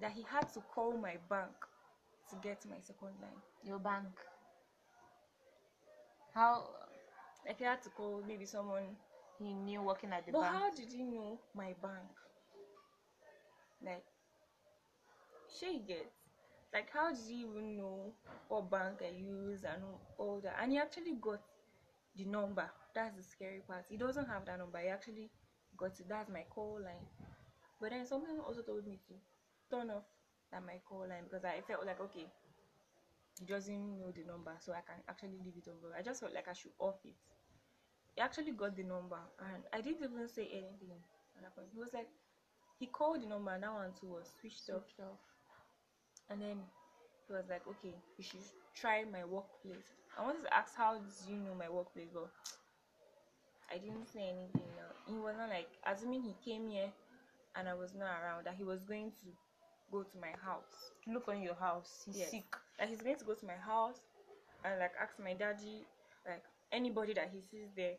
That 0.00 0.12
he 0.12 0.22
had 0.22 0.48
to 0.54 0.60
call 0.60 0.96
my 0.96 1.16
bank 1.28 1.54
to 2.30 2.36
get 2.36 2.64
my 2.66 2.80
second 2.80 3.20
line. 3.20 3.42
Your 3.62 3.78
bank. 3.78 4.08
How 6.34 6.70
Like 7.46 7.58
he 7.58 7.64
had 7.64 7.82
to 7.82 7.90
call 7.90 8.22
maybe 8.26 8.46
someone 8.46 8.96
he 9.38 9.52
knew 9.54 9.82
working 9.82 10.12
at 10.12 10.26
the 10.26 10.32
But 10.32 10.40
bank. 10.40 10.52
how 10.52 10.70
did 10.70 10.92
he 10.92 11.04
know 11.04 11.40
my 11.54 11.74
bank? 11.82 12.08
Like, 13.82 14.04
she 15.48 15.80
gets 15.86 16.14
like 16.72 16.90
how 16.92 17.10
did 17.10 17.24
he 17.28 17.42
even 17.42 17.76
know 17.76 18.12
what 18.48 18.70
bank 18.70 19.02
I 19.02 19.10
use 19.16 19.64
and 19.64 19.82
all 20.18 20.40
that? 20.42 20.56
And 20.60 20.72
he 20.72 20.78
actually 20.78 21.14
got 21.20 21.40
the 22.16 22.24
number. 22.24 22.70
That's 22.94 23.16
the 23.16 23.22
scary 23.22 23.60
part. 23.66 23.86
He 23.88 23.96
doesn't 23.96 24.26
have 24.28 24.46
that 24.46 24.58
number. 24.58 24.78
He 24.78 24.88
actually 24.88 25.30
got 25.76 25.98
it. 26.00 26.08
That's 26.08 26.30
my 26.30 26.44
call 26.48 26.80
line. 26.82 27.06
But 27.80 27.90
then 27.90 28.06
someone 28.06 28.40
also 28.46 28.62
told 28.62 28.86
me 28.86 28.98
to 29.08 29.14
turn 29.70 29.90
off 29.90 30.04
that 30.52 30.64
my 30.66 30.80
call 30.88 31.06
line 31.08 31.24
because 31.24 31.44
I 31.44 31.60
felt 31.66 31.86
like 31.86 32.00
okay, 32.00 32.26
he 33.38 33.44
doesn't 33.44 33.98
know 33.98 34.10
the 34.12 34.24
number, 34.24 34.52
so 34.60 34.72
I 34.72 34.82
can 34.82 35.02
actually 35.08 35.38
leave 35.44 35.56
it 35.56 35.68
on. 35.68 35.76
But 35.82 35.98
I 35.98 36.02
just 36.02 36.20
felt 36.20 36.34
like 36.34 36.48
I 36.48 36.52
should 36.52 36.72
off 36.78 37.00
it 37.04 37.14
he 38.14 38.20
actually 38.20 38.52
got 38.52 38.76
the 38.76 38.82
number 38.82 39.18
and 39.40 39.62
I 39.72 39.80
didn't 39.80 40.04
even 40.04 40.28
say 40.28 40.48
anything. 40.52 40.98
He 41.72 41.78
was 41.80 41.92
like 41.94 42.08
he 42.78 42.86
called 42.86 43.22
the 43.22 43.26
number 43.26 43.52
and 43.52 43.62
that 43.62 43.72
one 43.72 43.92
too 43.98 44.08
was 44.08 44.26
switched 44.40 44.68
off 44.70 44.84
Switched 44.84 45.00
off. 45.00 45.18
and 46.28 46.40
then 46.40 46.58
he 47.26 47.32
was 47.32 47.44
like, 47.48 47.66
Okay, 47.66 47.94
you 48.16 48.24
should 48.24 48.40
try 48.74 49.04
my 49.04 49.24
workplace. 49.24 49.94
I 50.18 50.22
wanted 50.24 50.42
to 50.44 50.54
ask 50.54 50.76
how 50.76 50.98
do 50.98 51.32
you 51.32 51.38
know 51.38 51.54
my 51.54 51.68
workplace 51.68 52.08
but 52.12 52.30
I 53.72 53.78
didn't 53.78 54.06
say 54.08 54.20
anything 54.28 54.68
now. 54.76 54.90
He 55.06 55.18
was 55.18 55.36
not 55.36 55.48
like 55.48 55.68
assuming 55.86 56.22
he 56.22 56.34
came 56.44 56.68
here 56.68 56.92
and 57.56 57.68
I 57.68 57.74
was 57.74 57.94
not 57.94 58.20
around 58.22 58.46
that 58.46 58.56
he 58.56 58.64
was 58.64 58.82
going 58.84 59.12
to 59.22 59.26
go 59.90 60.02
to 60.02 60.18
my 60.18 60.32
house. 60.44 60.92
To 61.04 61.12
look 61.12 61.28
on 61.28 61.42
your 61.42 61.54
house. 61.54 62.02
He's 62.06 62.16
Yes. 62.16 62.30
sick. 62.30 62.56
Like 62.78 62.88
he's 62.90 63.02
going 63.02 63.16
to 63.18 63.24
go 63.24 63.34
to 63.34 63.46
my 63.46 63.56
house 63.56 64.00
and 64.64 64.78
like 64.80 64.92
ask 65.00 65.18
my 65.18 65.34
daddy, 65.34 65.86
like 66.26 66.44
anybody 66.72 67.14
that 67.14 67.30
he 67.32 67.40
sees 67.40 67.70
there. 67.76 67.96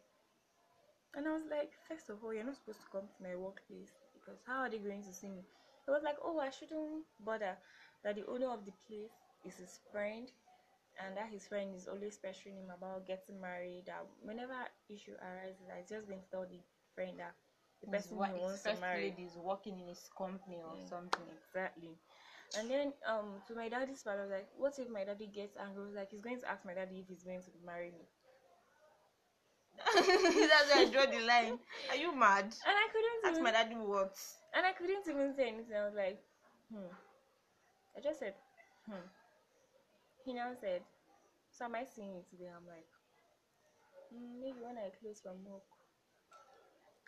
And 1.16 1.28
I 1.28 1.34
was 1.34 1.44
like, 1.50 1.72
first 1.88 2.10
of 2.10 2.24
all, 2.24 2.34
you're 2.34 2.44
not 2.44 2.56
supposed 2.56 2.82
to 2.82 2.88
come 2.92 3.08
to 3.08 3.24
my 3.24 3.36
workplace 3.36 3.92
because 4.14 4.40
how 4.46 4.62
are 4.62 4.70
they 4.70 4.80
going 4.80 5.04
to 5.04 5.14
see 5.14 5.30
me? 5.30 5.44
He 5.86 5.92
was 5.92 6.04
like, 6.04 6.18
oh, 6.24 6.40
I 6.40 6.50
shouldn't 6.50 7.06
bother. 7.20 7.58
That 8.04 8.16
the 8.16 8.26
owner 8.28 8.50
of 8.52 8.66
the 8.66 8.72
place 8.88 9.14
is 9.46 9.56
his 9.58 9.80
friend, 9.92 10.32
and 11.00 11.16
that 11.18 11.30
his 11.32 11.48
friend 11.48 11.76
is 11.76 11.88
always 11.88 12.18
pressuring 12.18 12.58
him 12.60 12.72
about 12.76 13.08
getting 13.08 13.40
married. 13.42 13.84
That 13.88 14.06
whenever 14.22 14.56
issue 14.90 15.16
arises, 15.22 15.70
I 15.70 15.84
just 15.88 16.08
going 16.08 16.22
to 16.22 16.30
tell 16.30 16.46
the 16.48 16.60
friend 16.96 17.20
that 17.20 17.36
the 17.82 17.88
person 17.88 18.18
his 18.34 18.34
wants 18.34 18.64
to 18.66 18.76
marry 18.76 19.14
is 19.18 19.38
working 19.38 19.80
in 19.80 19.88
his 19.88 20.10
company 20.18 20.62
or 20.64 20.78
Yeah. 20.78 20.88
something. 20.90 21.28
Exactly. 21.28 21.98
And 22.54 22.70
then 22.70 22.94
um 23.08 23.42
to 23.48 23.56
my 23.56 23.70
daddy's 23.70 24.04
part, 24.04 24.20
I 24.20 24.24
was 24.24 24.32
like, 24.32 24.50
what 24.56 24.78
if 24.80 24.90
my 24.90 25.04
daddy 25.04 25.28
gets 25.28 25.58
angry? 25.58 25.84
I 25.84 25.86
was 25.86 25.96
like, 25.96 26.10
he's 26.12 26.22
going 26.22 26.40
to 26.40 26.50
ask 26.50 26.66
my 26.66 26.74
daddy 26.74 27.00
if 27.00 27.08
he's 27.08 27.24
going 27.24 27.42
to 27.42 27.52
marry 27.66 27.92
me. 27.92 28.08
That's 29.96 30.70
why 30.70 30.82
I 30.82 30.86
draw 30.92 31.06
the 31.06 31.20
line. 31.20 31.60
Are 31.90 31.96
you 31.96 32.16
mad? 32.16 32.54
And 32.66 32.76
I 32.78 32.88
couldn't 32.92 33.26
Ask 33.26 33.40
even, 33.40 33.42
my 33.42 33.52
daddy 33.52 33.76
what. 33.76 34.18
and 34.54 34.66
I 34.66 34.72
couldn't 34.74 35.08
even 35.08 35.34
say 35.34 35.48
anything. 35.50 35.76
I 35.76 35.86
was 35.86 35.96
like, 35.96 36.20
hmm. 36.72 36.88
I 37.96 38.02
just 38.02 38.20
said, 38.20 38.36
hmm. 38.86 39.08
He 40.24 40.34
now 40.34 40.54
said, 40.54 40.84
so 41.50 41.66
am 41.66 41.76
I 41.76 41.84
seeing 41.86 42.16
you 42.16 42.24
today? 42.24 42.48
I'm 42.48 42.66
like, 42.68 42.88
mm, 44.14 44.40
maybe 44.40 44.62
when 44.62 44.78
I 44.78 44.90
close 44.92 45.22
from 45.22 45.44
work. 45.46 45.66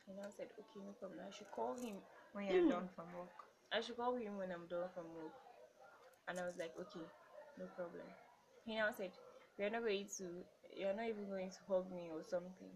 He 0.05 0.13
now 0.13 0.27
said, 0.35 0.51
okay, 0.59 0.83
no 0.83 0.91
problem. 0.99 1.21
I 1.23 1.31
should 1.31 1.51
call 1.51 1.75
him. 1.75 1.95
When 2.33 2.45
you're 2.45 2.63
hmm. 2.63 2.69
done 2.69 2.89
from 2.95 3.05
work. 3.15 3.31
I 3.71 3.81
should 3.81 3.97
call 3.97 4.15
him 4.15 4.37
when 4.37 4.51
I'm 4.51 4.67
done 4.67 4.89
from 4.93 5.07
work. 5.15 5.33
And 6.27 6.39
I 6.39 6.45
was 6.45 6.57
like, 6.57 6.73
okay, 6.79 7.05
no 7.59 7.65
problem. 7.75 8.05
He 8.65 8.75
now 8.75 8.91
said, 8.95 9.11
You're 9.57 9.69
not 9.69 9.83
going 9.83 10.07
to 10.17 10.43
you're 10.75 10.95
not 10.95 11.05
even 11.05 11.29
going 11.29 11.49
to 11.49 11.61
hug 11.67 11.85
me 11.93 12.09
or 12.09 12.23
something. 12.23 12.73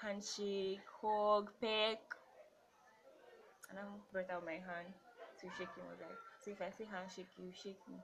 Handshake, 0.00 0.86
hug, 1.02 1.50
peck. 1.60 1.98
And 3.70 3.78
I 3.78 3.82
brought 4.12 4.30
out 4.30 4.46
my 4.46 4.62
hand 4.62 4.94
to 5.42 5.46
shake 5.58 5.74
him. 5.74 5.84
I 5.86 5.90
was 5.90 6.00
like, 6.00 6.18
so 6.44 6.50
if 6.52 6.62
I 6.62 6.70
say 6.70 6.86
handshake, 6.86 7.34
you 7.36 7.50
shake 7.50 7.82
me. 7.90 7.98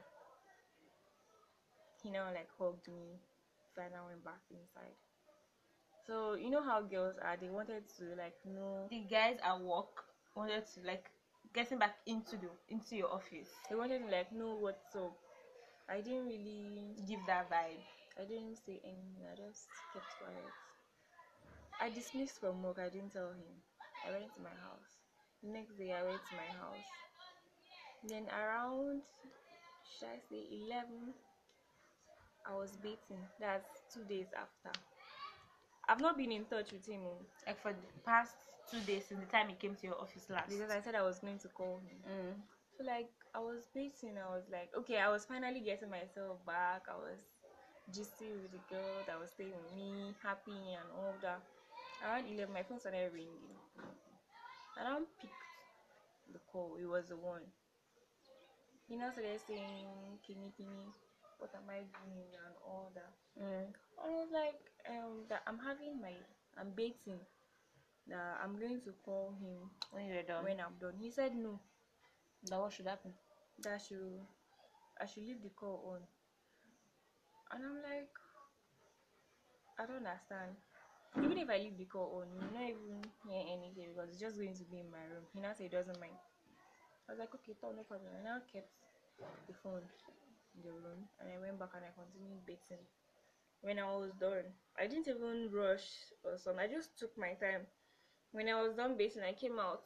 He 2.03 2.11
now 2.11 2.27
like 2.35 2.51
hugged 2.59 2.89
me. 2.89 3.22
So 3.75 3.83
I 3.83 3.89
now 3.89 4.11
went 4.11 4.25
back 4.25 4.43
inside. 4.51 4.99
So 6.07 6.35
you 6.35 6.51
know 6.51 6.63
how 6.63 6.83
girls 6.83 7.17
are, 7.19 7.37
they 7.37 7.49
wanted 7.51 7.85
to 7.99 8.05
like 8.17 8.37
know 8.45 8.87
The 8.91 9.01
guys 9.11 9.39
at 9.43 9.61
work 9.61 10.05
wanted 10.37 10.65
to 10.75 10.81
like 10.87 11.11
getting 11.55 11.79
back 11.79 11.97
into 12.07 12.37
the 12.37 12.51
into 12.69 12.97
your 12.97 13.11
office. 13.13 13.51
They 13.69 13.77
wanted 13.77 14.01
to 14.01 14.11
like 14.11 14.33
know 14.33 14.55
what's 14.55 14.95
up. 14.95 15.17
I 15.89 16.01
didn't 16.01 16.27
really 16.27 16.97
Give 17.09 17.21
that 17.27 17.51
vibe. 17.51 17.85
I 18.19 18.25
didn't 18.25 18.57
say 18.57 18.81
anything, 18.85 19.27
I 19.33 19.37
just 19.37 19.69
kept 19.93 20.07
quiet. 20.19 20.53
I 21.81 21.89
dismissed 21.89 22.41
from 22.41 22.63
work, 22.65 22.81
I 22.81 22.89
didn't 22.89 23.13
tell 23.13 23.31
him. 23.33 23.63
I 24.05 24.11
went 24.11 24.35
to 24.35 24.41
my 24.41 24.51
house. 24.51 24.99
The 25.41 25.51
next 25.51 25.79
day 25.79 25.93
I 25.93 26.03
went 26.03 26.25
to 26.31 26.35
my 26.35 26.49
house. 26.59 26.89
Then 28.05 28.29
around 28.29 29.03
should 29.99 30.09
I 30.09 30.19
say 30.31 30.47
eleven 30.53 31.15
I 32.47 32.55
was 32.55 32.77
beaten. 32.77 33.29
That's 33.39 33.83
two 33.93 34.05
days 34.05 34.33
after. 34.33 34.73
I've 35.89 36.01
not 36.01 36.16
been 36.16 36.32
in 36.32 36.45
touch 36.47 36.72
with 36.72 36.87
him 36.87 37.01
oh, 37.05 37.18
Like 37.47 37.61
for 37.61 37.72
the 37.72 38.01
past 38.05 38.35
two 38.70 38.80
days 38.80 39.05
since 39.09 39.20
the 39.20 39.26
time 39.26 39.49
he 39.49 39.55
came 39.55 39.74
to 39.76 39.87
your 39.87 40.01
office 40.01 40.28
last. 40.30 40.49
because 40.51 40.70
I 40.70 40.80
said 40.80 40.95
I 40.95 41.03
was 41.03 41.18
going 41.18 41.39
to 41.39 41.49
call 41.49 41.80
him. 41.85 41.99
Mm. 42.09 42.35
So 42.76 42.85
like 42.85 43.11
I 43.35 43.39
was 43.39 43.68
beating, 43.74 44.16
I 44.18 44.35
was 44.35 44.45
like, 44.51 44.70
okay, 44.78 44.99
I 44.99 45.09
was 45.11 45.24
finally 45.24 45.61
getting 45.61 45.91
myself 45.91 46.45
back. 46.47 46.82
I 46.91 46.97
was 46.97 47.20
gisty 47.93 48.32
with 48.32 48.51
the 48.51 48.62
girl 48.72 49.05
that 49.07 49.20
was 49.20 49.30
staying 49.30 49.53
with 49.53 49.76
me, 49.76 50.14
happy 50.22 50.57
and 50.72 50.89
all 50.97 51.14
that. 51.22 51.41
Around 52.03 52.26
eleven, 52.32 52.53
my 52.55 52.62
phone 52.62 52.80
started 52.80 53.12
ringing, 53.12 53.55
and 54.78 54.85
I 54.89 54.97
picked 55.20 55.45
the 56.32 56.41
call. 56.51 56.76
It 56.80 56.87
was 56.89 57.07
the 57.09 57.16
one. 57.16 57.43
He 58.89 58.97
now 58.97 59.11
started 59.12 59.41
saying, 59.47 60.18
"Kini 60.26 60.53
kini, 60.57 60.91
what 61.39 61.55
am 61.55 61.68
I 61.70 61.87
doing?" 61.87 62.28
and 62.35 62.55
all 62.66 62.91
that. 62.95 63.12
Mm. 63.39 63.70
And 63.70 63.74
I 64.03 64.09
was 64.11 64.28
like, 64.32 64.59
um, 64.91 65.24
that 65.28 65.43
I'm 65.47 65.59
having 65.59 66.01
my, 66.01 66.12
I'm 66.59 66.70
baiting. 66.76 67.20
That 68.09 68.39
I'm 68.43 68.59
going 68.59 68.80
to 68.85 68.93
call 69.05 69.35
him 69.41 69.70
When 69.91 70.07
you're 70.07 70.22
done. 70.22 70.45
when 70.45 70.61
I'm 70.61 70.76
done. 70.80 70.95
He 71.01 71.11
said 71.11 71.35
no. 71.35 71.59
that 72.45 72.61
what 72.61 72.72
should 72.72 72.87
happen? 72.87 73.12
that 73.62 73.74
I 73.74 73.78
should 73.78 74.20
I 75.01 75.07
should 75.07 75.24
leave 75.24 75.43
the 75.43 75.51
call 75.51 75.97
on. 75.97 76.03
And 77.53 77.64
I'm 77.64 77.78
like, 77.82 78.11
I 79.78 79.87
don't 79.87 80.03
understand. 80.07 80.55
Even 81.22 81.39
if 81.39 81.49
I 81.49 81.59
leave 81.59 81.78
the 81.78 81.87
call 81.87 82.22
on, 82.22 82.28
you're 82.35 82.51
not 82.55 82.68
even 82.70 82.99
hear 83.26 83.43
anything 83.47 83.95
because 83.95 84.11
it's 84.11 84.20
just 84.20 84.37
going 84.39 84.55
to 84.55 84.66
be 84.66 84.82
in 84.82 84.91
my 84.91 85.03
room. 85.07 85.22
He 85.32 85.39
now 85.41 85.55
said 85.55 85.70
he 85.70 85.72
doesn't 85.72 85.99
mind. 86.03 86.18
I 87.07 87.12
was 87.14 87.20
like, 87.22 87.30
okay, 87.39 87.55
no 87.62 87.87
problem. 87.87 88.11
And 88.11 88.26
I 88.26 88.35
now 88.35 88.39
kept 88.51 88.70
the 89.47 89.55
phone 89.62 89.87
in 90.57 90.61
the 90.66 90.74
room 90.74 91.07
and 91.22 91.30
I 91.30 91.39
went 91.39 91.59
back 91.59 91.74
and 91.78 91.87
I 91.87 91.93
continued 91.95 92.43
beating. 92.47 92.82
When 93.65 93.81
I 93.81 93.87
was 93.97 94.12
done, 94.15 94.45
I 94.79 94.87
didn't 94.87 95.09
even 95.09 95.51
rush 95.53 96.12
or 96.25 96.39
something. 96.39 96.61
I 96.65 96.69
just 96.69 96.99
took 96.99 97.19
my 97.19 97.35
time. 97.35 97.67
When 98.33 98.49
I 98.49 98.61
was 98.62 98.75
done 98.77 98.97
beating, 98.97 99.23
I 99.25 99.35
came 99.35 99.59
out 99.61 99.83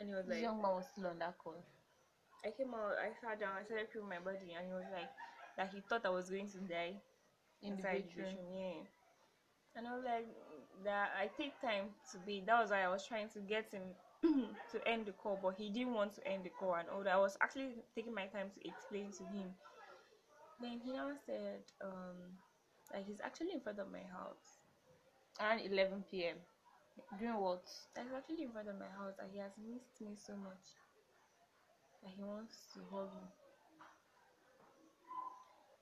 and 0.00 0.08
he 0.08 0.14
was 0.14 0.26
like, 0.28 0.42
young 0.42 0.62
man 0.62 0.74
was 0.76 0.86
still 0.86 1.06
on 1.08 1.18
that 1.20 1.38
call. 1.38 1.56
I 2.44 2.50
came 2.50 2.74
out, 2.74 2.94
I 2.98 3.12
sat 3.20 3.40
down, 3.40 3.56
I 3.60 3.64
started 3.64 3.88
feeling 3.92 4.08
my 4.10 4.20
body, 4.20 4.54
and 4.56 4.66
he 4.66 4.72
was 4.72 4.86
like, 4.92 5.10
that 5.56 5.70
he 5.72 5.80
thought 5.80 6.06
I 6.06 6.10
was 6.10 6.30
going 6.30 6.48
to 6.50 6.58
die 6.60 7.00
In 7.62 7.76
the 7.76 7.82
inside 7.82 7.84
bedroom. 7.84 8.36
yeah. 8.54 8.84
And 9.76 9.86
I 9.88 9.94
was 9.94 10.04
like, 10.04 10.26
that 10.84 11.10
I 11.18 11.28
take 11.28 11.60
time 11.60 11.94
to 12.12 12.18
be. 12.18 12.42
That 12.46 12.60
was 12.60 12.70
why 12.70 12.82
I 12.82 12.88
was 12.88 13.06
trying 13.06 13.28
to 13.30 13.40
get 13.40 13.70
him 13.72 13.94
to 14.22 14.88
end 14.88 15.06
the 15.06 15.12
call, 15.12 15.38
but 15.42 15.54
he 15.56 15.70
didn't 15.70 15.94
want 15.94 16.14
to 16.14 16.26
end 16.26 16.44
the 16.44 16.50
call, 16.50 16.74
and 16.74 16.88
all 16.88 17.02
that. 17.04 17.14
I 17.14 17.18
was 17.18 17.36
actually 17.40 17.84
taking 17.94 18.14
my 18.14 18.26
time 18.26 18.50
to 18.50 18.68
explain 18.68 19.12
to 19.12 19.24
him. 19.24 19.54
Then 20.60 20.80
he 20.84 20.92
now 20.92 21.12
said, 21.26 21.62
um, 21.82 22.16
like 22.92 23.06
he's 23.06 23.20
actually 23.20 23.52
in 23.52 23.60
front 23.60 23.78
of 23.78 23.90
my 23.90 24.02
house. 24.12 24.58
Around 25.40 25.60
11 25.60 26.04
p.m. 26.10 26.36
Doing 27.18 27.38
what? 27.40 27.64
That 27.94 28.04
he's 28.04 28.14
actually 28.16 28.42
in 28.42 28.50
front 28.52 28.68
of 28.68 28.78
my 28.78 28.90
house, 28.98 29.14
and 29.20 29.30
he 29.32 29.38
has 29.38 29.52
missed 29.58 30.00
me 30.00 30.16
so 30.16 30.34
much 30.36 30.66
that 32.02 32.10
he 32.16 32.22
wants 32.22 32.56
to 32.74 32.80
hug 32.90 33.10
me. 33.14 33.28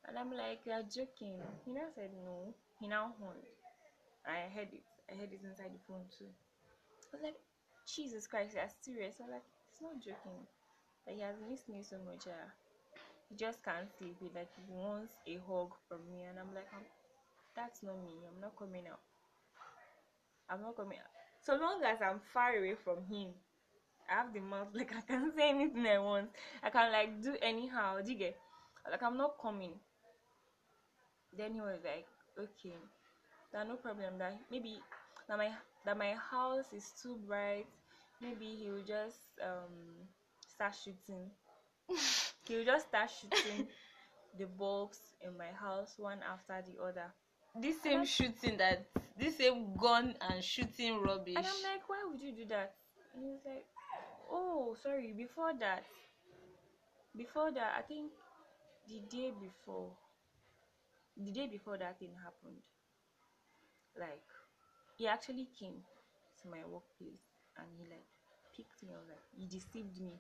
And 0.09 0.19
I'm 0.19 0.31
like, 0.33 0.61
you're 0.65 0.83
joking. 0.83 1.41
He 1.65 1.73
now 1.73 1.89
said 1.95 2.11
no. 2.25 2.55
He 2.81 2.87
now 2.87 3.13
horned. 3.19 3.43
I 4.27 4.49
heard 4.55 4.69
it. 4.73 4.85
I 5.11 5.15
heard 5.17 5.33
it 5.33 5.41
inside 5.43 5.73
the 5.75 5.83
phone 5.89 6.05
too. 6.19 6.31
I 7.13 7.17
was 7.17 7.23
like, 7.23 7.39
Jesus 7.87 8.27
Christ, 8.27 8.55
you're 8.55 8.71
serious. 8.83 9.17
I'm 9.23 9.31
like, 9.31 9.47
it's 9.71 9.83
not 9.83 9.99
joking. 9.99 10.47
Like 11.07 11.17
he 11.17 11.23
has 11.23 11.37
missed 11.49 11.69
me 11.69 11.83
so 11.83 11.97
much. 12.05 12.27
Uh, 12.27 12.51
he 13.29 13.37
just 13.37 13.63
can't 13.63 13.89
sleep. 13.99 14.17
He 14.21 14.31
like 14.35 14.51
he 14.57 14.63
wants 14.69 15.15
a 15.27 15.37
hug 15.49 15.73
from 15.89 16.01
me, 16.11 16.23
and 16.23 16.39
I'm 16.39 16.55
like, 16.55 16.69
I'm, 16.75 16.85
that's 17.57 17.83
not 17.83 17.99
me. 18.05 18.27
I'm 18.29 18.41
not 18.41 18.57
coming 18.59 18.87
out. 18.89 19.01
I'm 20.49 20.61
not 20.63 20.77
coming 20.77 20.99
out. 20.99 21.11
So 21.43 21.55
long 21.57 21.83
as 21.85 21.99
I'm 22.03 22.21
far 22.33 22.57
away 22.57 22.75
from 22.75 23.05
him, 23.05 23.29
I 24.11 24.15
have 24.15 24.33
the 24.35 24.41
mouth 24.41 24.69
like 24.75 24.93
I 24.97 25.03
can 25.03 25.33
say 25.37 25.51
anything 25.51 25.87
I 25.87 25.99
want. 25.99 26.31
I 26.63 26.71
can 26.71 26.93
like 26.93 27.23
do 27.23 27.37
anyhow. 27.43 28.01
Do 28.03 28.13
you 28.13 28.19
get? 28.19 28.37
Like 28.91 29.03
I'm 29.03 29.17
not 29.17 29.39
coming. 29.41 29.75
Then 31.33 31.55
he 31.55 31.61
was 31.61 31.79
like, 31.85 32.07
okay, 32.39 32.75
that 33.53 33.69
no 33.69 33.77
problem. 33.77 34.19
That 34.19 34.41
maybe 34.51 34.81
that 35.29 35.39
my 35.39 35.53
that 35.85 35.99
my 35.99 36.15
house 36.15 36.73
is 36.73 36.93
too 37.03 37.17
bright. 37.27 37.67
Maybe 38.21 38.57
he 38.57 38.71
will 38.71 38.85
just 38.85 39.21
um 39.43 40.09
start 40.49 40.75
shooting. 40.77 41.31
he 42.49 42.57
will 42.57 42.65
just 42.65 42.89
start 42.89 43.11
shooting 43.11 43.67
the 44.39 44.47
bulbs 44.47 44.99
in 45.25 45.37
my 45.37 45.51
house 45.59 45.95
one 45.99 46.19
after 46.23 46.63
the 46.71 46.83
other. 46.83 47.13
This 47.61 47.81
same 47.83 48.05
shooting 48.05 48.59
that 48.59 48.87
this 49.19 49.39
same 49.39 49.75
gun 49.77 50.15
and 50.21 50.45
shooting 50.45 51.01
rubbish. 51.01 51.37
And 51.37 51.47
I'm 51.47 51.63
like, 51.73 51.89
why 51.89 52.05
would 52.09 52.21
you 52.21 52.33
do 52.33 52.45
that? 52.49 52.75
And 53.15 53.25
he 53.25 53.31
was 53.31 53.41
like, 53.47 53.65
oh, 54.31 54.77
sorry. 54.83 55.15
Before 55.17 55.53
that, 55.59 55.85
before 57.17 57.51
that, 57.53 57.75
I 57.79 57.83
think 57.83 58.13
the 58.87 59.01
day 59.09 59.33
before, 59.41 59.91
the 61.17 61.33
day 61.33 61.47
before 61.47 61.79
that 61.79 61.99
thing 61.99 62.13
happened, 62.23 62.61
like 63.99 64.25
he 64.99 65.07
actually 65.09 65.49
came 65.59 65.81
to 66.43 66.49
my 66.49 66.61
workplace 66.69 67.25
and 67.57 67.67
he 67.79 67.89
like 67.89 68.05
picked 68.55 68.83
me. 68.83 68.93
I 68.93 68.99
was 69.01 69.09
like, 69.09 69.25
he 69.33 69.47
deceived 69.47 69.99
me, 69.99 70.13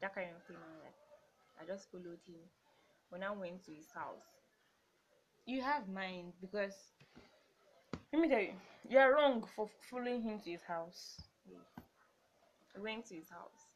that 0.00 0.14
kind 0.14 0.30
of 0.34 0.42
thing. 0.48 0.56
I'm 0.56 0.80
like, 0.80 0.96
I 1.60 1.64
just 1.64 1.90
followed 1.90 2.20
him. 2.26 2.40
When 3.10 3.22
I 3.22 3.30
went 3.32 3.64
to 3.66 3.72
his 3.72 3.90
house, 3.94 4.26
you 5.46 5.60
have 5.62 5.88
mind 5.88 6.32
because 6.40 6.74
let 8.12 8.20
me 8.22 8.28
tell 8.28 8.40
you, 8.40 8.54
you 8.88 8.98
are 8.98 9.12
wrong 9.14 9.44
for 9.56 9.68
following 9.90 10.22
him 10.22 10.38
to 10.40 10.50
his 10.50 10.62
house. 10.62 11.20
I 12.76 12.80
went 12.80 13.06
to 13.06 13.14
his 13.14 13.28
house 13.30 13.68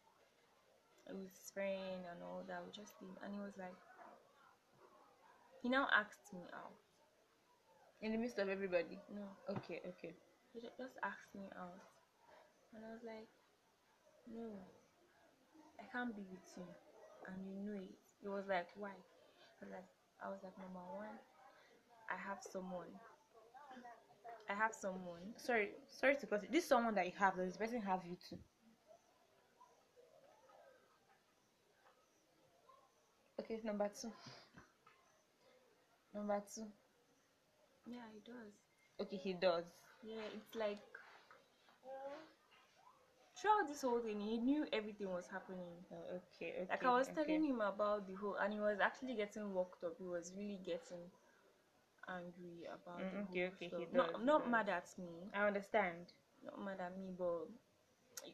with 1.09 1.29
his 1.31 1.51
friend 1.53 2.05
and 2.11 2.23
all 2.23 2.43
that. 2.49 2.63
We 2.65 2.73
just 2.73 2.99
did, 3.01 3.09
and 3.25 3.33
he 3.35 3.41
was 3.41 3.57
like, 3.59 3.75
he 5.63 5.69
now 5.69 5.89
asked 5.93 6.33
me 6.33 6.43
out. 6.53 6.73
In 8.01 8.13
the 8.13 8.19
midst 8.19 8.39
of 8.39 8.49
everybody. 8.49 8.99
No, 9.15 9.23
Okay, 9.51 9.81
okay. 9.89 10.15
he 10.53 10.61
just 10.61 10.99
asked 11.03 11.35
me 11.35 11.49
out, 11.59 11.79
and 12.75 12.85
I 12.85 12.93
was 12.93 13.03
like, 13.05 13.29
no, 14.33 14.47
I 15.81 15.85
can't 15.93 16.15
be 16.15 16.23
with 16.31 16.47
you, 16.57 16.65
and 17.27 17.37
you 17.47 17.61
know 17.65 17.81
it. 17.81 17.95
He 18.21 18.29
was 18.29 18.45
like, 18.49 18.69
why? 18.77 18.91
I 18.91 19.65
was 19.65 19.71
like, 19.73 19.89
I 20.25 20.29
was 20.29 20.39
like, 20.43 20.57
number 20.59 20.81
one, 20.97 21.17
I 22.11 22.17
have 22.17 22.39
someone. 22.43 22.93
I 24.49 24.55
have 24.55 24.75
someone. 24.75 25.35
Sorry, 25.37 25.71
sorry 25.89 26.17
to 26.17 26.27
cut 26.27 26.45
it. 26.45 26.53
This 26.53 26.67
someone 26.67 26.95
that 26.95 27.07
you 27.07 27.13
have, 27.19 27.37
does 27.37 27.49
this 27.49 27.57
person 27.57 27.83
have 27.83 28.01
you 28.05 28.17
too? 28.29 28.39
Okay, 33.41 33.61
number 33.65 33.89
two. 34.01 34.13
Number 36.15 36.43
two. 36.55 36.67
Yeah, 37.87 38.05
he 38.13 38.21
does. 38.21 38.53
Okay, 39.01 39.17
he 39.17 39.33
does. 39.33 39.65
Yeah, 40.03 40.23
it's 40.37 40.55
like 40.55 40.79
throughout 43.39 43.69
this 43.69 43.83
whole 43.83 44.01
thing, 44.01 44.21
he 44.21 44.39
knew 44.39 44.67
everything 44.73 45.11
was 45.11 45.29
happening. 45.29 45.85
Oh, 45.93 46.05
okay, 46.17 46.55
okay. 46.63 46.69
Like 46.71 46.85
I 46.85 46.91
was 46.93 47.09
okay. 47.13 47.15
telling 47.15 47.45
him 47.45 47.61
about 47.61 48.07
the 48.07 48.15
whole, 48.15 48.37
and 48.37 48.53
he 48.53 48.61
was 48.61 48.81
actually 48.81 49.17
getting 49.17 49.53
worked 49.53 49.85
up. 49.85 49.97
He 49.99 50.07
was 50.07 50.33
really 50.37 50.59
getting 50.65 51.11
angry 52.09 52.65
about 52.67 53.11
Mm, 53.11 53.13
the 53.13 53.21
okay, 53.23 53.47
whole 53.47 53.49
okay, 53.49 53.69
stuff. 53.69 53.77
he 53.77 53.87
Not 53.93 54.25
not 54.25 54.49
does. 54.49 54.51
mad 54.51 54.69
at 54.69 54.89
me, 54.99 55.31
I 55.35 55.47
understand. 55.47 56.13
not 56.45 56.59
mad 56.65 56.81
at 56.81 56.97
me, 56.97 57.11
but 57.17 57.49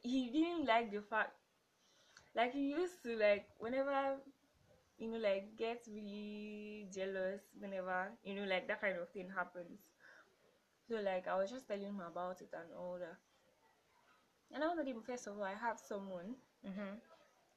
he 0.02 0.30
didn't 0.30 0.66
like 0.66 0.90
the 0.90 1.00
fact. 1.02 1.34
Like 2.34 2.52
he 2.52 2.70
used 2.70 3.02
to 3.04 3.16
like 3.16 3.48
whenever 3.58 4.16
you 4.98 5.08
know 5.10 5.18
like 5.18 5.56
get 5.56 5.86
really 5.88 6.88
jealous 6.92 7.42
whenever 7.58 8.12
you 8.24 8.34
know 8.34 8.44
like 8.44 8.68
that 8.68 8.80
kind 8.80 8.98
of 8.98 9.10
thing 9.10 9.30
happens. 9.30 9.80
So 10.88 10.96
like 10.96 11.26
I 11.26 11.36
was 11.36 11.50
just 11.50 11.66
telling 11.66 11.82
him 11.84 12.00
about 12.00 12.40
it 12.40 12.50
and 12.52 12.72
all 12.74 12.98
that. 13.00 13.18
And 14.54 14.64
I 14.64 14.74
told 14.74 14.86
him 14.86 15.02
first 15.02 15.26
of 15.26 15.36
all 15.36 15.44
I 15.44 15.52
have 15.54 15.78
someone 15.78 16.36
Mm-hmm. 16.66 16.96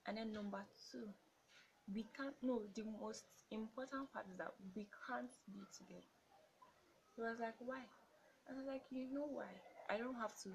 and 0.08 0.18
then 0.18 0.34
number 0.34 0.66
two, 0.92 1.14
we 1.94 2.06
can't. 2.16 2.36
No, 2.42 2.64
the 2.76 2.84
most 2.84 3.26
important 3.52 4.12
part 4.14 4.28
is 4.32 4.38
that 4.38 4.54
we 4.76 4.88
can't 5.08 5.32
be 5.54 5.68
together. 5.78 6.08
He 7.16 7.22
was 7.22 7.40
like, 7.40 7.56
why? 7.60 7.84
I 8.50 8.54
was 8.54 8.66
like, 8.66 8.84
you 8.92 9.08
know 9.14 9.28
why? 9.28 9.62
I 9.90 9.98
don't 9.98 10.16
have 10.16 10.36
to 10.44 10.52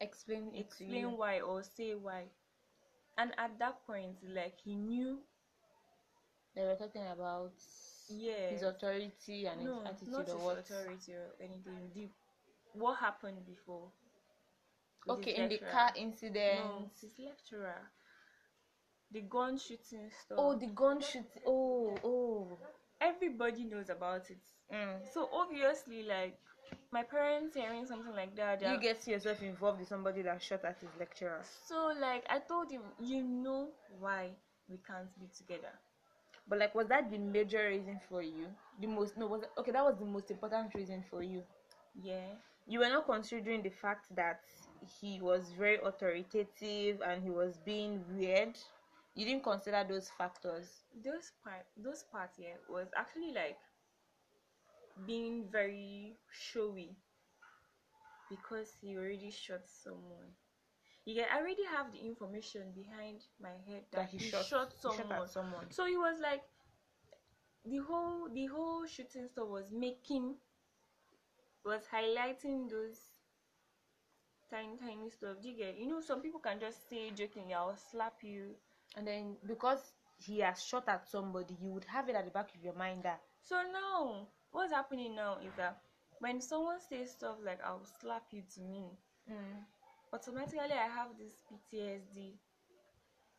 Explain 0.00 0.54
it 0.54 0.58
explain 0.60 1.12
why 1.16 1.40
or 1.40 1.62
say 1.62 1.94
why. 1.94 2.30
And 3.18 3.32
at 3.38 3.58
that 3.58 3.84
point, 3.86 4.18
like 4.22 4.58
he 4.60 4.76
knew, 4.76 5.22
They 6.54 6.64
were 6.64 6.76
talking 6.76 7.06
about 7.06 7.54
yeah, 8.08 8.50
his 8.50 8.62
authority 8.62 9.46
and 9.46 9.60
no, 9.62 9.72
his 9.72 9.80
attitude 9.84 10.12
not 10.12 10.30
his 10.30 10.34
or 10.34 10.38
what. 10.38 10.58
authority 10.58 11.14
or 11.14 11.34
anything. 11.40 11.90
The 11.94 12.10
what 12.72 12.98
happened 12.98 13.44
before? 13.46 13.92
Okay, 15.08 15.36
in 15.36 15.48
the 15.48 15.58
car 15.58 15.92
incident. 15.96 16.58
No, 16.64 16.90
his 17.00 17.12
lecturer. 17.18 17.90
The 19.12 19.20
gun 19.20 19.56
shooting 19.56 20.10
stuff. 20.24 20.38
Oh, 20.38 20.58
the 20.58 20.66
gun 20.66 21.00
shoot. 21.00 21.24
Oh, 21.46 21.94
oh. 22.04 22.58
everybody 23.00 23.64
knows 23.64 23.88
about 23.88 24.28
it. 24.30 24.42
Mm. 24.72 24.98
So 25.14 25.28
obviously, 25.32 26.02
like 26.02 26.38
my 26.90 27.04
parents 27.04 27.54
hearing 27.54 27.86
something 27.86 28.14
like 28.14 28.34
that, 28.36 28.60
You 28.62 28.80
get 28.80 29.06
yourself 29.06 29.42
involved 29.42 29.78
with 29.78 29.88
somebody 29.88 30.22
that 30.22 30.42
shot 30.42 30.64
at 30.64 30.80
his 30.80 30.90
lecturer. 30.98 31.42
so 31.66 31.92
like 32.00 32.24
I 32.28 32.40
told 32.40 32.70
him, 32.70 32.82
you 33.00 33.22
know 33.22 33.68
why 34.00 34.30
we 34.68 34.78
can't 34.86 35.08
be 35.20 35.26
together. 35.36 35.72
But 36.48 36.58
like, 36.58 36.74
was 36.74 36.86
that 36.88 37.10
the 37.10 37.18
major 37.18 37.68
reason 37.68 38.00
for 38.08 38.22
you? 38.22 38.46
The 38.80 38.86
most 38.86 39.16
no 39.16 39.26
was 39.26 39.42
okay. 39.58 39.72
That 39.72 39.84
was 39.84 39.96
the 39.98 40.04
most 40.04 40.30
important 40.30 40.74
reason 40.74 41.04
for 41.10 41.22
you. 41.22 41.42
Yeah, 42.00 42.26
You 42.66 42.80
were 42.80 42.88
not 42.88 43.06
considering 43.06 43.62
the 43.62 43.70
fact 43.70 44.14
that 44.14 44.40
he 45.00 45.20
was 45.20 45.52
very 45.58 45.78
authoritative 45.82 47.00
and 47.06 47.22
he 47.22 47.30
was 47.30 47.58
being 47.64 48.04
weird. 48.16 48.58
You 49.14 49.24
didn't 49.24 49.44
consider 49.44 49.84
those 49.88 50.10
factors. 50.10 50.84
those 51.02 51.32
part, 51.42 51.66
those 51.76 52.04
part 52.12 52.30
yeah 52.38 52.56
was 52.68 52.88
actually 52.96 53.32
like 53.32 53.56
being 55.06 55.44
very 55.50 56.16
showy 56.30 56.96
because 58.30 58.72
he 58.80 58.96
already 58.96 59.30
shot 59.30 59.62
someone. 59.66 60.32
You 61.04 61.14
get, 61.14 61.28
I 61.32 61.38
already 61.38 61.64
have 61.76 61.92
the 61.92 61.98
information 61.98 62.72
behind 62.74 63.22
my 63.40 63.54
head 63.68 63.84
that, 63.92 64.08
he, 64.10 64.18
shot, 64.18 64.42
he 64.42 64.48
shot 64.48 64.72
someone. 64.80 65.12
at 65.22 65.30
someone. 65.30 65.70
So 65.70 65.86
he 65.86 65.96
was 65.96 66.18
like, 66.20 66.42
the 67.64 67.78
whole 67.78 68.28
the 68.32 68.46
whole 68.46 68.86
shooting 68.86 69.28
stuff 69.28 69.48
was 69.48 69.70
making 69.72 70.36
was 71.64 71.82
highlighting 71.92 72.70
those 72.70 73.15
tiny 74.50 74.76
tiny 74.76 75.10
stuff. 75.10 75.36
Do 75.42 75.48
you 75.48 75.56
get? 75.56 75.76
You 75.76 75.86
know, 75.86 76.00
some 76.00 76.20
people 76.22 76.40
can 76.40 76.58
just 76.60 76.88
say 76.88 77.10
jokingly, 77.10 77.54
"I'll 77.54 77.76
slap 77.76 78.22
you." 78.22 78.56
And 78.96 79.06
then 79.06 79.36
because 79.46 79.92
he 80.16 80.40
has 80.40 80.62
shot 80.64 80.88
at 80.88 81.06
somebody, 81.06 81.54
you 81.60 81.70
would 81.70 81.84
have 81.84 82.08
it 82.08 82.14
at 82.16 82.24
the 82.24 82.30
back 82.30 82.54
of 82.54 82.62
your 82.62 82.74
mind 82.74 83.02
that 83.04 83.20
So 83.42 83.62
now, 83.72 84.28
what's 84.50 84.72
happening 84.72 85.14
now 85.14 85.38
is 85.38 85.54
that 85.56 85.80
when 86.18 86.40
someone 86.40 86.80
says 86.80 87.12
stuff 87.12 87.38
like 87.42 87.62
"I'll 87.62 87.84
slap 87.84 88.24
you" 88.32 88.42
to 88.54 88.60
me, 88.62 88.98
mm, 89.30 89.64
automatically 90.12 90.72
I 90.72 90.88
have 90.88 91.16
this 91.18 91.42
PTSD 91.48 92.38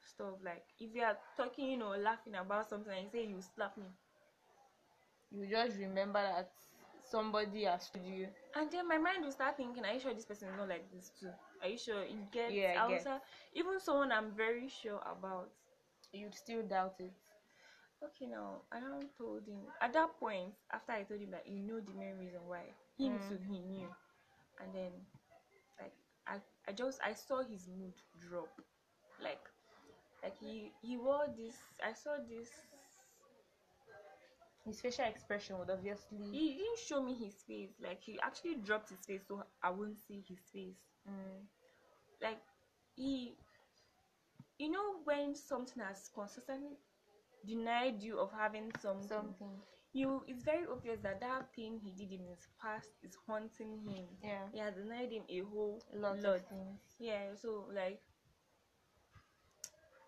stuff. 0.01 0.35
Like 0.43 0.65
if 0.79 0.93
you 0.95 1.03
are 1.03 1.17
talking, 1.35 1.71
you 1.71 1.77
know, 1.77 1.95
laughing 1.95 2.35
about 2.35 2.69
something 2.69 2.91
and 2.93 3.03
you 3.05 3.09
say 3.09 3.25
you 3.25 3.41
slap 3.41 3.77
me, 3.77 3.87
you 5.31 5.47
just 5.47 5.77
remember 5.77 6.21
that 6.21 6.51
somebody 7.09 7.63
has 7.63 7.89
told 7.89 8.05
you. 8.05 8.27
And 8.55 8.71
then 8.71 8.87
my 8.87 8.97
mind 8.97 9.23
will 9.23 9.31
start 9.31 9.57
thinking, 9.57 9.85
are 9.85 9.93
you 9.93 9.99
sure 9.99 10.13
this 10.13 10.25
person 10.25 10.49
is 10.49 10.57
not 10.57 10.69
like 10.69 10.91
this 10.91 11.11
too? 11.19 11.31
Are 11.61 11.67
you 11.69 11.77
sure 11.77 12.01
it 12.03 12.31
gets 12.31 12.53
Yeah, 12.53 12.73
I 12.75 12.87
get. 12.87 13.07
Even 13.53 13.79
someone 13.79 14.11
I'm 14.11 14.31
very 14.31 14.67
sure 14.67 15.01
about. 15.05 15.49
You'd 16.11 16.35
still 16.35 16.63
doubt 16.63 16.95
it. 16.99 17.13
Okay, 18.03 18.25
now 18.27 18.61
I 18.71 18.79
now 18.79 18.99
told 19.17 19.45
him 19.47 19.61
at 19.81 19.93
that 19.93 20.19
point 20.19 20.53
after 20.71 20.91
I 20.93 21.03
told 21.03 21.19
him 21.21 21.31
that 21.31 21.47
you 21.47 21.61
know 21.63 21.79
the 21.79 21.93
main 21.93 22.17
reason 22.17 22.41
why 22.47 22.73
him 22.97 23.17
Mm. 23.17 23.27
too 23.27 23.39
he 23.47 23.59
knew, 23.59 23.89
and 24.59 24.73
then 24.73 24.91
like 25.79 25.93
I 26.27 26.37
I 26.67 26.73
just 26.73 26.99
I 27.03 27.13
saw 27.13 27.43
his 27.43 27.67
mood 27.67 27.93
drop, 28.19 28.49
like 29.21 29.43
like 30.23 30.37
he 30.39 30.71
he 30.81 30.97
wore 30.97 31.27
this 31.35 31.57
I 31.83 31.93
saw 31.93 32.17
this 32.27 32.49
His 34.67 34.81
facial 34.81 35.05
expression 35.05 35.57
would 35.59 35.71
obviously. 35.71 36.19
He 36.31 36.53
didn't 36.57 36.79
show 36.85 37.01
me 37.01 37.15
his 37.15 37.35
face. 37.47 37.71
Like 37.81 38.01
he 38.03 38.19
actually 38.21 38.55
dropped 38.57 38.89
his 38.91 38.99
face 39.07 39.23
so 39.27 39.43
I 39.63 39.71
wouldn't 39.71 39.97
see 39.99 40.23
his 40.27 40.39
face. 40.53 40.77
Mm. 41.09 41.45
Like 42.21 42.41
he, 42.95 43.37
you 44.59 44.71
know, 44.71 45.01
when 45.05 45.35
something 45.35 45.81
has 45.83 46.09
consistently 46.13 46.77
denied 47.45 48.01
you 48.01 48.19
of 48.19 48.31
having 48.31 48.71
something, 48.81 49.07
Something. 49.07 49.61
you 49.93 50.23
it's 50.27 50.43
very 50.43 50.65
obvious 50.71 50.99
that 51.03 51.21
that 51.21 51.53
thing 51.55 51.79
he 51.83 51.91
did 51.91 52.11
in 52.19 52.27
his 52.27 52.47
past 52.61 52.89
is 53.03 53.15
haunting 53.27 53.79
him. 53.87 54.05
Yeah. 54.23 54.45
He 54.53 54.59
has 54.59 54.75
denied 54.75 55.11
him 55.11 55.23
a 55.29 55.39
whole 55.49 55.81
Lots 55.93 56.23
lot. 56.23 56.35
of 56.37 56.45
things. 56.47 56.79
Yeah, 56.99 57.35
so 57.35 57.65
like 57.73 58.01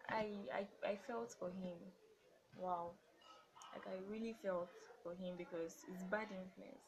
I 0.09 0.25
I 0.53 0.67
I 0.91 0.95
felt 1.07 1.33
for 1.39 1.49
him. 1.49 1.77
Wow. 2.57 2.93
Like 3.73 3.87
I 3.87 3.97
really 4.09 4.33
felt 4.41 4.69
for 5.03 5.13
him 5.13 5.35
because 5.37 5.85
it's 5.87 6.03
bad 6.03 6.27
influence. 6.31 6.85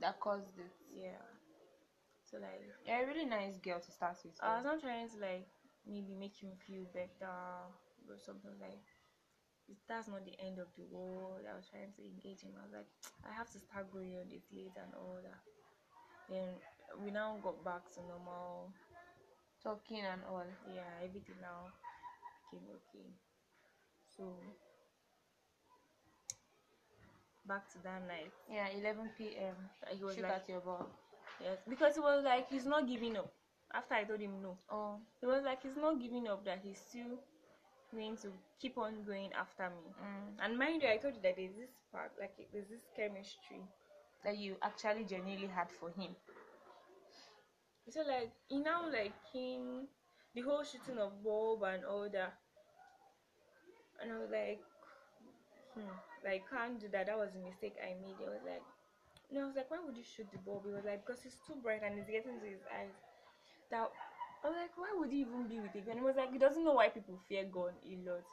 That 0.00 0.20
caused 0.20 0.58
it. 0.58 0.72
Yeah. 0.94 1.22
So 2.24 2.38
like 2.38 2.62
Yeah, 2.86 3.02
a 3.02 3.06
really 3.06 3.24
nice 3.26 3.58
girl 3.58 3.80
to 3.80 3.90
start 3.92 4.16
with. 4.24 4.34
I 4.42 4.56
was 4.56 4.64
not 4.64 4.80
trying 4.80 5.08
to 5.10 5.18
like 5.18 5.48
maybe 5.86 6.14
make 6.14 6.36
him 6.36 6.52
feel 6.66 6.84
better 6.94 7.30
or 8.08 8.18
something 8.24 8.52
like 8.60 8.80
that's 9.88 10.08
not 10.08 10.24
the 10.24 10.34
end 10.40 10.58
of 10.58 10.68
the 10.76 10.84
world. 10.90 11.46
I 11.48 11.54
was 11.56 11.68
trying 11.70 11.92
to 11.96 12.02
engage 12.02 12.42
him. 12.42 12.52
I 12.58 12.64
was 12.64 12.72
like, 12.74 12.90
I 13.24 13.32
have 13.32 13.50
to 13.52 13.58
start 13.58 13.92
going 13.92 14.16
on 14.18 14.28
this 14.28 14.44
late 14.52 14.74
and 14.76 14.92
all 14.94 15.18
that. 15.22 15.40
Then 16.28 16.48
we 17.04 17.10
now 17.10 17.38
got 17.42 17.64
back 17.64 17.84
to 17.94 18.00
normal. 18.02 18.72
talking 19.62 20.02
and 20.04 20.22
all. 20.28 20.46
Yeah, 20.74 20.90
everything 21.04 21.36
now 21.40 21.72
became 22.50 22.66
okay. 22.70 23.08
So 24.16 24.24
back 27.46 27.68
to 27.72 27.78
that 27.82 28.06
night. 28.06 28.32
Yeah, 28.48 28.68
11 28.68 29.36
p.m. 29.38 29.54
He 29.96 30.04
was 30.04 30.14
Shoot 30.16 30.24
like, 30.24 30.32
at 30.32 30.48
your 30.48 30.60
ball. 30.60 30.88
yes, 31.40 31.58
because 31.68 31.94
he 31.94 32.00
was 32.00 32.24
like, 32.24 32.48
he's 32.50 32.66
not 32.66 32.86
giving 32.86 33.16
up. 33.16 33.32
After 33.72 33.94
I 33.94 34.04
told 34.04 34.20
him 34.20 34.42
no, 34.42 34.58
Oh, 34.70 34.96
he 35.20 35.26
was 35.26 35.42
like, 35.44 35.62
he's 35.62 35.76
not 35.76 36.00
giving 36.00 36.26
up. 36.28 36.44
That 36.44 36.60
he's 36.62 36.78
still 36.80 37.18
going 37.94 38.16
to 38.18 38.32
keep 38.60 38.78
on 38.78 39.04
going 39.04 39.32
after 39.32 39.70
me. 39.70 39.92
mm. 40.00 40.44
And 40.44 40.58
mind 40.58 40.82
you, 40.82 40.88
I 40.88 40.96
told 40.98 41.14
you 41.16 41.22
that 41.22 41.36
there's 41.36 41.54
this 41.56 41.70
part, 41.92 42.12
like 42.20 42.34
there's 42.52 42.68
this 42.68 42.86
chemistry. 42.96 43.62
that 44.24 44.36
you 44.38 44.56
actually 44.62 45.04
genuinely 45.04 45.48
had 45.48 45.70
for 45.70 45.90
him. 45.90 46.16
So 47.90 48.00
like 48.02 48.32
he 48.48 48.58
now 48.60 48.88
like 48.90 49.12
came 49.32 49.88
the 50.34 50.40
whole 50.42 50.64
shooting 50.64 50.98
of 50.98 51.22
bulb 51.22 51.62
and 51.64 51.84
all 51.84 52.08
that. 52.08 52.38
And 54.00 54.12
I 54.12 54.18
was 54.18 54.30
like, 54.30 54.60
hmm, 55.80 55.96
like 56.24 56.44
can't 56.50 56.78
do 56.80 56.88
that. 56.92 57.06
That 57.06 57.16
was 57.18 57.32
a 57.34 57.38
mistake 57.40 57.76
I 57.80 57.96
made. 58.00 58.20
I 58.20 58.30
was 58.30 58.44
like, 58.44 58.62
no, 59.32 59.42
I 59.42 59.46
was 59.46 59.56
like, 59.56 59.70
why 59.70 59.78
would 59.84 59.96
you 59.96 60.04
shoot 60.04 60.26
the 60.32 60.38
bulb? 60.38 60.64
He 60.66 60.72
was 60.72 60.84
like, 60.84 61.06
because 61.06 61.24
it's 61.24 61.38
too 61.46 61.56
bright 61.62 61.82
and 61.84 61.98
it's 61.98 62.10
getting 62.10 62.38
to 62.40 62.46
his 62.46 62.60
eyes. 62.68 62.92
That 63.70 63.88
I 64.44 64.48
was 64.48 64.56
like, 64.58 64.76
why 64.76 64.92
would 64.98 65.10
he 65.10 65.20
even 65.20 65.48
be 65.48 65.60
with 65.60 65.74
a 65.74 65.80
gun? 65.80 65.96
He 65.96 66.02
was 66.04 66.16
like, 66.16 66.32
he 66.32 66.38
doesn't 66.38 66.64
know 66.64 66.74
why 66.74 66.88
people 66.88 67.18
fear 67.28 67.44
gun 67.44 67.74
a 67.84 67.94
lot. 68.10 68.26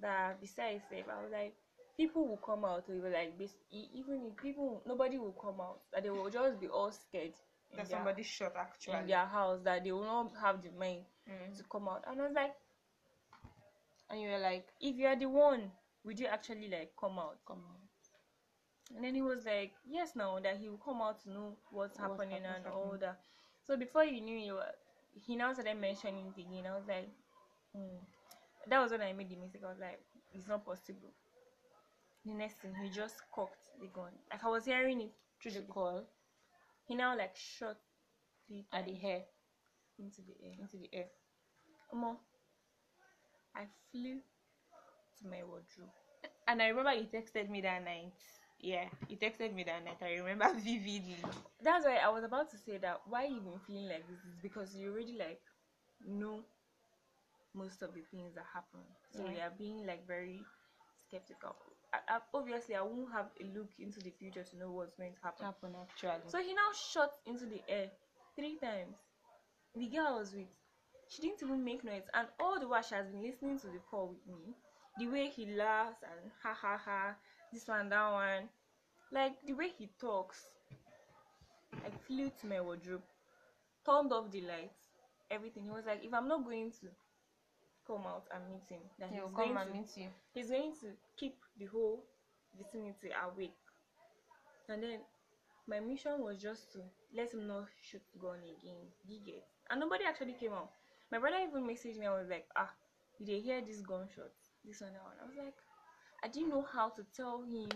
That 0.00 0.40
besides, 0.40 0.82
safe. 0.90 1.04
I 1.10 1.22
was 1.22 1.32
like, 1.32 1.54
people 1.96 2.26
will 2.26 2.38
come 2.40 2.64
out. 2.64 2.84
He 2.86 2.98
was 2.98 3.12
like, 3.12 3.36
bas- 3.38 3.60
e- 3.70 3.90
even 3.94 4.26
if 4.30 4.36
people, 4.42 4.82
nobody 4.86 5.18
will 5.18 5.36
come 5.36 5.60
out. 5.60 5.80
That 5.92 6.02
they 6.04 6.10
will 6.10 6.30
just 6.30 6.58
be 6.60 6.68
all 6.68 6.90
scared. 6.92 7.34
That 7.76 7.88
their- 7.88 7.98
somebody 7.98 8.22
shot 8.22 8.54
actually 8.56 8.98
in 9.00 9.06
their 9.06 9.26
house 9.26 9.60
that 9.64 9.84
they 9.84 9.92
will 9.92 10.04
not 10.04 10.32
have 10.40 10.62
the 10.62 10.70
mind 10.70 11.04
Mm. 11.28 11.56
to 11.56 11.62
come 11.70 11.88
out. 11.88 12.02
And 12.08 12.20
I 12.20 12.24
was 12.24 12.32
like, 12.34 12.54
And 14.08 14.20
you 14.20 14.28
were 14.28 14.38
like, 14.38 14.66
if 14.80 14.96
you 14.96 15.06
are 15.06 15.16
the 15.16 15.26
one, 15.26 15.70
would 16.04 16.18
you 16.18 16.26
actually 16.26 16.68
like 16.68 16.92
come 16.98 17.18
out? 17.18 17.38
come 17.46 17.58
on. 17.58 18.96
And 18.96 19.04
then 19.04 19.14
he 19.14 19.22
was 19.22 19.44
like, 19.44 19.72
yes, 19.88 20.16
now 20.16 20.38
that 20.40 20.56
he 20.58 20.68
will 20.68 20.78
come 20.78 21.00
out 21.00 21.22
to 21.22 21.30
know 21.30 21.56
what's 21.70 21.98
What's 21.98 22.00
happening 22.00 22.42
hap- 22.42 22.56
and 22.56 22.66
all 22.74 22.96
that. 23.00 23.20
So 23.62 23.76
before 23.76 24.04
you 24.04 24.20
knew, 24.20 24.36
you 24.36 24.54
were, 24.54 24.74
he 25.14 25.36
now 25.36 25.52
started 25.52 25.80
mentioning 25.80 26.32
it 26.36 26.40
again. 26.40 26.66
I 26.66 26.74
was 26.74 26.86
like, 26.88 27.08
hmm. 27.74 27.98
That 28.68 28.80
was 28.80 28.90
when 28.90 29.02
I 29.02 29.12
made 29.12 29.30
the 29.30 29.36
mistake. 29.36 29.62
I 29.64 29.68
was 29.70 29.78
like, 29.80 30.00
it's 30.34 30.48
not 30.48 30.64
possible. 30.64 31.12
The 32.24 32.32
next 32.34 32.56
thing, 32.58 32.74
he 32.82 32.90
just 32.90 33.16
cocked 33.34 33.56
the 33.80 33.86
gun. 33.88 34.12
Like 34.30 34.44
I 34.44 34.48
was 34.48 34.64
hearing 34.64 35.00
it 35.00 35.12
Through 35.40 35.52
the 35.52 35.60
call 35.62 36.04
He 36.86 36.94
now 36.94 37.16
like 37.16 37.36
shot 37.36 37.76
three 38.46 38.66
at 38.72 38.86
the 38.86 38.94
hair, 38.94 39.22
into 39.98 40.20
the 40.22 40.34
air. 40.44 40.54
into 40.60 40.76
the 40.76 40.90
air. 40.92 41.06
Omo, 41.94 42.16
I 43.54 43.66
flew 43.90 44.18
to 45.22 45.28
my 45.28 45.42
wardrobe. 45.44 45.90
And 46.48 46.62
I 46.62 46.68
remember 46.68 46.92
you 46.94 47.06
texted 47.06 47.48
me 47.50 47.60
that 47.62 47.84
night. 47.84 48.12
Yeah, 48.60 48.84
you 49.08 49.16
texted 49.16 49.54
me 49.54 49.64
that 49.64 49.84
night. 49.84 49.98
I 50.02 50.16
remember 50.16 50.52
vividly. 50.54 51.16
That's 51.62 51.84
why 51.84 51.96
I 51.96 52.08
was 52.10 52.24
about 52.24 52.50
to 52.50 52.58
say 52.58 52.78
that 52.78 53.00
why 53.08 53.24
you've 53.24 53.44
been 53.44 53.60
feeling 53.66 53.88
like 53.88 54.06
this 54.08 54.18
is 54.20 54.36
because 54.42 54.74
you 54.76 54.92
already 54.92 55.16
like 55.18 55.40
know 56.06 56.40
most 57.54 57.82
of 57.82 57.94
the 57.94 58.02
things 58.10 58.34
that 58.34 58.44
happen. 58.52 58.80
So 59.12 59.24
Yeah. 59.24 59.32
you 59.32 59.40
are 59.40 59.50
being 59.58 59.86
like 59.86 60.06
very 60.06 60.40
skeptical. 60.96 61.56
I, 61.92 61.98
I, 62.08 62.20
obviously, 62.34 62.76
I 62.76 62.82
won't 62.82 63.12
have 63.12 63.30
a 63.40 63.44
look 63.58 63.70
into 63.78 64.00
the 64.00 64.10
future 64.10 64.44
to 64.44 64.56
know 64.56 64.70
what's 64.70 64.94
going 64.94 65.14
to 65.14 65.20
happen. 65.22 65.46
Happened 65.46 65.76
actually. 65.82 66.30
So 66.30 66.38
he 66.38 66.54
now 66.54 66.70
shot 66.72 67.12
into 67.26 67.46
the 67.46 67.62
air 67.68 67.90
three 68.36 68.56
times. 68.58 68.96
The 69.74 69.88
girl 69.88 70.06
I 70.08 70.18
was 70.18 70.34
with, 70.34 70.48
she 71.08 71.22
didn't 71.22 71.42
even 71.42 71.64
make 71.64 71.84
noise, 71.84 72.04
and 72.14 72.28
all 72.40 72.60
the 72.60 72.68
while 72.68 72.82
she 72.82 72.94
has 72.94 73.08
been 73.08 73.22
listening 73.22 73.58
to 73.60 73.68
the 73.68 73.80
call 73.90 74.08
with 74.08 74.26
me. 74.26 74.54
The 75.00 75.08
way 75.08 75.30
he 75.30 75.46
laughs 75.46 76.04
and 76.04 76.30
ha 76.44 76.54
ha 76.54 76.78
ha, 76.78 77.16
this 77.52 77.66
one, 77.66 77.88
that 77.88 78.12
one, 78.12 78.48
like 79.10 79.34
the 79.44 79.54
way 79.54 79.70
he 79.76 79.88
talks. 80.00 80.52
I 81.84 81.90
flew 82.06 82.30
to 82.40 82.46
my 82.46 82.60
wardrobe, 82.60 83.02
turned 83.84 84.12
off 84.12 84.30
the 84.30 84.42
lights, 84.42 84.88
everything. 85.30 85.64
He 85.64 85.70
was 85.70 85.86
like, 85.86 86.04
if 86.04 86.14
I'm 86.14 86.28
not 86.28 86.44
going 86.44 86.70
to 86.80 86.88
come 87.86 88.06
out 88.06 88.26
and 88.34 88.48
meet 88.50 88.68
him, 88.68 88.82
that 88.98 89.10
he 89.10 89.16
he's 89.16 89.32
come 89.34 89.56
and 89.56 89.68
to 89.70 89.74
meet 89.74 89.96
you. 89.96 90.08
he's 90.34 90.50
going 90.50 90.74
to 90.80 90.88
keep 91.16 91.36
the 91.58 91.66
whole 91.66 92.04
vicinity 92.56 93.10
awake. 93.26 93.56
And 94.68 94.82
then 94.82 95.00
my 95.66 95.80
mission 95.80 96.20
was 96.20 96.40
just 96.40 96.72
to 96.72 96.78
let 97.14 97.32
him 97.34 97.46
not 97.46 97.68
shoot 97.82 98.02
gun 98.20 98.38
again. 98.42 98.86
You 99.06 99.20
get? 99.24 99.44
And 99.70 99.80
nobody 99.80 100.04
actually 100.04 100.34
came 100.34 100.52
out. 100.52 100.70
My 101.10 101.18
brother 101.18 101.38
even 101.48 101.66
messaged 101.66 101.98
me. 101.98 102.06
I 102.06 102.14
was 102.18 102.28
like, 102.28 102.46
ah, 102.56 102.70
did 103.18 103.26
they 103.28 103.40
hear 103.40 103.60
this 103.60 103.80
gunshot? 103.80 104.32
This 104.64 104.80
one, 104.80 104.92
that 104.92 105.02
one. 105.02 105.14
I 105.22 105.26
was 105.26 105.36
like, 105.36 105.54
I 106.22 106.28
didn't 106.28 106.50
know 106.50 106.62
how 106.72 106.90
to 106.90 107.02
tell 107.16 107.42
him. 107.42 107.68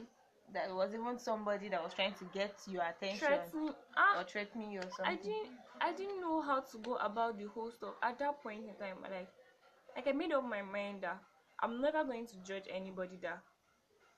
That 0.53 0.68
it 0.68 0.74
was 0.74 0.93
even 0.93 1.18
somebody 1.18 1.70
that 1.70 1.82
was 1.82 1.95
trying 1.95 2.12
to 2.14 2.24
get 2.26 2.55
your 2.66 2.82
attention 2.82 3.18
Threatening. 3.18 3.74
Ah, 3.97 4.20
or 4.20 4.24
threatening 4.24 4.72
you 4.72 4.80
or 4.80 4.91
something. 4.91 5.07
I 5.07 5.16
didn't. 5.16 5.49
I 5.80 5.93
didn't 5.93 6.20
know 6.20 6.43
how 6.43 6.61
to 6.61 6.78
go 6.78 6.97
about 6.97 7.39
the 7.39 7.47
whole 7.47 7.70
stuff 7.70 7.95
at 8.03 8.18
that 8.18 8.43
point 8.43 8.61
in 8.68 8.74
time. 8.74 8.97
Like, 9.03 9.28
like 9.97 10.07
I 10.07 10.12
made 10.12 10.32
up 10.32 10.45
my 10.45 10.61
mind 10.61 11.03
that 11.03 11.18
I'm 11.61 11.80
never 11.80 12.05
going 12.05 12.26
to 12.26 12.37
judge 12.47 12.64
anybody 12.70 13.16
that. 13.22 13.41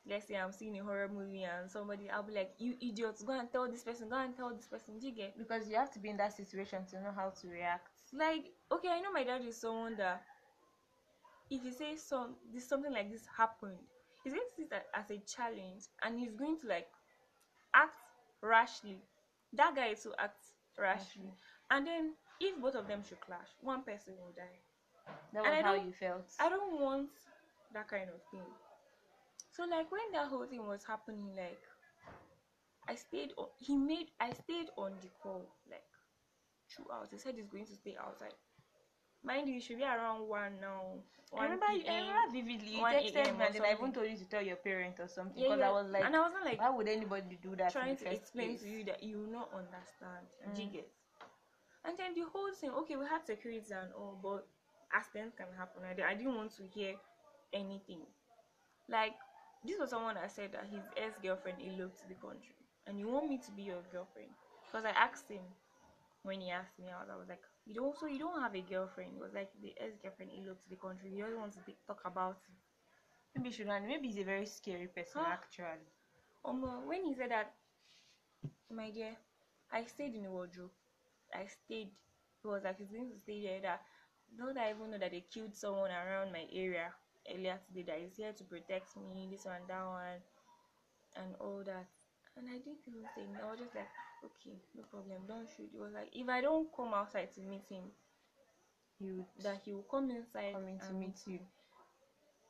Let's 0.09 0.29
say 0.29 0.37
I'm 0.37 0.53
seeing 0.53 0.79
a 0.79 0.85
horror 0.85 1.09
movie 1.09 1.43
and 1.45 1.71
somebody, 1.71 2.09
I'll 2.11 2.23
be 2.23 2.33
like, 2.33 2.55
"You 2.59 2.75
idiots! 2.81 3.23
Go 3.23 3.39
and 3.39 3.51
tell 3.51 3.69
this 3.71 3.83
person. 3.85 4.09
Go 4.09 4.17
and 4.17 4.37
tell 4.37 4.55
this 4.55 4.67
person." 4.67 4.99
Do 4.99 5.07
you 5.07 5.15
get? 5.15 5.37
because 5.39 5.69
you 5.69 5.77
have 5.77 5.93
to 5.93 5.99
be 5.99 6.11
in 6.11 6.17
that 6.19 6.37
situation 6.37 6.85
to 6.91 7.01
know 7.03 7.13
how 7.15 7.31
to 7.31 7.49
react. 7.49 7.89
Like, 8.13 8.53
okay, 8.71 8.89
I 8.89 9.01
know 9.01 9.13
my 9.13 9.25
dad 9.25 9.45
is 9.45 9.61
someone 9.61 9.97
that 9.97 10.23
if 11.51 11.63
he 11.63 11.71
says 11.71 12.03
some 12.03 12.35
this 12.53 12.69
something 12.69 12.93
like 12.93 13.11
this 13.11 13.23
happened, 13.37 13.79
he's 14.25 14.33
going 14.33 14.45
to 14.49 14.57
see 14.57 14.67
that 14.71 14.87
as 14.95 15.11
a 15.11 15.19
challenge 15.27 15.85
and 16.03 16.19
he's 16.19 16.35
going 16.35 16.59
to 16.61 16.67
like 16.67 16.89
act 17.75 17.97
rashly. 18.43 18.99
That 19.53 19.75
guy 19.75 19.95
too 19.95 20.13
acts 20.19 20.53
rashly. 20.79 21.33
And 21.71 21.87
then 21.87 22.13
if 22.41 22.61
both 22.61 22.75
of 22.75 22.89
them 22.89 23.03
should 23.09 23.21
clash, 23.21 23.49
one 23.61 23.83
person 23.83 24.15
will 24.19 24.33
die. 24.37 24.59
That 25.33 25.43
was 25.43 25.63
how 25.63 25.75
you 25.75 25.93
felt. 25.93 26.27
I 26.41 26.49
don't 26.49 26.81
want 26.81 27.11
that 27.73 27.89
kind 27.89 28.09
of 28.09 28.21
thing. 28.31 28.47
So 29.53 29.63
like 29.65 29.91
when 29.91 30.13
that 30.13 30.29
whole 30.29 30.47
thing 30.47 30.67
was 30.67 30.85
happening, 30.85 31.31
like 31.37 31.61
I 32.89 32.95
stayed 32.95 33.33
on 33.39 33.47
he 33.59 33.77
made 33.77 34.09
I 34.21 34.33
stayed 34.33 34.69
on 34.77 34.93
the 35.01 35.09
call 35.23 35.47
like 35.71 35.83
throughout. 36.71 37.09
He 37.11 37.19
said 37.19 37.35
he's 37.37 37.49
going 37.49 37.67
to 37.67 37.75
stay 37.75 37.97
outside. 38.01 38.35
Mind 39.27 39.49
you, 39.49 39.57
it 39.57 39.63
should 39.65 39.79
be 39.79 39.85
around 39.85 40.29
one 40.29 40.53
now. 40.61 41.03
I 41.37 41.45
remember, 41.45 41.67
you, 41.75 41.83
I 41.91 41.99
remember 41.99 42.33
vividly. 42.33 42.71
You 42.79 42.83
texted 42.87 43.37
me 43.37 43.45
and 43.45 43.55
then 43.55 43.65
I 43.65 43.73
even 43.73 43.93
told 43.93 44.09
you 44.09 44.17
to 44.17 44.25
tell 44.31 44.43
your 44.43 44.57
parent 44.57 44.95
or 45.01 45.09
something 45.09 45.43
because 45.43 45.59
yeah. 45.59 45.69
I 45.69 45.73
was 45.73 45.91
like, 45.91 46.05
and 46.07 46.15
I 46.15 46.21
was 46.21 46.33
not 46.33 46.45
like 46.47 46.61
why 46.61 46.71
would 46.71 46.89
anybody 46.89 47.39
do 47.43 47.57
that? 47.57 47.73
trying 47.73 47.97
to 47.97 48.13
explain 48.13 48.51
place? 48.51 48.63
to 48.63 48.69
you 48.69 48.85
that 48.85 49.03
you 49.03 49.19
will 49.19 49.33
not 49.33 49.51
understand. 49.53 50.25
You 50.57 50.71
Mm. 50.71 50.73
get? 50.73 50.89
And 51.85 51.99
then 51.99 52.15
the 52.15 52.23
whole 52.31 52.53
thing, 52.53 52.71
okay, 52.71 52.97
we 52.97 53.05
had 53.07 53.27
security 53.27 53.73
and 53.75 53.93
all, 53.93 54.19
but 54.23 54.47
accidents 54.95 55.35
can 55.37 55.47
happen. 55.59 55.83
I, 55.85 55.91
I 56.11 56.15
didn't 56.15 56.35
want 56.37 56.55
to 56.57 56.63
hear 56.67 56.95
anything. 57.53 58.03
Like, 58.89 59.15
this 59.65 59.79
was 59.79 59.91
someone 59.91 60.15
that 60.15 60.31
said 60.31 60.53
that 60.53 60.67
his 60.71 60.83
ex 60.97 61.19
girlfriend 61.23 61.59
eloped 61.61 61.99
to 62.03 62.09
the 62.09 62.15
country, 62.15 62.55
and 62.87 62.99
you 62.99 63.09
want 63.09 63.29
me 63.29 63.39
to 63.39 63.51
be 63.53 63.63
your 63.63 63.83
girlfriend? 63.93 64.31
Because 64.67 64.85
I 64.85 64.91
asked 64.91 65.29
him 65.31 65.43
when 66.23 66.41
he 66.41 66.51
asked 66.51 66.79
me 66.79 66.89
out, 66.91 67.09
I 67.13 67.17
was 67.17 67.29
like, 67.29 67.43
you 67.67 67.75
don't, 67.75 67.99
so 67.99 68.07
you 68.07 68.19
don't 68.19 68.41
have 68.41 68.55
a 68.57 68.63
girlfriend? 68.63 69.19
Was 69.21 69.33
like, 69.35 69.51
the 69.63 69.75
ex 69.81 69.97
girlfriend 70.03 70.33
eloped 70.33 70.63
to 70.65 70.71
the 70.71 70.77
country. 70.77 71.11
He 71.11 71.21
doesn't 71.21 71.39
want 71.41 71.53
to 71.55 71.61
be, 71.61 71.77
talk 71.87 72.01
about 72.07 72.39
it. 72.49 72.55
Maybe 73.37 73.53
should 73.53 73.69
hand. 73.69 73.87
Maybe 73.89 74.09
he's 74.09 74.19
a 74.19 74.25
very 74.25 74.47
scary 74.47 74.89
person 74.89 75.23
Huh? 75.23 75.33
actually. 75.33 75.89
Um, 76.45 76.63
when 76.87 77.05
he 77.05 77.15
said 77.15 77.31
that, 77.31 77.55
my 78.71 78.91
dear, 78.91 79.17
I 79.73 79.85
stayed 79.85 80.15
in 80.15 80.23
the 80.25 80.31
wardrobe. 80.31 80.71
I 81.35 81.47
stayed. 81.47 81.91
He 82.43 82.49
was 82.49 82.63
like, 82.65 82.79
he's 82.79 82.93
going 82.93 83.11
to 83.11 83.19
stay 83.19 83.43
there. 83.43 83.61
That 83.63 83.83
don't 84.39 84.59
I 84.59 84.71
even 84.71 84.91
know 84.91 84.99
that 84.99 85.11
they 85.13 85.25
killed 85.33 85.55
someone 85.55 85.91
around 85.91 86.33
my 86.33 86.47
area 86.53 86.93
earlier 87.33 87.59
today. 87.67 87.85
That 87.87 88.01
is 88.01 88.17
here 88.17 88.33
to 88.33 88.45
protect 88.45 88.97
me. 88.97 89.29
This 89.31 89.45
one, 89.47 89.63
that 89.69 89.85
one, 89.87 90.21
and 91.17 91.35
all 91.41 91.63
that. 91.67 91.87
And 92.37 92.49
I 92.49 92.59
didn't 92.59 92.85
even 92.89 93.05
say. 93.15 93.27
no. 93.33 93.49
I 93.49 93.51
was 93.51 93.61
just 93.61 93.75
like, 93.75 93.89
okay, 94.25 94.57
no 94.75 94.83
problem. 94.85 95.23
Don't 95.27 95.49
shoot. 95.49 95.71
It 95.75 95.81
was 95.81 95.93
like, 95.95 96.11
if 96.13 96.29
I 96.29 96.41
don't 96.41 96.69
come 96.75 96.95
outside 96.95 97.33
to 97.35 97.41
meet 97.41 97.65
him, 97.69 97.85
You 98.99 99.27
that 99.43 99.63
he 99.65 99.73
will 99.73 99.85
come 99.91 100.11
inside 100.11 100.53
coming 100.55 100.79
to 100.81 100.93
meet 100.95 101.17
you. 101.27 101.41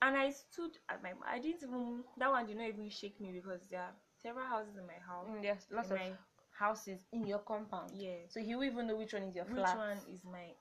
and 0.02 0.16
I 0.16 0.30
stood 0.30 0.76
at 0.88 1.02
my. 1.02 1.12
I 1.26 1.38
didn't 1.38 1.62
even. 1.62 2.04
That 2.18 2.30
one 2.30 2.46
did 2.46 2.56
not 2.56 2.68
even 2.68 2.88
shake 2.90 3.20
me 3.20 3.32
because 3.32 3.62
there 3.70 3.80
are 3.80 3.94
several 4.22 4.46
houses 4.46 4.76
in 4.76 4.86
my 4.86 5.00
house. 5.06 5.26
Mm, 5.28 5.42
there's 5.42 5.66
lots 5.70 5.90
in 5.90 5.96
of 5.96 6.00
my, 6.02 6.12
houses 6.58 7.00
in 7.12 7.26
your 7.26 7.40
compound. 7.40 7.90
yeah. 7.94 8.26
So 8.28 8.40
he 8.40 8.54
will 8.54 8.64
even 8.64 8.86
know 8.86 8.96
which 8.96 9.12
one 9.12 9.24
is 9.24 9.34
your 9.34 9.44
which 9.44 9.54
flat. 9.56 9.76
one 9.76 9.98
is 10.12 10.20
my 10.24 10.54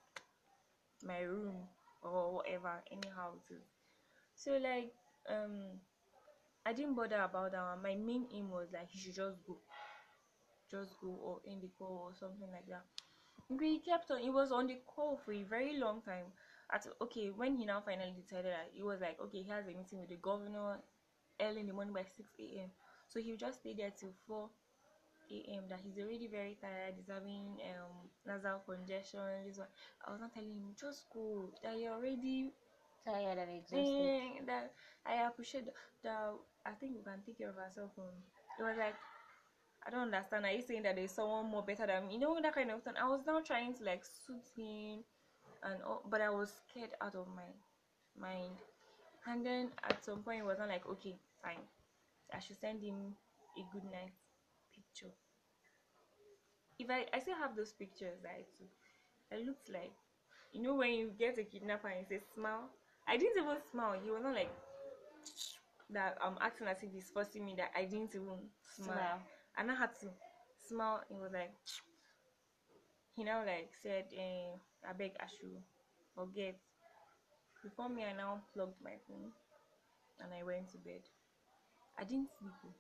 my 1.04 1.20
room 1.22 1.56
or 2.02 2.34
whatever 2.36 2.74
any 2.92 3.10
houses 3.16 3.64
so 4.36 4.52
like 4.58 4.92
um 5.30 5.80
i 6.66 6.74
didn't 6.74 6.96
bother 6.96 7.22
about 7.22 7.52
that 7.52 7.62
one 7.62 7.82
my 7.84 7.96
main 7.96 8.28
aim 8.34 8.50
was 8.50 8.68
like 8.74 8.90
he 8.90 9.00
should 9.00 9.16
just 9.16 9.38
go 9.48 9.58
just 10.72 10.96
go 11.02 11.10
or 11.10 11.42
end 11.50 11.62
the 11.62 11.70
call 11.78 12.10
or 12.10 12.16
something 12.16 12.50
like 12.52 12.68
that 12.68 12.84
we 13.50 13.80
kept 13.80 14.10
on 14.12 14.20
he 14.20 14.30
was 14.30 14.52
on 14.52 14.68
the 14.68 14.78
call 14.88 15.18
for 15.18 15.32
a 15.34 15.44
very 15.44 15.78
long 15.78 16.02
time 16.02 16.26
at 16.74 16.86
okay 17.02 17.30
when 17.30 17.56
he 17.56 17.66
now 17.66 17.82
finally 17.82 18.14
decided 18.20 18.52
that 18.52 18.70
he 18.74 18.84
was 18.84 19.02
like 19.02 19.20
okay 19.22 19.42
he 19.44 19.50
has 19.50 19.66
a 19.68 19.70
meeting 19.74 20.00
with 20.00 20.10
the 20.10 20.16
governor 20.18 20.78
early 21.42 21.62
in 21.62 21.68
the 21.68 21.74
morning 21.74 21.94
by 21.94 22.04
6 22.04 22.30
a.m 22.40 22.70
so 23.08 23.20
he 23.20 23.36
just 23.38 23.60
stay 23.60 23.74
there 23.78 23.92
till 23.92 24.14
4 24.28 25.44
a.m. 25.56 25.64
that 25.70 25.80
he's 25.84 25.98
already 25.98 26.28
very 26.28 26.58
tired, 26.62 26.94
he's 26.96 27.08
having 27.10 27.58
um 27.74 28.10
nasal 28.26 28.60
congestion. 28.66 29.20
This 29.46 29.58
one, 29.58 29.68
I 30.06 30.12
was 30.12 30.22
not 30.22 30.34
telling 30.34 30.54
him 30.54 30.76
just 30.80 31.06
go. 31.12 31.50
That 31.64 31.80
you're 31.80 31.94
already 31.94 32.52
Tired 33.06 33.38
and 33.40 33.52
exhausted. 33.52 34.12
eh, 34.12 34.42
that 34.46 34.74
I 35.06 35.28
appreciate 35.28 35.66
that, 35.66 35.76
that 36.04 36.34
I 36.66 36.72
think 36.74 36.96
we 36.98 37.04
can 37.04 37.22
take 37.26 37.38
care 37.38 37.50
of 37.50 37.58
ourselves. 37.58 37.98
Um, 37.98 38.14
it 38.60 38.64
was 38.64 38.78
like 38.78 38.96
I 39.88 39.92
don't 39.92 40.14
understand. 40.14 40.46
Are 40.46 40.52
you 40.52 40.62
saying 40.62 40.84
that 40.84 40.96
there's 40.96 41.12
someone 41.12 41.46
more 41.46 41.64
better 41.64 41.86
than 41.86 42.08
me? 42.08 42.16
You 42.16 42.20
know 42.20 42.38
that 42.42 42.56
kind 42.56 42.72
of 42.72 42.82
thing. 42.84 42.94
I 43.02 43.08
was 43.08 43.22
now 43.26 43.40
trying 43.42 43.74
to 43.76 43.84
like 43.84 44.04
suit 44.04 44.44
him, 44.58 45.04
and 45.64 45.82
all, 45.84 46.04
but 46.10 46.22
I 46.22 46.30
was 46.30 46.52
scared 46.70 46.92
out 47.02 47.16
of 47.16 47.28
my 47.28 47.50
mind. 48.20 48.52
And 49.28 49.46
then 49.46 49.70
at 49.84 50.04
some 50.04 50.24
point, 50.24 50.40
it 50.42 50.46
was 50.46 50.58
not 50.60 50.70
like 50.70 50.86
okay, 50.88 51.16
fine. 51.44 51.64
I 52.34 52.40
should 52.40 52.60
send 52.60 52.82
him 52.82 53.16
a 53.58 53.62
good 53.74 53.86
night 53.86 54.14
picture. 54.74 55.14
If 56.80 56.90
I, 56.90 57.06
I 57.14 57.20
still 57.20 57.36
have 57.36 57.56
those 57.56 57.72
pictures 57.72 58.20
that 58.24 58.32
I 58.32 58.44
took, 58.58 58.74
I 59.32 59.46
looked 59.46 59.70
like, 59.70 59.94
you 60.52 60.62
know, 60.62 60.76
when 60.76 60.94
you 60.94 61.12
get 61.18 61.38
a 61.38 61.44
kidnapper 61.44 61.88
and 61.88 62.00
you 62.02 62.06
say 62.18 62.24
smile. 62.34 62.70
I 63.08 63.18
didn't 63.18 63.42
even 63.44 63.58
smile. 63.72 63.96
He 64.04 64.10
was 64.10 64.24
not 64.24 64.34
like 64.34 64.52
that. 65.92 66.18
I'm 66.24 66.38
acting 66.42 66.68
as 66.68 66.82
if 66.82 66.92
he's 66.92 67.10
forcing 67.14 67.46
me 67.46 67.54
that 67.58 67.72
I 67.78 67.86
didn't 67.86 68.16
even 68.16 68.50
smile. 68.76 68.96
Smile. 68.96 69.20
And 69.58 69.72
I 69.72 69.76
had 69.76 69.96
to 70.02 70.08
smile. 70.60 71.04
He 71.10 71.16
was 71.18 71.32
like, 71.34 71.54
he 73.16 73.24
now 73.24 73.46
like 73.46 73.74
said, 73.82 74.06
eh, 74.16 74.58
I 74.88 74.94
beg 74.94 75.14
I 75.20 75.28
should 75.28 75.64
forget. 76.16 76.60
Before 77.64 77.90
me, 77.90 78.04
I 78.06 78.14
now 78.14 78.44
plugged 78.54 78.82
my 78.82 78.98
phone 79.08 79.34
and 80.20 80.34
I 80.34 80.44
went 80.44 80.70
to 80.70 80.78
bed. 80.78 81.04
I 81.98 82.04
didn't 82.04 82.30
sleep. 82.40 82.74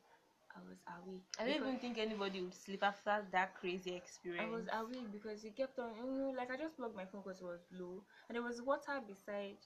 I 0.55 0.59
was 0.61 0.77
awake. 0.87 1.23
I 1.39 1.43
don't 1.45 1.55
even 1.55 1.79
think 1.79 1.97
anybody 1.97 2.41
would 2.41 2.53
sleep 2.53 2.83
after 2.83 3.25
that 3.31 3.55
crazy 3.55 3.95
experience. 3.95 4.39
I 4.39 4.45
was 4.45 4.67
awake 4.71 5.11
because 5.11 5.43
he 5.43 5.51
kept 5.51 5.79
on, 5.79 5.95
you 5.97 6.03
know, 6.11 6.29
like 6.35 6.51
I 6.51 6.57
just 6.57 6.77
plugged 6.77 6.95
my 6.95 7.05
phone 7.05 7.21
because 7.23 7.41
it 7.41 7.45
was 7.45 7.65
low, 7.71 8.03
and 8.27 8.35
there 8.35 8.43
was 8.43 8.61
water 8.61 9.01
beside 9.05 9.57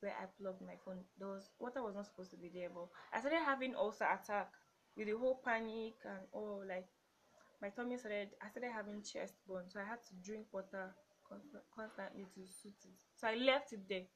where 0.00 0.12
I 0.12 0.26
plugged 0.40 0.62
my 0.62 0.76
phone. 0.84 1.04
There 1.18 1.28
was 1.28 1.50
water 1.58 1.82
was 1.82 1.94
not 1.94 2.06
supposed 2.06 2.30
to 2.32 2.36
be 2.36 2.48
there, 2.48 2.70
but 2.70 2.88
I 3.12 3.20
started 3.20 3.44
having 3.44 3.74
ulcer 3.74 4.04
attack 4.04 4.52
with 4.96 5.06
the 5.06 5.16
whole 5.16 5.40
panic 5.44 5.94
and 6.04 6.26
all. 6.32 6.62
Like 6.66 6.86
my 7.62 7.70
tummy 7.70 7.96
started, 7.98 8.28
I 8.42 8.48
started 8.50 8.72
having 8.72 9.02
chest 9.02 9.34
burn, 9.48 9.64
so 9.68 9.80
I 9.80 9.84
had 9.84 10.02
to 10.08 10.14
drink 10.24 10.46
water 10.52 10.94
const- 11.28 11.64
constantly 11.74 12.24
to 12.34 12.46
suit 12.46 12.78
it. 12.84 12.94
So 13.16 13.28
I 13.28 13.34
left 13.36 13.72
it 13.72 13.88
there. 13.88 14.06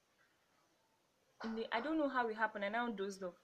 The, 1.43 1.67
I 1.73 1.81
don't 1.81 1.99
know 1.99 2.09
how 2.09 2.29
it 2.29 2.37
happened. 2.37 2.65
And 2.65 2.77
I 2.77 2.79
now 2.87 2.93
dozed 2.93 3.23
off. 3.23 3.35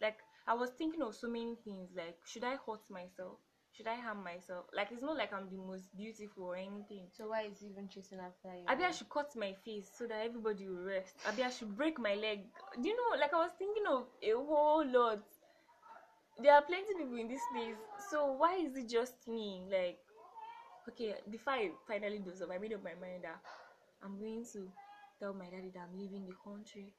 Like 0.00 0.18
I 0.46 0.54
was 0.54 0.70
thinking 0.70 1.02
of 1.02 1.14
so 1.14 1.28
many 1.28 1.56
things. 1.64 1.90
Like 1.96 2.16
should 2.26 2.44
I 2.44 2.56
hurt 2.66 2.88
myself? 2.90 3.38
Should 3.72 3.86
I 3.86 3.96
harm 3.96 4.22
myself? 4.22 4.66
Like 4.74 4.88
it's 4.92 5.02
not 5.02 5.16
like 5.16 5.32
I'm 5.32 5.48
the 5.48 5.56
most 5.56 5.94
beautiful 5.96 6.44
or 6.44 6.56
anything. 6.56 7.08
so 7.12 7.28
why 7.28 7.42
is 7.42 7.60
he 7.60 7.68
even 7.68 7.88
chasing 7.88 8.18
after 8.18 8.54
you? 8.56 8.64
Maybe 8.68 8.84
I 8.84 8.90
should 8.90 9.08
cut 9.08 9.30
my 9.36 9.54
face 9.64 9.90
so 9.96 10.06
that 10.06 10.24
everybody 10.24 10.68
will 10.68 10.82
rest. 10.84 11.14
Maybe 11.26 11.42
I 11.44 11.50
should 11.50 11.76
break 11.76 11.98
my 11.98 12.14
leg. 12.14 12.40
Do 12.80 12.88
you 12.88 12.96
know? 12.96 13.18
Like 13.18 13.32
I 13.32 13.38
was 13.38 13.52
thinking 13.58 13.84
of 13.88 14.06
a 14.22 14.32
whole 14.36 14.84
lot. 14.86 15.22
There 16.40 16.52
are 16.52 16.62
plenty 16.62 16.94
people 16.96 17.18
in 17.18 17.28
this 17.28 17.42
place. 17.52 17.76
So 18.10 18.32
why 18.32 18.56
is 18.56 18.76
it 18.76 18.88
just 18.88 19.14
me? 19.28 19.62
Like, 19.70 19.98
okay, 20.88 21.14
before 21.30 21.52
I 21.52 21.70
finally 21.86 22.18
do 22.18 22.32
so, 22.34 22.50
I 22.50 22.58
made 22.58 22.72
up 22.72 22.82
my 22.82 22.94
mind 23.00 23.24
that 23.24 23.40
I'm 24.02 24.18
going 24.18 24.44
to 24.52 24.68
tell 25.20 25.34
my 25.34 25.46
daddy 25.46 25.70
that 25.74 25.86
I'm 25.90 25.98
leaving 25.98 26.26
the 26.26 26.34
country. 26.44 26.92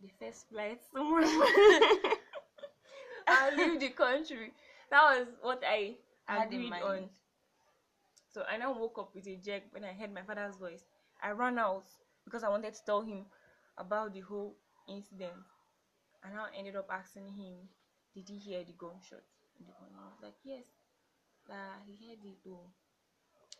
The 0.00 0.08
first 0.18 0.48
flight 0.48 0.80
tomorrow. 0.94 1.26
I'll 3.28 3.56
leave 3.56 3.80
the 3.80 3.90
country. 3.90 4.52
That 4.90 5.02
was 5.02 5.26
what 5.42 5.62
I 5.66 5.96
had 6.26 6.48
in 6.52 6.54
agreed 6.54 6.70
mind. 6.70 6.84
on. 6.84 7.08
So 8.30 8.42
I 8.48 8.56
now 8.56 8.78
woke 8.78 8.98
up 8.98 9.14
with 9.14 9.26
a 9.26 9.36
jerk 9.36 9.62
when 9.72 9.84
I 9.84 9.92
heard 9.92 10.14
my 10.14 10.22
father's 10.22 10.56
voice. 10.56 10.84
I 11.22 11.30
ran 11.30 11.58
out 11.58 11.84
because 12.24 12.44
I 12.44 12.48
wanted 12.48 12.74
to 12.74 12.84
tell 12.84 13.02
him 13.02 13.26
about 13.76 14.14
the 14.14 14.20
whole 14.20 14.54
incident. 14.88 15.32
And 16.24 16.38
I 16.38 16.46
ended 16.56 16.76
up 16.76 16.88
asking 16.90 17.26
him, 17.26 17.54
Did 18.18 18.28
he 18.30 18.38
hear 18.38 18.64
the 18.64 18.72
gunshot? 18.72 19.22
in 19.60 19.66
the 19.66 19.72
was 19.72 20.18
like, 20.22 20.34
Yes. 20.44 20.64
That 21.48 21.82
he 21.86 22.08
heard 22.08 22.18
it 22.24 22.38
though. 22.44 22.66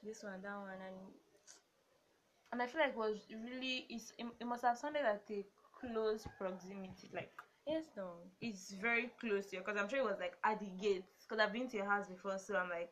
This 0.02 0.22
one, 0.22 0.42
that 0.42 0.56
one, 0.56 0.70
and 0.72 0.96
and 2.52 2.62
I 2.62 2.66
feel 2.66 2.80
like 2.80 2.90
it 2.90 2.96
was 2.96 3.18
really 3.30 3.86
it's, 3.88 4.12
it, 4.18 4.26
it 4.40 4.46
must 4.46 4.62
have 4.62 4.76
sounded 4.76 5.02
at 5.02 5.22
a 5.30 5.44
close 5.72 6.26
proximity, 6.38 7.08
like 7.14 7.32
yes, 7.66 7.84
no. 7.96 8.10
it's 8.40 8.72
very 8.72 9.10
close 9.20 9.50
here 9.50 9.62
because 9.64 9.80
I'm 9.80 9.88
sure 9.88 10.00
it 10.00 10.04
was 10.04 10.18
like 10.20 10.34
at 10.44 10.60
the 10.60 10.66
gate 10.80 11.04
because 11.22 11.42
I've 11.42 11.52
been 11.52 11.68
to 11.68 11.76
your 11.76 11.88
house 11.88 12.08
before, 12.08 12.38
so 12.38 12.56
I'm 12.56 12.68
like 12.68 12.90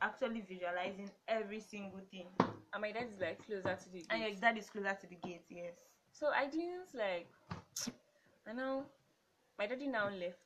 actually 0.00 0.44
visualizing 0.46 1.10
every 1.28 1.60
single 1.60 2.00
thing. 2.10 2.26
And 2.38 2.82
my 2.82 2.92
dad 2.92 3.08
is 3.12 3.20
like 3.20 3.44
closer 3.44 3.76
to 3.76 3.90
the 3.90 3.98
gate. 3.98 4.06
And 4.10 4.22
your 4.22 4.32
dad 4.32 4.58
is 4.58 4.68
closer 4.68 4.96
to 5.00 5.06
the 5.08 5.16
gate, 5.16 5.44
yes. 5.48 5.74
So 6.12 6.28
I 6.28 6.46
didn't 6.46 6.94
like. 6.94 7.28
And 8.46 8.58
now, 8.58 8.84
my 9.58 9.66
daddy 9.66 9.88
now 9.88 10.08
left. 10.08 10.45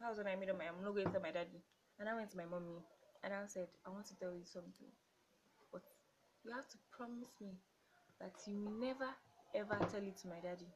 That 0.00 0.08
was 0.10 0.18
when 0.18 0.26
I 0.28 0.36
made 0.36 0.50
up 0.50 0.58
my. 0.58 0.66
I'm 0.68 0.82
not 0.82 0.92
going 0.94 1.06
to 1.06 1.12
tell 1.12 1.22
my 1.22 1.30
daddy. 1.32 1.62
And 1.98 2.08
I 2.08 2.14
went 2.14 2.30
to 2.30 2.36
my 2.36 2.44
mommy, 2.46 2.78
and 3.24 3.34
I 3.34 3.46
said, 3.46 3.68
I 3.86 3.90
want 3.90 4.06
to 4.06 4.16
tell 4.18 4.32
you 4.32 4.44
something, 4.44 4.86
but 5.72 5.82
you 6.44 6.52
have 6.52 6.68
to 6.68 6.78
promise 6.96 7.34
me 7.40 7.58
that 8.20 8.34
you 8.46 8.62
will 8.62 8.72
never 8.78 9.08
ever 9.54 9.78
tell 9.90 10.02
it 10.02 10.16
to 10.18 10.28
my 10.28 10.38
daddy. 10.42 10.68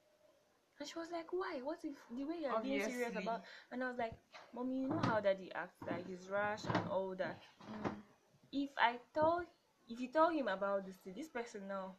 And 0.81 0.89
she 0.89 0.99
was 0.99 1.11
like, 1.13 1.33
Why? 1.33 1.61
What 1.63 1.79
if 1.85 1.95
the 2.11 2.25
way 2.25 2.37
you're 2.43 2.57
being 2.63 2.81
serious 2.81 3.15
about? 3.17 3.43
And 3.71 3.85
I 3.85 3.89
was 3.89 3.99
like, 3.99 4.15
Mommy, 4.55 4.81
you 4.81 4.89
know 4.89 5.01
how 5.05 5.21
daddy 5.21 5.51
acts, 5.55 5.79
like 5.89 6.07
he's 6.09 6.29
rash 6.29 6.65
and 6.75 6.89
all 6.89 7.15
that. 7.17 7.41
Mm. 7.71 7.93
If 8.53 8.71
I 8.79 8.99
tell, 9.15 9.43
if 9.89 10.01
you 10.01 10.09
tell 10.09 10.31
him 10.31 10.49
about 10.49 10.85
this, 10.87 10.97
thing, 10.97 11.15
this 11.17 11.29
person 11.29 11.69
now, 11.69 11.97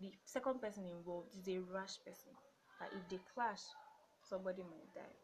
the 0.00 0.12
second 0.24 0.60
person 0.60 0.86
involved 0.86 1.30
is 1.36 1.48
a 1.48 1.58
rash 1.60 1.98
person. 2.04 2.32
That 2.80 2.90
if 2.92 3.08
they 3.08 3.20
clash, 3.34 3.62
somebody 4.22 4.62
might 4.62 4.92
die. 4.94 5.16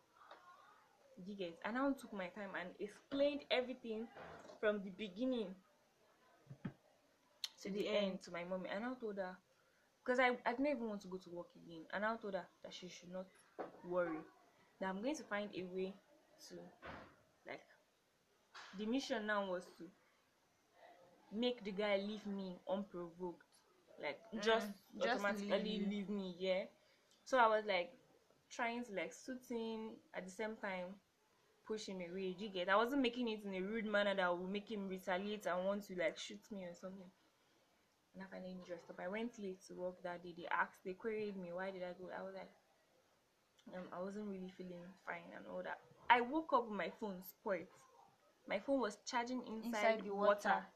You 1.26 1.34
get? 1.36 1.58
I 1.64 1.70
now 1.72 1.92
took 1.92 2.12
my 2.12 2.28
time 2.28 2.50
and 2.58 2.70
explained 2.78 3.44
everything 3.50 4.08
from 4.60 4.82
the 4.82 4.90
beginning 4.90 5.54
to 7.62 7.70
the 7.70 7.88
end 7.88 8.22
to 8.22 8.30
my 8.30 8.44
mommy. 8.44 8.68
And 8.74 8.84
I 8.84 8.92
told 8.94 9.16
her 9.18 9.36
because 10.04 10.18
I, 10.18 10.30
I 10.46 10.52
didn't 10.52 10.66
even 10.68 10.88
want 10.88 11.00
to 11.02 11.08
go 11.08 11.16
to 11.18 11.30
work 11.30 11.48
again. 11.56 11.82
And 11.92 12.04
I 12.04 12.16
told 12.16 12.34
her 12.34 12.46
that 12.62 12.72
she 12.72 12.88
should 12.88 13.10
not 13.12 13.26
worry. 13.84 14.20
That 14.80 14.88
I'm 14.88 15.02
going 15.02 15.16
to 15.16 15.24
find 15.24 15.50
a 15.54 15.64
way 15.64 15.94
to 16.48 16.54
like 17.46 17.62
the 18.78 18.86
mission 18.86 19.26
now 19.26 19.44
was 19.50 19.66
to 19.78 19.90
make 21.32 21.62
the 21.64 21.72
guy 21.72 21.96
leave 21.96 22.26
me 22.26 22.58
unprovoked. 22.68 23.46
Like 24.02 24.18
just 24.40 24.68
Mm, 24.68 25.00
just 25.00 25.28
automatically 25.28 25.80
leave 25.88 25.88
leave, 25.88 26.08
me, 26.08 26.36
yeah. 26.38 26.64
So 27.24 27.38
I 27.38 27.46
was 27.48 27.64
like 27.66 27.90
trying 28.50 28.84
to 28.84 28.92
like 28.94 29.12
suit 29.12 29.42
him 29.48 29.92
at 30.14 30.24
the 30.24 30.30
same 30.30 30.56
time 30.56 30.96
push 31.70 31.86
him 31.86 32.00
away. 32.00 32.34
Do 32.38 32.44
you 32.44 32.50
get? 32.50 32.68
I 32.68 32.76
wasn't 32.76 33.02
making 33.02 33.28
it 33.28 33.44
in 33.44 33.54
a 33.54 33.60
rude 33.62 33.86
manner 33.86 34.14
that 34.16 34.36
would 34.38 34.50
make 34.50 34.70
him 34.70 34.88
retaliate 34.88 35.46
and 35.46 35.64
want 35.66 35.86
to 35.88 35.94
like 35.96 36.18
shoot 36.18 36.40
me 36.50 36.64
or 36.64 36.74
something. 36.74 37.10
And 38.14 38.22
I 38.22 38.26
finally 38.30 38.62
dressed 38.66 38.88
up. 38.90 39.00
I 39.00 39.08
went 39.08 39.38
late 39.38 39.60
to 39.66 39.74
work 39.74 40.02
that 40.02 40.22
day. 40.22 40.32
They 40.36 40.46
asked, 40.46 40.84
they 40.84 40.92
queried 40.94 41.36
me, 41.36 41.52
why 41.52 41.70
did 41.72 41.82
I 41.82 41.92
go? 41.98 42.08
I 42.16 42.22
was 42.22 42.34
like, 42.34 42.50
um, 43.74 43.84
I 43.92 44.02
wasn't 44.02 44.28
really 44.28 44.52
feeling 44.56 44.82
fine 45.06 45.28
and 45.36 45.44
all 45.50 45.62
that. 45.62 45.78
I 46.08 46.20
woke 46.20 46.52
up 46.52 46.68
with 46.68 46.76
my 46.76 46.90
phone 47.00 47.22
spoiled. 47.22 47.68
My 48.48 48.58
phone 48.58 48.80
was 48.80 48.98
charging 49.06 49.42
inside, 49.46 49.66
Inside 49.66 49.98
the 50.00 50.04
the 50.08 50.14
water. 50.14 50.48
water. 50.48 50.66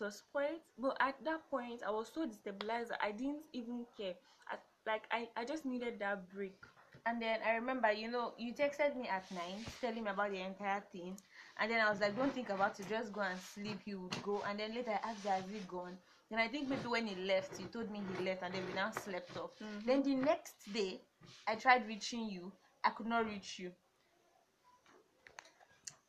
It 0.00 0.04
was 0.04 0.16
spoiled, 0.18 0.60
but 0.78 0.96
at 1.00 1.22
that 1.24 1.48
point, 1.50 1.82
I 1.86 1.90
was 1.90 2.10
so 2.12 2.26
destabilized. 2.26 2.90
I 3.00 3.12
didn't 3.12 3.44
even 3.52 3.86
care. 3.96 4.14
I, 4.48 4.56
like 4.86 5.04
I, 5.12 5.28
I 5.36 5.44
just 5.44 5.64
needed 5.64 5.98
that 6.00 6.28
break. 6.34 6.58
And 7.04 7.20
then 7.20 7.40
I 7.44 7.52
remember, 7.54 7.90
you 7.92 8.08
know, 8.08 8.34
you 8.38 8.54
texted 8.54 8.96
me 8.96 9.08
at 9.08 9.30
nine 9.30 9.66
telling 9.80 10.04
me 10.04 10.10
about 10.10 10.30
the 10.30 10.40
entire 10.40 10.80
thing. 10.92 11.16
And 11.58 11.70
then 11.70 11.80
I 11.80 11.90
was 11.90 12.00
like, 12.00 12.16
don't 12.16 12.32
think 12.32 12.48
about 12.50 12.78
it, 12.80 12.88
just 12.88 13.12
go 13.12 13.20
and 13.20 13.40
sleep. 13.40 13.80
He 13.84 13.94
would 13.94 14.20
go. 14.22 14.42
And 14.46 14.58
then 14.58 14.74
later 14.74 14.92
I 14.92 15.10
asked, 15.10 15.26
has 15.26 15.44
he 15.50 15.60
gone? 15.60 15.98
Then 16.30 16.38
I 16.38 16.48
think 16.48 16.68
maybe 16.68 16.88
when 16.88 17.06
he 17.06 17.16
left, 17.16 17.56
he 17.58 17.66
told 17.66 17.90
me 17.90 18.00
he 18.16 18.24
left, 18.24 18.42
and 18.42 18.54
then 18.54 18.66
we 18.66 18.72
now 18.72 18.90
slept 18.90 19.36
off. 19.36 19.50
Mhm. 19.60 19.84
Then 19.86 20.02
the 20.02 20.14
next 20.14 20.72
day, 20.72 21.02
I 21.46 21.56
tried 21.56 21.86
reaching 21.86 22.28
you. 22.30 22.52
I 22.84 22.90
could 22.90 23.06
not 23.06 23.26
reach 23.26 23.58
you. 23.58 23.72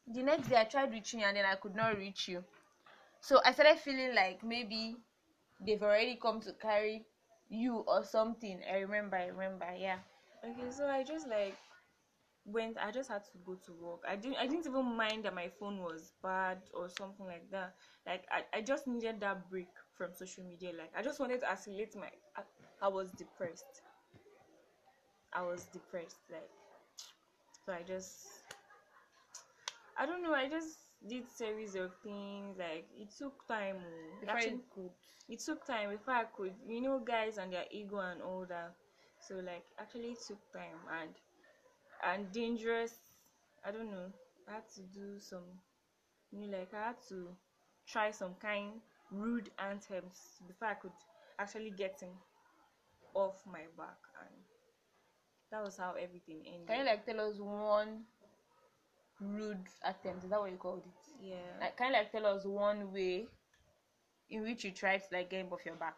The 0.08 0.24
next 0.24 0.48
day, 0.48 0.56
I 0.58 0.64
tried 0.64 0.92
reaching 0.92 1.20
you, 1.20 1.26
and 1.26 1.36
then 1.36 1.44
I 1.44 1.56
could 1.56 1.76
not 1.76 1.98
reach 1.98 2.30
you. 2.30 2.46
So 3.22 3.42
I 3.46 3.54
started 3.54 3.80
feeling 3.80 4.16
like 4.16 4.44
maybe 4.44 4.98
they've 5.60 5.84
already 5.84 6.18
come 6.18 6.42
to 6.42 6.54
carry 6.54 7.06
you 7.50 7.80
or 7.88 8.04
something. 8.06 8.64
I 8.70 8.80
remember, 8.80 9.18
I 9.18 9.28
remember, 9.28 9.74
yeah. 9.76 10.00
Okay, 10.44 10.70
so 10.72 10.88
I 10.88 11.04
just 11.04 11.28
like 11.30 11.56
went. 12.46 12.78
I 12.78 12.92
just 12.92 13.10
had 13.10 13.24
to 13.26 13.38
go 13.46 13.56
to 13.66 13.74
work. 13.74 14.02
I 14.08 14.16
didn't. 14.16 14.38
I 14.38 14.48
didn't 14.48 14.68
even 14.68 14.96
mind 14.98 15.26
that 15.26 15.36
my 15.36 15.50
phone 15.60 15.80
was 15.80 16.14
bad 16.24 16.60
or 16.74 16.90
something 16.90 17.26
like 17.26 17.50
that. 17.52 17.76
Like 18.06 18.26
I, 18.32 18.58
I 18.58 18.62
just 18.62 18.88
needed 18.88 19.20
that 19.22 19.50
break 19.50 19.70
from 19.98 20.14
social 20.14 20.44
media. 20.46 20.72
Like 20.78 20.92
I 20.98 21.04
just 21.04 21.20
wanted 21.20 21.42
to 21.42 21.52
isolate 21.52 21.96
my. 21.96 22.10
I, 22.38 22.44
I 22.82 22.88
was 22.90 23.12
depressed. 23.14 23.82
I 25.34 25.42
was 25.42 25.66
depressed. 25.66 26.20
Like 26.32 26.50
so, 27.66 27.74
I 27.74 27.84
just. 27.84 28.28
I 29.98 30.06
don't 30.06 30.24
know. 30.24 30.34
I 30.34 30.50
just 30.50 30.78
did 31.08 31.30
series 31.30 31.76
of 31.76 31.92
things. 32.04 32.58
Like 32.58 32.88
it 32.96 33.10
took 33.18 33.48
time. 33.48 33.78
oh. 33.80 34.18
It 34.22 34.22
Before 34.22 34.36
actually 34.38 34.52
you 34.54 34.64
could 34.74 34.92
it 35.30 35.40
took 35.40 35.66
time 35.66 35.92
before 35.92 36.14
I 36.16 36.26
could, 36.26 36.54
you 36.68 36.82
know, 36.82 37.00
guys 37.00 37.38
and 37.38 37.54
their 37.54 37.66
ego 37.72 37.98
and 38.00 38.22
all 38.22 38.46
that. 38.50 38.76
So 39.28 39.36
like, 39.36 39.66
actually, 39.80 40.12
it 40.12 40.22
took 40.28 40.40
time 40.52 40.80
and 41.02 41.12
and 42.04 42.32
dangerous. 42.32 42.94
I 43.66 43.72
don't 43.72 43.92
know. 43.92 44.12
I 44.50 44.54
had 44.54 44.70
to 44.76 44.82
do 44.84 45.20
some, 45.20 45.46
you 46.32 46.40
know, 46.48 46.58
like 46.58 46.74
I 46.74 46.88
had 46.88 47.02
to 47.10 47.30
try 47.88 48.12
some 48.12 48.36
kind 48.42 48.82
rude 49.12 49.52
anthems 49.60 50.42
before 50.48 50.70
I 50.70 50.76
could 50.76 50.92
actually 51.40 51.72
get 51.72 52.00
him 52.02 52.12
off 53.16 53.46
my 53.48 53.66
back, 53.78 53.98
and 54.22 54.44
that 55.52 55.64
was 55.64 55.78
how 55.78 55.94
everything 55.94 56.42
ended. 56.46 56.68
Can 56.68 56.80
you 56.80 56.86
like 56.86 57.06
tell 57.06 57.22
us 57.22 57.40
one 57.40 58.06
rude 59.20 59.68
attempt? 59.84 60.24
Is 60.24 60.30
that 60.30 60.40
what 60.40 60.52
you 60.52 60.58
called 60.58 60.86
it? 60.86 61.12
yeah. 61.22 61.36
Like, 61.60 61.78
can 61.78 61.88
you 61.88 61.94
like 61.94 62.12
tell 62.12 62.26
us 62.28 62.46
one 62.46 62.92
way 62.92 63.28
in 64.30 64.42
which 64.44 64.66
you 64.66 64.72
tried 64.72 64.98
to 65.00 65.16
like 65.16 65.30
get 65.30 65.40
him 65.46 65.54
off 65.54 65.66
your 65.66 65.76
back? 65.76 65.96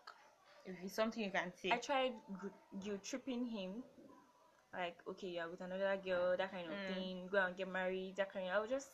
If 0.65 0.75
it's 0.83 0.93
something 0.95 1.23
you 1.23 1.31
can 1.31 1.51
say. 1.53 1.71
I 1.71 1.77
tried 1.77 2.13
gu- 2.41 2.79
guilt 2.83 3.03
tripping 3.03 3.45
him, 3.45 3.83
like 4.73 4.97
okay, 5.07 5.27
you're 5.29 5.49
with 5.49 5.61
another 5.61 5.97
girl, 6.03 6.35
that 6.37 6.51
kind 6.51 6.67
of 6.67 6.79
Mm. 6.79 6.87
thing. 6.87 7.27
Go 7.31 7.37
and 7.45 7.55
get 7.55 7.67
married, 7.67 8.15
that 8.17 8.31
kind. 8.33 8.47
Of, 8.49 8.55
I 8.55 8.59
was 8.59 8.69
just 8.69 8.89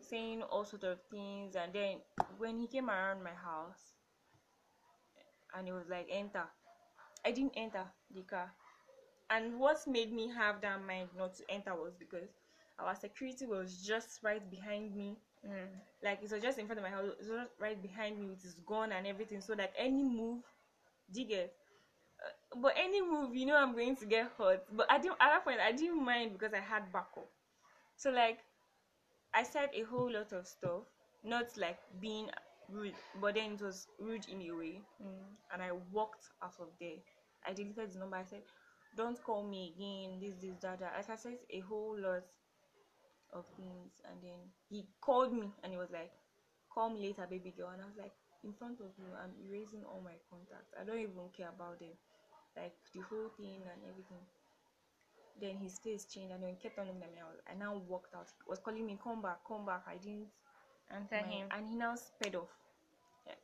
saying 0.00 0.42
all 0.42 0.64
sort 0.64 0.84
of 0.84 1.00
things, 1.10 1.56
and 1.56 1.72
then 1.72 1.98
when 2.38 2.58
he 2.58 2.66
came 2.66 2.90
around 2.90 3.22
my 3.22 3.34
house, 3.34 3.94
and 5.54 5.66
he 5.66 5.72
was 5.72 5.88
like, 5.88 6.06
"Enter," 6.10 6.44
I 7.24 7.32
didn't 7.32 7.54
enter 7.56 7.84
the 8.10 8.22
car. 8.22 8.52
And 9.30 9.58
what 9.58 9.86
made 9.86 10.12
me 10.12 10.28
have 10.28 10.60
that 10.62 10.80
mind 10.82 11.10
not 11.16 11.34
to 11.36 11.44
enter 11.50 11.74
was 11.74 11.94
because 11.96 12.28
our 12.78 12.94
security 12.94 13.46
was 13.46 13.82
just 13.86 14.22
right 14.22 14.48
behind 14.50 14.94
me 14.96 15.16
Mm. 15.44 15.80
like 16.02 16.22
it 16.22 16.30
was 16.30 16.42
just 16.42 16.58
in 16.58 16.66
front 16.66 16.78
of 16.78 16.84
my 16.84 16.90
house 16.90 17.04
it 17.06 17.18
was 17.18 17.28
just 17.28 17.50
right 17.60 17.80
behind 17.82 18.18
me 18.18 18.26
with 18.26 18.42
his 18.42 18.54
gun 18.66 18.92
and 18.92 19.06
everything 19.06 19.40
so 19.40 19.54
like 19.54 19.72
any 19.76 20.02
move 20.02 20.42
do 21.10 21.20
you 21.22 21.28
get 21.28 21.52
uh, 22.24 22.60
but 22.60 22.74
any 22.76 23.00
move 23.02 23.34
you 23.34 23.46
know 23.46 23.56
i'm 23.56 23.72
going 23.74 23.96
to 23.96 24.06
get 24.06 24.30
hurt. 24.38 24.64
But 24.72 24.86
i 24.90 24.98
didn't 24.98 25.18
at 25.20 25.30
that 25.30 25.44
point 25.44 25.60
i 25.60 25.72
didn't 25.72 26.04
mind 26.04 26.32
because 26.34 26.52
i 26.54 26.60
had 26.60 26.92
backup. 26.92 27.28
So 27.96 28.10
like 28.10 28.40
i 29.34 29.42
said 29.42 29.70
a 29.74 29.82
whole 29.82 30.10
lot 30.12 30.32
of 30.32 30.46
stuff 30.46 30.84
not 31.24 31.46
like 31.56 31.78
being 32.00 32.28
rude 32.68 32.94
but 33.20 33.34
then 33.34 33.52
it 33.52 33.62
was 33.62 33.86
rude 33.98 34.26
in 34.28 34.42
a 34.42 34.52
way. 34.52 34.80
Mm. 35.02 35.24
and 35.52 35.62
i 35.62 35.72
walked 35.92 36.26
out 36.42 36.54
of 36.60 36.68
there. 36.80 36.98
I 37.46 37.52
deleted 37.52 37.92
the 37.92 37.98
number. 37.98 38.16
I 38.16 38.24
said 38.24 38.42
don't 38.96 39.22
call 39.22 39.42
me 39.42 39.72
again 39.74 40.20
this 40.20 40.36
this 40.40 40.58
that 40.62 40.80
that. 40.80 40.92
Like 40.96 41.10
i 41.10 41.16
said 41.16 41.38
a 41.50 41.60
whole 41.60 41.96
lot 41.98 42.24
of 43.32 43.46
things. 43.56 44.00
And 44.08 44.22
then 44.22 44.40
he 44.68 44.86
called 45.00 45.32
me 45.32 45.50
and 45.62 45.72
he 45.72 45.78
was 45.78 45.90
like 45.90 46.12
call 46.72 46.90
me 46.90 47.00
later 47.08 47.26
baby 47.28 47.52
girl. 47.56 47.70
And 47.72 47.82
i 47.82 47.86
was 47.86 47.96
like 47.98 48.12
in 48.44 48.52
front 48.52 48.80
of 48.80 48.90
you 48.98 49.06
i'm 49.22 49.34
erasing 49.46 49.84
all 49.84 50.00
my 50.02 50.16
contacts. 50.30 50.74
I 50.78 50.84
don't 50.84 50.98
even 51.00 51.30
care 51.36 51.50
about 51.50 51.78
them. 51.78 51.94
Like 52.56 52.74
the 52.92 53.00
whole 53.08 53.30
thing 53.36 53.62
and 53.64 53.80
everything. 53.88 54.20
Then 55.40 55.56
his 55.56 55.78
face 55.78 56.04
changed. 56.04 56.32
And 56.32 56.42
then 56.42 56.50
he 56.50 56.56
kept 56.56 56.78
on 56.78 56.86
looking 56.86 57.02
at 57.02 57.12
me. 57.14 57.20
I, 57.20 57.24
was, 57.24 57.40
I 57.50 57.54
now 57.54 57.80
walked 57.88 58.14
out. 58.14 58.28
He 58.28 58.48
was 58.48 58.58
calling 58.60 58.84
me 58.86 58.98
come 59.02 59.22
back 59.22 59.38
come 59.46 59.64
back. 59.66 59.84
I 59.88 59.96
didn't 59.96 60.28
Answer 60.90 61.16
him. 61.24 61.48
and 61.50 61.66
he 61.66 61.74
now 61.74 61.94
sped 61.94 62.34
off. 62.34 62.52
Like, 63.26 63.38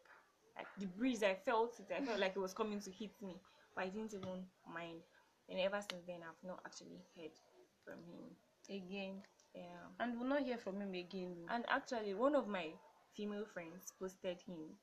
like 0.57 0.67
the 0.79 0.87
breeze 0.87 1.23
i 1.23 1.35
felt 1.35 1.79
it. 1.81 1.87
I 1.97 2.05
felt 2.05 2.21
like 2.21 2.35
it 2.37 2.41
was 2.41 2.53
coming 2.55 2.81
to 2.81 2.91
hit 2.91 3.13
me. 3.23 3.37
But 3.75 3.85
i 3.85 3.89
didn't 3.89 4.15
even 4.15 4.45
mind. 4.73 5.01
And 5.49 5.59
ever 5.61 5.81
since 5.81 6.03
then 6.07 6.21
i've 6.23 6.47
not 6.47 6.61
actually 6.67 7.01
heard 7.17 7.33
from 7.85 7.99
him. 8.05 8.25
Again. 8.69 9.23
yeah. 9.55 9.89
And 10.01 10.19
we'll 10.19 10.29
not 10.29 10.43
hear 10.43 10.59
from 10.59 10.81
him 10.81 10.93
again. 10.95 11.47
and 11.49 11.65
actually 11.69 12.13
one 12.15 12.35
of 12.35 12.47
my 12.49 12.67
female 13.17 13.47
friends 13.47 13.93
posted 13.99 14.39
him 14.47 14.77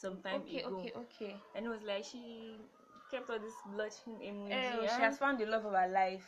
some 0.00 0.18
time 0.22 0.42
okay, 0.42 0.60
ago 0.62 0.78
okay, 0.78 0.92
okay. 0.96 1.36
and 1.54 1.66
it 1.66 1.68
was 1.68 1.82
like 1.82 2.04
she 2.04 2.56
kept 3.10 3.28
all 3.30 3.38
this 3.38 3.54
blushing 3.74 4.14
emoji 4.22 4.78
Oh, 4.78 4.82
she 4.82 5.02
has 5.02 5.18
found 5.18 5.38
the 5.38 5.46
love 5.46 5.64
of 5.64 5.72
her 5.72 5.88
life. 5.88 6.26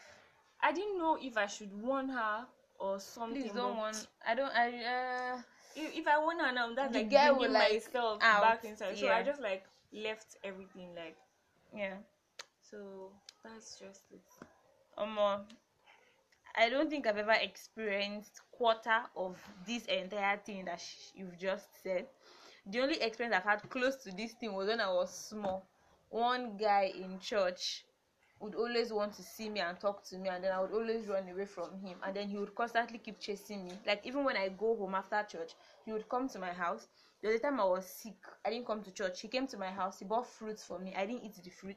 i 0.62 0.72
didn't 0.72 0.98
know 0.98 1.18
if 1.20 1.36
i 1.36 1.46
should 1.46 1.72
warn 1.82 2.08
her 2.08 2.46
or 2.78 2.98
something 2.98 3.42
Please 3.42 3.52
don't 3.52 3.76
want. 3.76 4.06
I 4.26 4.34
don't. 4.34 4.50
I. 4.54 4.68
Uh, 4.68 5.42
if, 5.76 5.98
if 5.98 6.06
i 6.08 6.18
warn 6.18 6.38
her 6.40 6.52
now 6.52 6.74
that's 6.74 6.94
like 6.94 7.10
will, 7.10 7.36
bringing 7.36 7.52
like, 7.52 7.72
myself 7.74 8.18
out, 8.22 8.42
back 8.42 8.64
inside 8.64 8.96
so 8.96 9.08
i 9.08 9.22
just 9.22 9.40
like 9.40 9.64
left 9.92 10.36
everything 10.42 10.94
like 10.96 11.16
yeah. 11.76 11.94
so 12.70 13.12
that's 13.44 13.78
just 13.78 14.02
it 14.12 14.22
Um. 14.98 15.18
I 16.56 16.68
don't 16.68 16.90
think 16.90 17.06
I've 17.06 17.16
ever 17.16 17.36
experienced 17.40 18.40
quarter 18.50 19.02
of 19.16 19.38
this 19.66 19.84
entire 19.86 20.36
thing 20.38 20.64
that 20.64 20.80
sh- 20.80 21.12
you've 21.14 21.38
just 21.38 21.68
said. 21.82 22.06
The 22.66 22.80
only 22.80 23.00
experience 23.00 23.36
I've 23.36 23.44
had 23.44 23.68
close 23.70 23.96
to 24.04 24.12
this 24.12 24.32
thing 24.32 24.52
was 24.54 24.68
when 24.68 24.80
I 24.80 24.90
was 24.92 25.14
small. 25.14 25.66
One 26.08 26.56
guy 26.56 26.92
in 26.94 27.18
church 27.18 27.84
would 28.40 28.54
always 28.54 28.92
want 28.92 29.12
to 29.14 29.22
see 29.22 29.48
me 29.50 29.60
and 29.60 29.78
talk 29.78 30.02
to 30.04 30.18
me, 30.18 30.28
and 30.30 30.42
then 30.42 30.52
I 30.52 30.60
would 30.60 30.72
always 30.72 31.06
run 31.06 31.28
away 31.28 31.44
from 31.44 31.78
him. 31.80 31.98
And 32.02 32.16
then 32.16 32.28
he 32.28 32.38
would 32.38 32.54
constantly 32.54 32.98
keep 32.98 33.20
chasing 33.20 33.64
me. 33.64 33.72
Like 33.86 34.06
even 34.06 34.24
when 34.24 34.36
I 34.36 34.48
go 34.48 34.74
home 34.76 34.94
after 34.94 35.22
church, 35.38 35.52
he 35.84 35.92
would 35.92 36.08
come 36.08 36.28
to 36.30 36.38
my 36.38 36.52
house. 36.52 36.88
The 37.22 37.28
other 37.28 37.38
time 37.38 37.60
I 37.60 37.64
was 37.64 37.84
sick, 37.86 38.16
I 38.44 38.50
didn't 38.50 38.66
come 38.66 38.82
to 38.82 38.90
church. 38.92 39.20
He 39.20 39.28
came 39.28 39.46
to 39.48 39.58
my 39.58 39.70
house. 39.70 39.98
He 39.98 40.06
bought 40.06 40.26
fruits 40.26 40.64
for 40.64 40.78
me. 40.78 40.94
I 40.96 41.04
didn't 41.04 41.24
eat 41.24 41.34
the 41.42 41.50
fruit. 41.50 41.76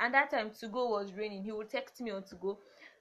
And 0.00 0.14
that 0.14 0.30
time 0.30 0.50
to 0.60 0.68
go 0.68 0.88
was 0.90 1.12
raining. 1.12 1.42
He 1.42 1.52
would 1.52 1.68
text 1.68 2.00
me 2.00 2.10
on 2.10 2.22
to 2.24 2.36
go 2.36 2.58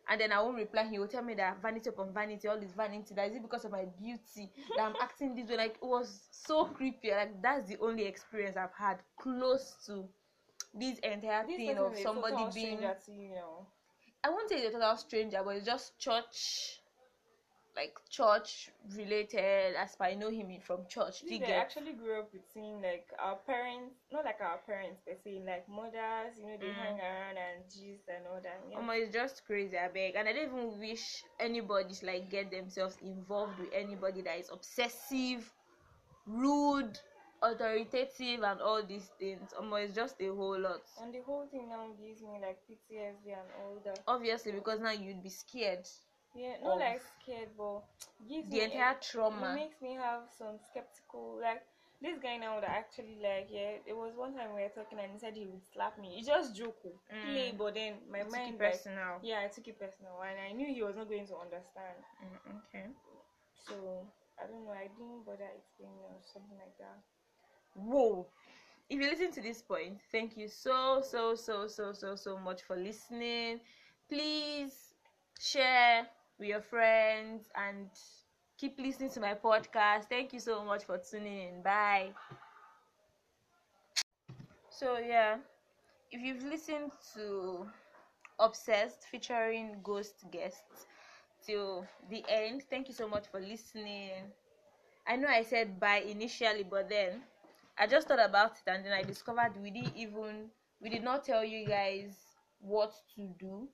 and 0.10 0.20
then 0.22 0.32
I 0.32 0.42
won't 0.42 0.58
reply. 0.58 0.88
He 0.90 1.00
will 1.00 1.08
tell 1.08 1.24
me 1.24 1.34
that 1.36 1.62
vanity 1.62 1.90
upon 1.90 2.14
vanity, 2.14 2.48
all 2.48 2.60
this 2.60 2.72
vanity. 2.72 3.14
That 3.16 3.30
is 3.30 3.36
it 3.36 3.42
because 3.42 3.66
of 3.66 3.72
my 3.72 3.86
beauty 4.00 4.52
that 4.76 4.84
I'm 4.84 4.96
acting 5.02 5.36
this 5.36 5.50
way. 5.50 5.58
Like 5.58 5.76
it 5.82 5.86
was 5.86 6.28
so 6.32 6.66
creepy. 6.66 7.12
Like 7.12 7.42
that's 7.42 7.68
the 7.68 7.78
only 7.82 8.06
experience 8.06 8.58
I've 8.58 8.74
had 8.78 9.00
close 9.20 9.76
to 9.88 10.06
this 10.74 11.00
entire 11.00 11.46
this 11.46 11.58
thing 11.58 11.78
of 11.78 11.98
somebody 11.98 12.46
being. 12.54 12.80
you 13.08 13.30
know 13.36 13.68
I 14.24 14.30
won't 14.30 14.50
say 14.50 14.58
it's 14.58 14.76
a 14.76 14.80
total 14.80 14.98
stranger, 14.98 15.42
but 15.44 15.56
it's 15.56 15.66
just 15.66 15.98
church, 16.00 16.77
like 17.78 17.96
church 18.10 18.72
related. 18.96 19.76
As 19.78 19.96
I 20.02 20.16
know 20.16 20.30
him 20.32 20.50
from 20.62 20.80
church. 20.90 21.22
Do 21.22 21.34
you 21.34 21.40
they 21.40 21.46
get? 21.48 21.58
actually 21.58 21.94
grew 21.94 22.20
up 22.20 22.34
with 22.34 22.42
seeing 22.54 22.82
like 22.82 23.08
our 23.20 23.36
parents, 23.46 23.96
not 24.12 24.26
like 24.26 24.42
our 24.42 24.58
parents, 24.66 25.00
per 25.06 25.14
se, 25.24 25.44
like 25.46 25.70
mothers, 25.70 26.34
you 26.40 26.48
know, 26.48 26.58
they 26.60 26.68
Mm. 26.68 26.76
hang 26.76 27.00
around 27.00 27.38
and 27.38 27.64
gist 27.70 28.08
and 28.10 28.26
all 28.28 28.42
that. 28.42 28.60
Yeah. 28.70 28.80
Omo, 28.80 28.98
it's 29.00 29.14
just 29.14 29.46
crazy, 29.46 29.78
I 29.78 29.88
beg. 29.90 30.16
And 30.16 30.28
I 30.28 30.34
don't 30.34 30.48
even 30.50 30.80
wish 30.80 31.24
anybody 31.40 31.94
to 31.94 32.06
like 32.06 32.30
get 32.30 32.52
themselves 32.52 32.98
involved 33.02 33.60
with 33.60 33.70
anybody 33.74 34.22
that 34.24 34.40
is 34.40 34.50
obsessive, 34.52 35.54
rude, 36.26 37.00
authoritative, 37.42 38.42
and 38.44 38.62
all 38.62 38.84
these 38.84 39.10
things. 39.20 39.54
Omo, 39.60 39.84
it's 39.84 39.96
just 39.96 40.20
a 40.22 40.28
whole 40.34 40.60
lot. 40.60 40.82
and 41.02 41.14
the 41.14 41.22
whole 41.22 41.46
thing 41.48 41.70
now 41.70 41.88
gives 42.02 42.22
me 42.22 42.40
like 42.42 42.60
PTSD 42.68 43.32
and 43.34 43.50
all 43.62 43.78
that. 43.86 44.00
Obviously, 44.08 44.52
because 44.52 44.80
now 44.80 44.92
you'd 44.92 45.24
be 45.24 45.30
scared. 45.30 45.88
Yeah, 46.38 46.58
not 46.64 46.80
like 46.80 47.02
scared, 47.02 47.50
but 47.58 47.82
gives 48.30 48.50
The 48.52 48.62
me 48.62 48.66
entire 48.66 48.94
It 48.94 49.02
trauma. 49.02 49.54
makes 49.54 49.82
me 49.82 49.94
have 49.96 50.24
some 50.38 50.60
skeptical, 50.70 51.40
like 51.42 51.64
this 52.02 52.20
guy 52.20 52.38
now 52.38 52.60
that 52.62 52.70
actually 52.70 53.18
like 53.22 53.48
yeah, 53.52 53.78
it 53.86 53.96
was 53.98 54.16
one 54.16 54.34
time 54.36 54.54
we 54.56 54.62
were 54.64 54.70
talking 54.70 55.00
and 55.00 55.12
he 55.12 55.20
said 55.20 55.36
he 55.36 55.48
would 55.48 55.64
slap 55.74 55.98
me. 56.00 56.16
He 56.18 56.24
just 56.24 56.56
joke, 56.56 56.78
oh, 56.86 57.00
play, 57.22 57.52
Mm. 57.52 57.58
but 57.58 57.74
then 57.76 57.96
my 58.12 58.24
You 58.24 58.26
took 58.30 58.48
it 58.48 58.58
mind 58.58 58.60
like, 58.62 58.84
personal. 58.84 59.22
yeah, 59.22 59.42
I 59.44 59.48
took 59.50 59.68
it 59.68 59.80
personal 59.80 60.22
and 60.22 60.40
I 60.40 60.52
knew 60.54 60.68
he 60.74 60.84
was 60.84 60.96
not 60.96 61.10
going 61.10 61.28
to 61.28 61.38
understand. 61.38 61.98
Mm, 62.24 62.58
okay. 62.68 62.88
So 63.66 64.08
I 64.40 64.48
don't 64.48 64.66
know. 64.66 64.72
I 64.72 64.88
didn't 64.88 65.26
bother 65.26 65.50
explaining 65.58 66.00
or 66.04 66.22
something 66.24 66.58
like 66.58 66.78
that. 66.80 67.00
Whoa. 67.76 68.28
If 68.90 69.00
you 69.00 69.10
listen 69.10 69.32
to 69.34 69.42
this 69.42 69.62
point, 69.62 70.00
thank 70.12 70.38
you 70.38 70.48
so, 70.48 71.02
so, 71.02 71.36
so, 71.36 71.68
so, 71.68 71.94
so, 71.94 72.16
so 72.16 72.38
much 72.38 72.62
for 72.64 72.76
listening. 72.76 73.60
Please 74.10 74.94
share 75.40 76.08
with 76.40 76.50
your 76.50 76.62
friends 76.62 77.50
and 77.56 77.90
keep 78.58 78.78
listening 78.80 79.10
to 79.12 79.20
my 79.20 79.34
podcast. 79.36 80.06
Thank 80.10 80.34
you 80.34 80.40
so 80.40 80.64
much 80.64 80.84
for 80.86 80.98
tuning 80.98 81.50
in. 81.50 81.62
Bye. 81.64 82.12
So, 84.70 84.98
yeah, 84.98 85.38
if 86.12 86.22
you've 86.22 86.44
listened 86.44 86.92
to 87.14 87.68
Obsessed 88.40 89.04
featuring 89.12 89.82
ghost 89.84 90.26
guests 90.32 90.86
till 91.46 91.88
the 92.10 92.24
end, 92.30 92.64
thank 92.70 92.88
you 92.88 92.94
so 92.94 93.08
much 93.08 93.28
for 93.28 93.40
listening. 93.40 94.12
I 95.08 95.16
know 95.18 95.28
I 95.28 95.44
said 95.44 95.80
bye 95.80 96.04
initially, 96.08 96.64
but 96.64 96.90
then 96.90 97.24
I 97.78 97.88
just 97.88 98.08
thought 98.08 98.20
about 98.24 98.52
it 98.54 98.68
and 98.68 98.86
then 98.86 98.94
I 98.94 99.04
discovered 99.04 99.54
we 99.62 99.72
didn't 99.72 99.96
even 99.96 100.52
we 100.82 100.90
did 100.90 101.04
not 101.04 101.24
tell 101.24 101.44
you 101.44 101.68
guys 101.68 102.16
what 102.60 102.94
to 103.16 103.28
do 103.40 103.68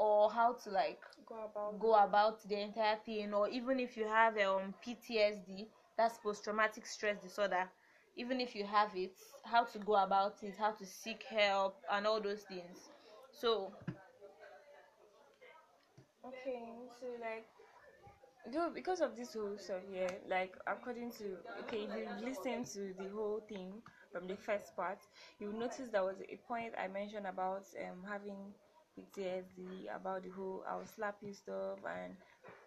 or 0.00 0.30
how 0.30 0.54
to 0.54 0.70
like 0.70 1.02
Go 1.26 1.36
about. 1.44 1.76
go 1.78 1.94
about 1.94 2.40
the 2.48 2.60
entire 2.60 2.96
thing 2.96 3.34
or 3.34 3.48
even 3.48 3.80
if 3.80 3.96
you 3.96 4.06
have 4.06 4.36
um 4.38 4.74
PTSD 4.84 5.68
that's 5.96 6.18
post 6.18 6.44
traumatic 6.44 6.86
stress 6.86 7.22
disorder 7.22 7.68
even 8.16 8.40
if 8.40 8.54
you 8.54 8.64
have 8.64 8.96
it 8.96 9.16
how 9.44 9.64
to 9.64 9.78
go 9.78 9.96
about 9.96 10.42
it 10.42 10.56
how 10.58 10.72
to 10.72 10.86
seek 10.86 11.22
help 11.24 11.76
and 11.92 12.06
all 12.06 12.20
those 12.20 12.42
things 12.44 12.90
so 13.32 13.72
Okay, 16.26 16.88
so 17.00 17.06
like, 17.20 17.46
though 18.52 18.70
because 18.74 19.00
of 19.00 19.16
this 19.16 19.34
whole 19.34 19.56
stuff 19.58 19.82
here, 19.92 20.08
like 20.28 20.56
according 20.66 21.10
to 21.12 21.36
okay, 21.62 21.84
if 21.84 21.94
you 21.94 22.08
listen 22.28 22.64
to 22.64 22.94
the 22.98 23.08
whole 23.10 23.40
thing 23.48 23.82
from 24.12 24.26
the 24.26 24.36
first 24.36 24.76
part, 24.76 24.98
you 25.40 25.52
notice 25.52 25.90
there 25.90 26.04
was 26.04 26.20
a 26.28 26.36
point 26.48 26.74
I 26.78 26.88
mentioned 26.88 27.26
about 27.26 27.66
um 27.80 28.04
having 28.08 28.54
PTSD 29.00 29.88
about 29.88 30.22
the 30.22 30.30
whole 30.30 30.64
I 30.68 30.76
was 30.76 30.90
slap 30.90 31.18
you 31.22 31.32
stuff 31.32 31.78
and 31.88 32.16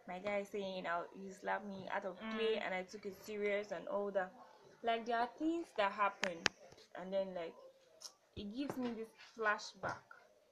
my 0.08 0.20
guy 0.20 0.44
saying 0.44 0.86
I'll 0.88 1.08
you 1.16 1.32
slap 1.32 1.66
me 1.66 1.88
out 1.92 2.06
of 2.06 2.18
play 2.30 2.56
Mm. 2.56 2.64
and 2.64 2.74
I 2.74 2.84
took 2.84 3.06
it 3.06 3.16
serious 3.16 3.72
and 3.72 3.88
all 3.88 4.12
that. 4.12 4.34
Like 4.84 5.06
there 5.06 5.18
are 5.20 5.30
things 5.40 5.68
that 5.78 5.92
happen 5.92 6.38
and 7.00 7.12
then 7.14 7.34
like 7.36 7.56
it 8.36 8.56
gives 8.56 8.78
me 8.78 8.94
this 8.94 9.10
flashback. 9.38 10.02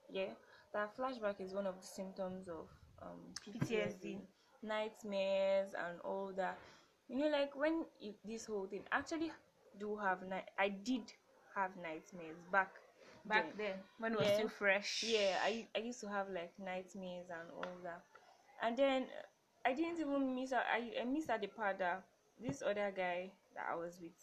Yeah, 0.10 0.34
that 0.74 0.96
flashback 0.96 1.40
is 1.42 1.54
one 1.54 1.68
of 1.68 1.80
the 1.80 1.88
symptoms 1.88 2.48
of 2.50 2.70
um, 3.02 3.36
PTSD, 3.46 4.20
PTSD. 4.22 4.28
nightmares, 4.64 5.74
and 5.74 6.00
all 6.02 6.34
that. 6.36 6.60
You 7.10 7.18
know, 7.20 7.28
like 7.30 7.56
when 7.56 7.86
you, 8.00 8.16
this 8.26 8.46
whole 8.46 8.68
thing 8.68 8.86
actually 8.92 9.32
do 9.80 9.98
have 9.98 10.24
night. 10.28 10.50
I 10.58 10.70
did 10.70 11.14
have 11.56 11.78
nightmares 11.78 12.40
back 12.52 12.81
back 13.26 13.48
then. 13.48 13.58
then 13.58 13.74
when 14.00 14.14
it 14.14 14.18
was 14.20 14.28
Yeah. 14.28 14.34
still 14.34 14.50
fresh 14.50 15.04
Yeah, 15.04 15.40
I 15.44 15.68
I 15.76 15.80
used 15.80 16.00
to 16.02 16.10
have 16.10 16.30
like 16.30 16.54
nightmares 16.60 17.30
and 17.30 17.50
all 17.58 17.78
that, 17.84 18.04
and 18.62 18.78
then 18.78 19.08
I 19.66 19.74
didn't 19.74 20.00
even 20.00 20.36
miss 20.36 20.54
out. 20.54 20.66
I, 20.72 21.02
I 21.02 21.06
missed 21.06 21.30
out 21.30 21.42
the 21.42 21.48
part 21.48 21.80
that 21.80 22.04
this 22.40 22.62
other 22.62 22.92
guy 22.96 23.32
that 23.56 23.68
I 23.72 23.76
was 23.76 24.00
with, 24.02 24.14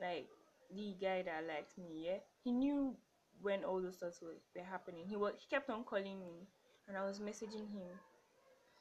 like 0.00 0.28
the 0.74 0.94
guy 1.00 1.22
that 1.22 1.44
liked 1.46 1.76
me, 1.78 2.06
yeah, 2.06 2.18
he 2.42 2.52
knew 2.52 2.96
when 3.40 3.64
all 3.64 3.80
those 3.80 3.96
thoughts 3.96 4.20
were, 4.22 4.36
were 4.54 4.64
happening. 4.64 5.06
He 5.06 5.16
was 5.16 5.34
he 5.38 5.46
kept 5.48 5.70
on 5.70 5.84
calling 5.84 6.18
me, 6.20 6.48
and 6.86 6.96
I 6.96 7.04
was 7.04 7.20
messaging 7.20 7.70
him 7.70 7.88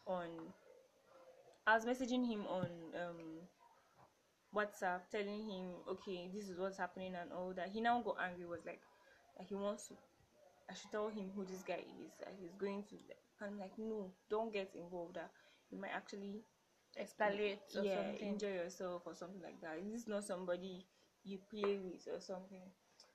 on. 0.08 0.54
I 1.68 1.76
was 1.76 1.86
messaging 1.86 2.26
him 2.26 2.48
on 2.48 2.96
um 2.96 3.48
WhatsApp, 4.54 5.10
telling 5.10 5.48
him, 5.50 5.76
okay, 5.88 6.30
this 6.34 6.50
is 6.50 6.58
what's 6.60 6.78
happening 6.78 7.16
and 7.16 7.32
all 7.32 7.54
that. 7.54 7.70
He 7.70 7.82
now 7.82 8.02
got 8.02 8.18
angry. 8.22 8.46
Was 8.46 8.66
like, 8.66 8.82
like 9.38 9.48
he 9.48 9.56
wants 9.56 9.88
to 9.88 9.96
I 10.70 10.74
should 10.74 10.92
tell 10.92 11.10
him 11.10 11.32
who 11.36 11.46
this 11.46 11.64
guy 11.64 11.80
is. 12.04 12.12
That 12.20 12.34
he's 12.40 12.54
going 12.56 12.84
to. 12.90 12.96
I'm 13.42 13.60
like, 13.60 13.78
no, 13.78 14.12
don't 14.30 14.52
get 14.52 14.72
involved. 14.76 15.16
That 15.16 15.32
you 15.72 15.80
might 15.80 15.92
actually 15.96 16.44
escalate 17.00 17.60
or 17.76 17.84
yeah 17.84 17.96
something 18.08 18.28
enjoy 18.28 18.54
yourself 18.54 19.04
or 19.06 19.16
something 19.16 19.42
like 19.42 19.62
that. 19.62 19.84
This 19.86 20.02
is 20.02 20.08
not 20.08 20.24
somebody 20.24 20.86
you 21.24 21.40
play 21.50 21.78
with 21.78 22.08
or 22.14 22.20
something. 22.20 22.62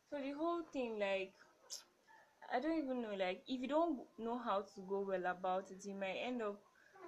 So 0.09 0.18
the 0.18 0.33
whole 0.33 0.62
thing, 0.73 0.99
like, 0.99 1.33
I 2.53 2.61
don't 2.61 2.79
even 2.79 3.03
know. 3.03 3.14
Like, 3.18 3.43
if 3.47 3.61
you 3.61 3.68
don't 3.68 4.01
know 4.18 4.39
how 4.39 4.61
to 4.75 4.81
go 4.89 5.01
well 5.01 5.27
about 5.27 5.70
it, 5.70 5.85
you 5.85 5.95
might 5.95 6.20
end 6.25 6.43
up 6.43 6.61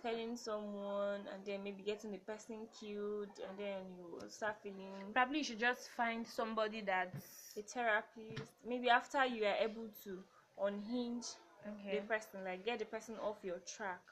telling 0.04 0.36
someone 0.36 1.20
and 1.32 1.40
then 1.46 1.64
maybe 1.64 1.82
getting 1.82 2.10
the 2.12 2.18
person 2.18 2.56
killed 2.78 3.32
and 3.48 3.58
then 3.58 3.80
you 3.96 4.20
start 4.28 4.54
feeling 4.62 4.92
probably 5.14 5.38
you 5.38 5.44
should 5.44 5.58
just 5.58 5.88
find 5.96 6.26
somebody 6.26 6.82
that's 6.82 7.54
a 7.56 7.62
therapist. 7.62 8.50
Maybe 8.68 8.90
after 8.90 9.24
you 9.24 9.44
are 9.46 9.56
able 9.58 9.88
to 10.04 10.18
unhinge 10.62 11.24
okay. 11.66 12.00
the 12.00 12.06
person 12.06 12.44
like 12.44 12.66
get 12.66 12.80
the 12.80 12.84
person 12.84 13.14
off 13.22 13.38
your 13.42 13.60
track 13.76 14.02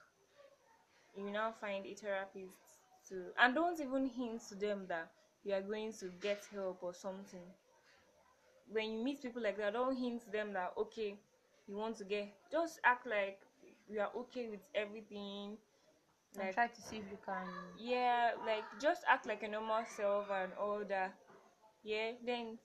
you 1.14 1.30
now 1.30 1.52
find 1.60 1.84
a 1.84 1.94
therapist 1.94 2.56
to 3.10 3.24
and 3.38 3.54
don't 3.54 3.78
even 3.78 4.06
hint 4.06 4.40
to 4.48 4.54
them 4.54 4.86
that 4.88 5.10
you 5.44 5.52
are 5.52 5.60
going 5.60 5.92
to 5.92 6.06
get 6.22 6.40
help 6.54 6.78
or 6.82 6.94
something. 6.94 7.44
When 8.70 8.92
you 8.92 9.04
meet 9.04 9.20
people 9.20 9.42
like 9.42 9.58
that 9.58 9.74
don't 9.74 9.94
hint 9.94 10.24
to 10.24 10.30
them 10.30 10.54
that 10.54 10.72
okay 10.78 11.18
you 11.68 11.76
want 11.76 11.98
to 11.98 12.04
get 12.04 12.32
just 12.50 12.80
act 12.82 13.06
like 13.06 13.40
you 13.90 14.00
are 14.00 14.10
okay 14.16 14.48
with 14.48 14.60
everything 14.74 15.58
and 16.38 16.44
like 16.46 16.54
try 16.54 16.66
to 16.66 16.80
see 16.82 16.96
if 16.98 17.04
you 17.10 17.18
can 17.24 17.46
yeah 17.78 18.30
like 18.46 18.64
just 18.80 19.02
act 19.08 19.26
like 19.26 19.42
a 19.42 19.48
normal 19.48 19.84
self 19.84 20.26
and 20.30 20.52
all 20.60 20.82
that. 20.88 21.14
Yeah 21.82 22.12
then 22.24 22.58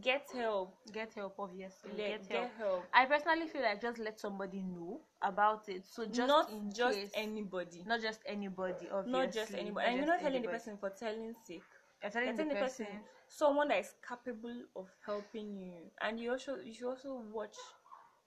get 0.00 0.26
help. 0.32 0.74
get 0.92 1.12
help 1.14 1.34
obviously. 1.38 1.92
Get 1.96 2.26
help 2.28 2.28
get 2.28 2.52
help. 2.58 2.84
i 2.92 3.04
personally 3.06 3.46
feel 3.48 3.62
like 3.62 3.80
just 3.80 3.98
let 3.98 4.18
somebody 4.20 4.62
know 4.62 5.00
about 5.22 5.68
it. 5.68 5.86
So 5.86 6.04
just 6.06 6.28
not 6.28 6.50
just 6.74 6.98
case, 6.98 7.10
anybody. 7.14 7.82
Not 7.86 8.00
just 8.00 8.20
anybody 8.26 8.88
obviously 8.90 9.12
not 9.12 9.32
just 9.32 9.54
anybody. 9.54 9.86
And 9.86 9.96
you're 9.96 10.06
not 10.06 10.20
telling 10.20 10.42
the 10.42 10.48
person 10.48 10.76
for 10.78 10.90
telling 10.90 11.34
sake. 11.46 11.62
You're 12.02 12.10
telling, 12.10 12.26
you're 12.28 12.34
telling 12.34 12.48
the 12.48 12.54
the 12.54 12.60
person, 12.60 12.86
person. 12.86 13.00
someone 13.28 13.68
that 13.68 13.78
is 13.78 13.94
capable 14.06 14.62
of 14.76 14.88
helping 15.04 15.56
you. 15.56 15.74
And 16.00 16.18
you 16.18 16.32
also 16.32 16.56
you 16.64 16.74
should 16.74 16.88
also 16.88 17.22
watch 17.32 17.56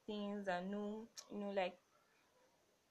things 0.08 0.48
and 0.48 0.72
know 0.72 1.08
you 1.32 1.40
know 1.40 1.50
like 1.50 1.76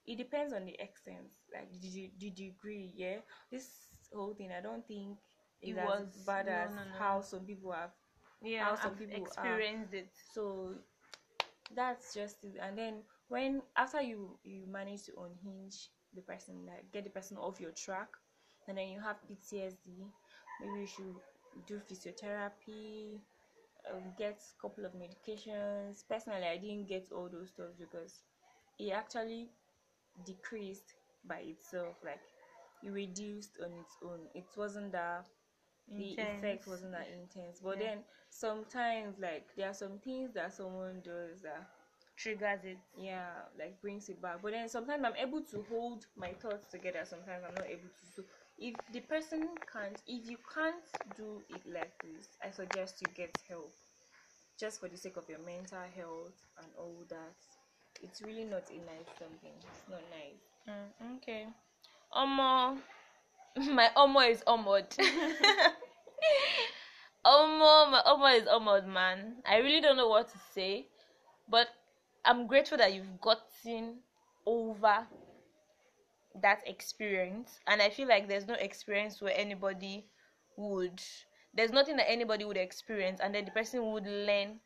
it 0.07 0.17
depends 0.17 0.53
on 0.53 0.65
the 0.65 0.77
extent 0.81 1.27
like 1.53 1.69
the, 1.81 2.11
the, 2.19 2.31
degree 2.31 2.93
yeah 2.97 3.17
this 3.51 3.71
whole 4.15 4.35
thing 4.35 4.51
i 4.57 4.61
don't 4.61 4.87
think 4.87 5.19
It 5.63 5.75
as 5.77 5.87
was- 5.87 6.25
bad 6.27 6.47
no, 6.47 6.53
as 6.53 6.71
no, 6.71 6.85
no. 6.85 6.99
how 6.99 7.21
some 7.21 7.45
people 7.47 7.73
have 7.73 7.93
yeah 8.43 8.65
how 8.65 8.75
some 8.75 8.93
I've 8.93 8.99
people 8.99 9.33
are. 9.37 9.45
experienced 9.57 9.95
it 9.95 10.11
so 10.33 10.75
that's 11.75 12.15
just 12.15 12.45
it 12.45 12.57
and 12.61 12.77
then 12.77 13.03
when 13.29 13.63
after 13.77 14.01
you 14.03 14.39
you 14.45 14.67
manage 14.67 15.05
to 15.05 15.13
unhinge 15.21 15.91
the 16.15 16.23
person 16.23 16.67
like 16.67 16.91
get 16.93 17.05
the 17.05 17.11
person 17.11 17.37
off 17.37 17.61
your 17.61 17.73
track 17.73 18.09
and 18.69 18.79
then 18.79 18.89
you 18.89 19.01
have 19.01 19.17
ptsd 19.29 20.11
maybe 20.61 20.81
you 20.81 20.87
should 20.87 21.15
do 21.67 21.79
physiotherapy 21.79 23.21
um, 23.93 24.13
get 24.19 24.41
a 24.43 24.61
couple 24.61 24.85
of 24.85 24.93
medications 24.95 26.05
personally 26.09 26.47
i 26.47 26.57
didn't 26.57 26.87
get 26.89 27.11
all 27.13 27.29
those 27.31 27.51
stuff 27.51 27.71
because 27.79 28.23
it 28.79 28.91
actually 28.93 29.51
decreased 30.25 30.95
by 31.25 31.39
itself 31.39 31.97
like 32.05 32.21
it 32.83 32.91
reduced 32.91 33.59
on 33.63 33.73
its 33.73 33.97
own. 34.03 34.29
It 34.35 34.47
wasn't 34.57 34.93
that 34.93 35.27
the 35.97 36.13
effect 36.23 36.67
wasn't 36.67 36.93
that 36.93 37.09
intense. 37.09 37.61
But 37.61 37.79
Yeah. 37.79 37.89
then 37.89 38.05
sometimes 38.31 39.19
like 39.19 39.55
there 39.57 39.69
are 39.71 39.75
some 39.75 39.99
things 39.99 40.33
that 40.35 40.53
someone 40.53 41.01
does 41.03 41.43
that 41.43 41.69
triggers 42.17 42.65
it. 42.65 42.79
Yeah 42.97 43.31
like 43.59 43.81
brings 43.81 44.09
it 44.09 44.21
back. 44.21 44.41
But 44.43 44.53
then 44.53 44.69
sometimes 44.69 45.05
i'm 45.05 45.17
able 45.17 45.43
to 45.43 45.63
hold 45.69 46.07
my 46.17 46.33
thoughts 46.35 46.67
together. 46.71 47.05
Sometimes 47.05 47.45
i'm 47.47 47.55
not 47.55 47.67
able 47.67 47.89
to. 47.89 48.07
So 48.15 48.23
if 48.59 48.77
the 48.93 49.01
person 49.01 49.49
can't 49.71 50.01
if 50.07 50.27
you 50.27 50.39
can't 50.55 50.85
do 51.17 51.43
it 51.49 51.63
like 51.67 51.93
this 52.03 52.29
i 52.45 52.51
suggest 52.51 53.03
you 53.03 53.09
get 53.09 53.39
help. 53.49 53.75
Just 54.59 54.81
for 54.81 54.89
the 54.89 54.97
sake 54.97 55.17
of 55.17 55.29
your 55.29 55.39
mental 55.41 55.83
health 55.95 56.43
and 56.59 56.69
all 56.77 57.05
that 57.09 57.37
it's 58.03 58.23
really 58.23 58.45
not 58.45 58.63
a 58.71 58.79
nice 58.79 59.09
something. 59.19 59.53
It's 59.61 59.89
not 59.91 60.03
nice. 60.11 60.43
Mm, 60.69 61.17
okay. 61.17 61.47
Omo. 62.15 62.79
My 63.75 63.91
omo 63.97 64.29
is 64.29 64.43
omod 64.49 64.89
omo 67.25 67.91
my 67.91 68.03
omo 68.05 68.37
is 68.37 68.49
omod 68.49 68.87
man. 68.87 69.37
I 69.47 69.59
really 69.59 69.81
don't 69.81 69.97
know 69.97 70.09
what 70.09 70.29
to 70.29 70.39
say 70.53 70.89
but 71.49 71.69
i'm 72.25 72.47
grateful 72.47 72.79
that 72.79 72.93
you've 72.95 73.21
gotten 73.21 73.97
over 74.47 75.07
that 76.43 76.61
experience 76.67 77.61
and 77.67 77.81
i 77.81 77.89
feel 77.89 78.09
like 78.09 78.29
there's 78.29 78.47
no 78.47 78.55
experience 78.55 79.21
where 79.21 79.33
anybody 79.37 80.07
would 80.57 81.01
there's 81.55 81.71
nothing 81.71 81.97
that 81.97 82.11
anybody 82.11 82.45
would 82.45 82.57
experience 82.57 83.21
and 83.23 83.35
then 83.35 83.45
the 83.45 83.51
person 83.51 83.93
would 83.93 84.07
learn 84.07 84.59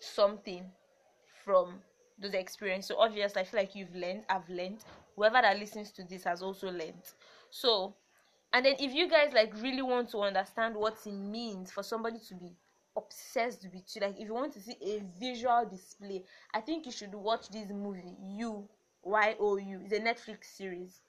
something 0.00 0.64
from 1.44 1.80
those 2.20 2.34
experiences 2.34 2.88
so 2.88 2.98
obviously 2.98 3.40
i 3.40 3.44
feel 3.44 3.60
like 3.60 3.74
you've 3.74 3.94
learned 3.94 4.22
i've 4.28 4.48
learned. 4.48 4.78
Whoever 5.16 5.42
that 5.42 5.58
listens 5.58 5.90
to 5.92 6.04
this 6.04 6.24
has 6.24 6.40
also 6.40 6.70
learned. 6.70 7.02
So 7.50 7.94
and 8.52 8.64
then 8.64 8.76
if 8.78 8.92
you 8.92 9.08
guys 9.08 9.32
like 9.34 9.52
really 9.60 9.82
want 9.82 10.10
to 10.10 10.18
understand 10.20 10.74
what 10.74 10.96
it 11.04 11.12
means 11.12 11.70
for 11.70 11.82
somebody 11.82 12.18
to 12.28 12.34
be 12.34 12.52
obsessed 12.96 13.66
with 13.72 13.84
you 13.94 14.00
like 14.00 14.18
if 14.18 14.26
you 14.26 14.34
want 14.34 14.52
to 14.52 14.60
see 14.60 14.76
a 14.82 15.02
visual 15.20 15.64
display 15.70 16.24
i 16.52 16.60
think 16.60 16.86
you 16.86 16.92
should 16.92 17.14
watch 17.14 17.48
this 17.50 17.70
movie 17.70 18.16
you 18.20 18.68
y 19.04 19.36
o 19.38 19.56
u. 19.56 19.80
It's 19.84 19.92
a 19.92 20.00
netflix 20.00 20.44
series. 20.56 21.00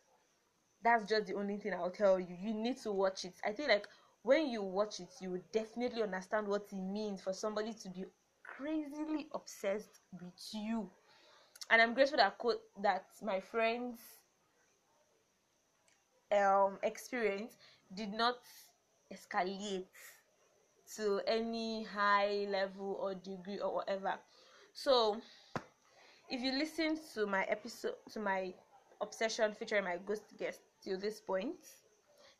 That's 0.83 1.07
just 1.09 1.27
the 1.27 1.35
only 1.35 1.57
thing 1.57 1.73
i'll 1.73 1.89
tell 1.89 2.19
you. 2.19 2.35
You 2.39 2.53
need 2.53 2.77
to 2.83 2.91
watch 2.91 3.25
it. 3.25 3.33
I 3.45 3.51
think 3.51 3.69
like 3.69 3.87
when 4.23 4.47
you 4.49 4.61
watch 4.61 4.99
it 4.99 5.09
you 5.19 5.31
will 5.31 5.43
definitely 5.51 6.03
understand 6.03 6.47
what 6.47 6.67
it 6.71 6.75
means 6.77 7.21
for 7.21 7.33
somebody 7.33 7.73
to 7.73 7.89
be 7.89 8.05
crazily 8.43 9.27
obsessed 9.33 10.01
with 10.11 10.33
you 10.53 10.89
and 11.71 11.81
i'm 11.81 11.95
grateful 11.95 12.17
that 12.17 12.37
co- 12.39 12.61
that 12.81 13.05
my 13.23 13.41
friends 13.41 14.19
um 16.31 16.79
experience 16.83 17.57
did 17.93 18.13
not 18.13 18.37
escalate 19.13 19.85
to 20.95 21.21
any 21.27 21.83
high 21.83 22.45
level 22.49 22.97
or 23.01 23.15
degree 23.15 23.59
or 23.59 23.75
whatever. 23.75 24.15
So 24.73 25.21
if 26.29 26.41
you 26.41 26.51
listen 26.53 26.97
to 27.13 27.27
my 27.27 27.43
episode 27.45 27.95
to 28.11 28.19
my 28.19 28.53
obsession 29.01 29.53
featuring 29.53 29.83
my 29.85 29.97
ghost 29.97 30.23
guest 30.37 30.61
till 30.83 30.97
this 30.99 31.21
point 31.21 31.57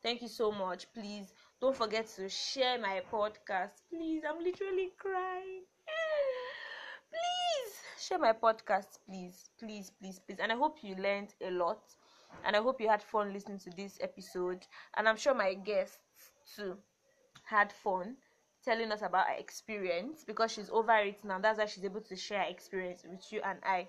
thank 0.03 0.21
you 0.21 0.27
so 0.29 0.51
much. 0.51 0.87
Please 0.93 1.33
don't 1.61 1.75
forget 1.75 2.07
to 2.17 2.29
share 2.29 2.79
my 2.79 3.01
podcast. 3.11 3.81
Please 3.89 4.23
i'm 4.27 4.43
literally 4.43 4.91
crying 4.97 5.63
share 8.01 8.19
my 8.19 8.33
podcast 8.33 8.99
please 9.07 9.49
please 9.59 9.91
please 9.99 10.19
please. 10.19 10.39
And 10.39 10.51
i 10.51 10.55
hope 10.55 10.79
you 10.83 10.95
learned 10.95 11.33
a 11.41 11.51
lot. 11.51 11.81
And 12.43 12.55
i 12.55 12.59
hope 12.61 12.81
you 12.81 12.89
had 12.89 13.03
fun 13.03 13.33
listening 13.33 13.59
to 13.59 13.71
this 13.71 13.97
episode. 14.01 14.65
And 14.95 15.07
i'm 15.07 15.17
sure 15.17 15.33
my 15.33 15.53
guests 15.53 16.31
too 16.55 16.77
had 17.45 17.71
fun 17.71 18.17
telling 18.63 18.91
us 18.91 19.01
about 19.01 19.27
her 19.27 19.35
experience 19.35 20.23
because 20.25 20.51
she's 20.51 20.69
over 20.69 20.95
it 20.97 21.23
now. 21.23 21.39
That's 21.39 21.59
why 21.59 21.65
she's 21.65 21.85
able 21.85 22.01
to 22.01 22.15
share 22.15 22.43
her 22.43 22.49
experience 22.49 23.03
with 23.09 23.31
you 23.31 23.41
and 23.43 23.59
i. 23.63 23.87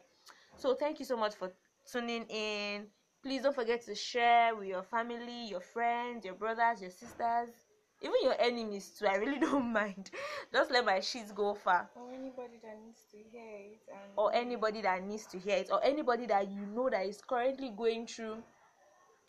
So 0.56 0.74
thank 0.74 0.98
you 1.00 1.04
so 1.06 1.16
much 1.16 1.34
for 1.34 1.52
tuning 1.90 2.24
in. 2.28 2.86
Please 3.22 3.42
don't 3.42 3.54
forget 3.54 3.82
to 3.86 3.94
share 3.94 4.54
with 4.54 4.68
your 4.68 4.82
family 4.82 5.46
your 5.48 5.60
friends 5.60 6.24
your 6.24 6.34
brothers 6.34 6.80
your 6.82 6.90
sisters 6.90 7.61
even 8.03 8.16
your 8.22 8.34
enemies 8.38 8.90
too 8.98 9.07
i 9.07 9.14
really 9.16 9.38
don't 9.46 9.72
mind. 9.72 10.11
Just 10.53 10.70
let 10.70 10.84
my 10.84 11.00
sheets 11.00 11.32
go 11.32 11.55
far. 11.55 11.88
Or 11.96 12.12
anybody 12.12 12.59
that 12.62 12.78
needs 12.84 13.00
to 13.12 13.18
hear 13.30 13.48
it 13.72 13.80
and 13.90 14.12
or 14.16 14.34
anybody 14.34 14.82
that 14.82 15.05
needs 15.05 15.26
to 15.26 15.38
hear 15.38 15.57
it 15.57 15.68
or 15.72 15.82
anybody 15.84 16.26
that 16.26 16.50
you 16.50 16.66
know 16.66 16.90
that 16.90 17.07
is 17.07 17.20
currently 17.26 17.70
going 17.70 18.07
through 18.07 18.42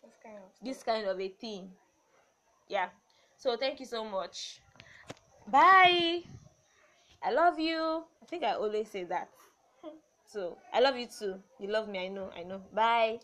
this 0.02 0.14
kind 0.22 0.36
of 0.36 0.66
this 0.66 0.82
kind 0.82 1.06
of 1.06 1.20
a 1.20 1.28
thing. 1.28 1.70
Yeah. 2.68 2.88
So 3.38 3.56
thank 3.56 3.80
you 3.80 3.86
so 3.86 4.04
much. 4.04 4.60
Bye. 5.46 6.22
I 7.22 7.32
love 7.32 7.58
you. 7.58 8.04
I 8.22 8.26
think 8.28 8.44
i 8.44 8.52
always 8.52 8.90
say 8.90 9.04
that. 9.04 9.28
So 10.26 10.58
i 10.72 10.80
love 10.80 10.96
you 10.96 11.06
too. 11.06 11.38
You 11.60 11.68
love 11.68 11.88
me 11.88 12.06
i 12.06 12.08
know 12.08 12.30
i 12.36 12.42
know. 12.42 12.60
Bye 12.74 13.20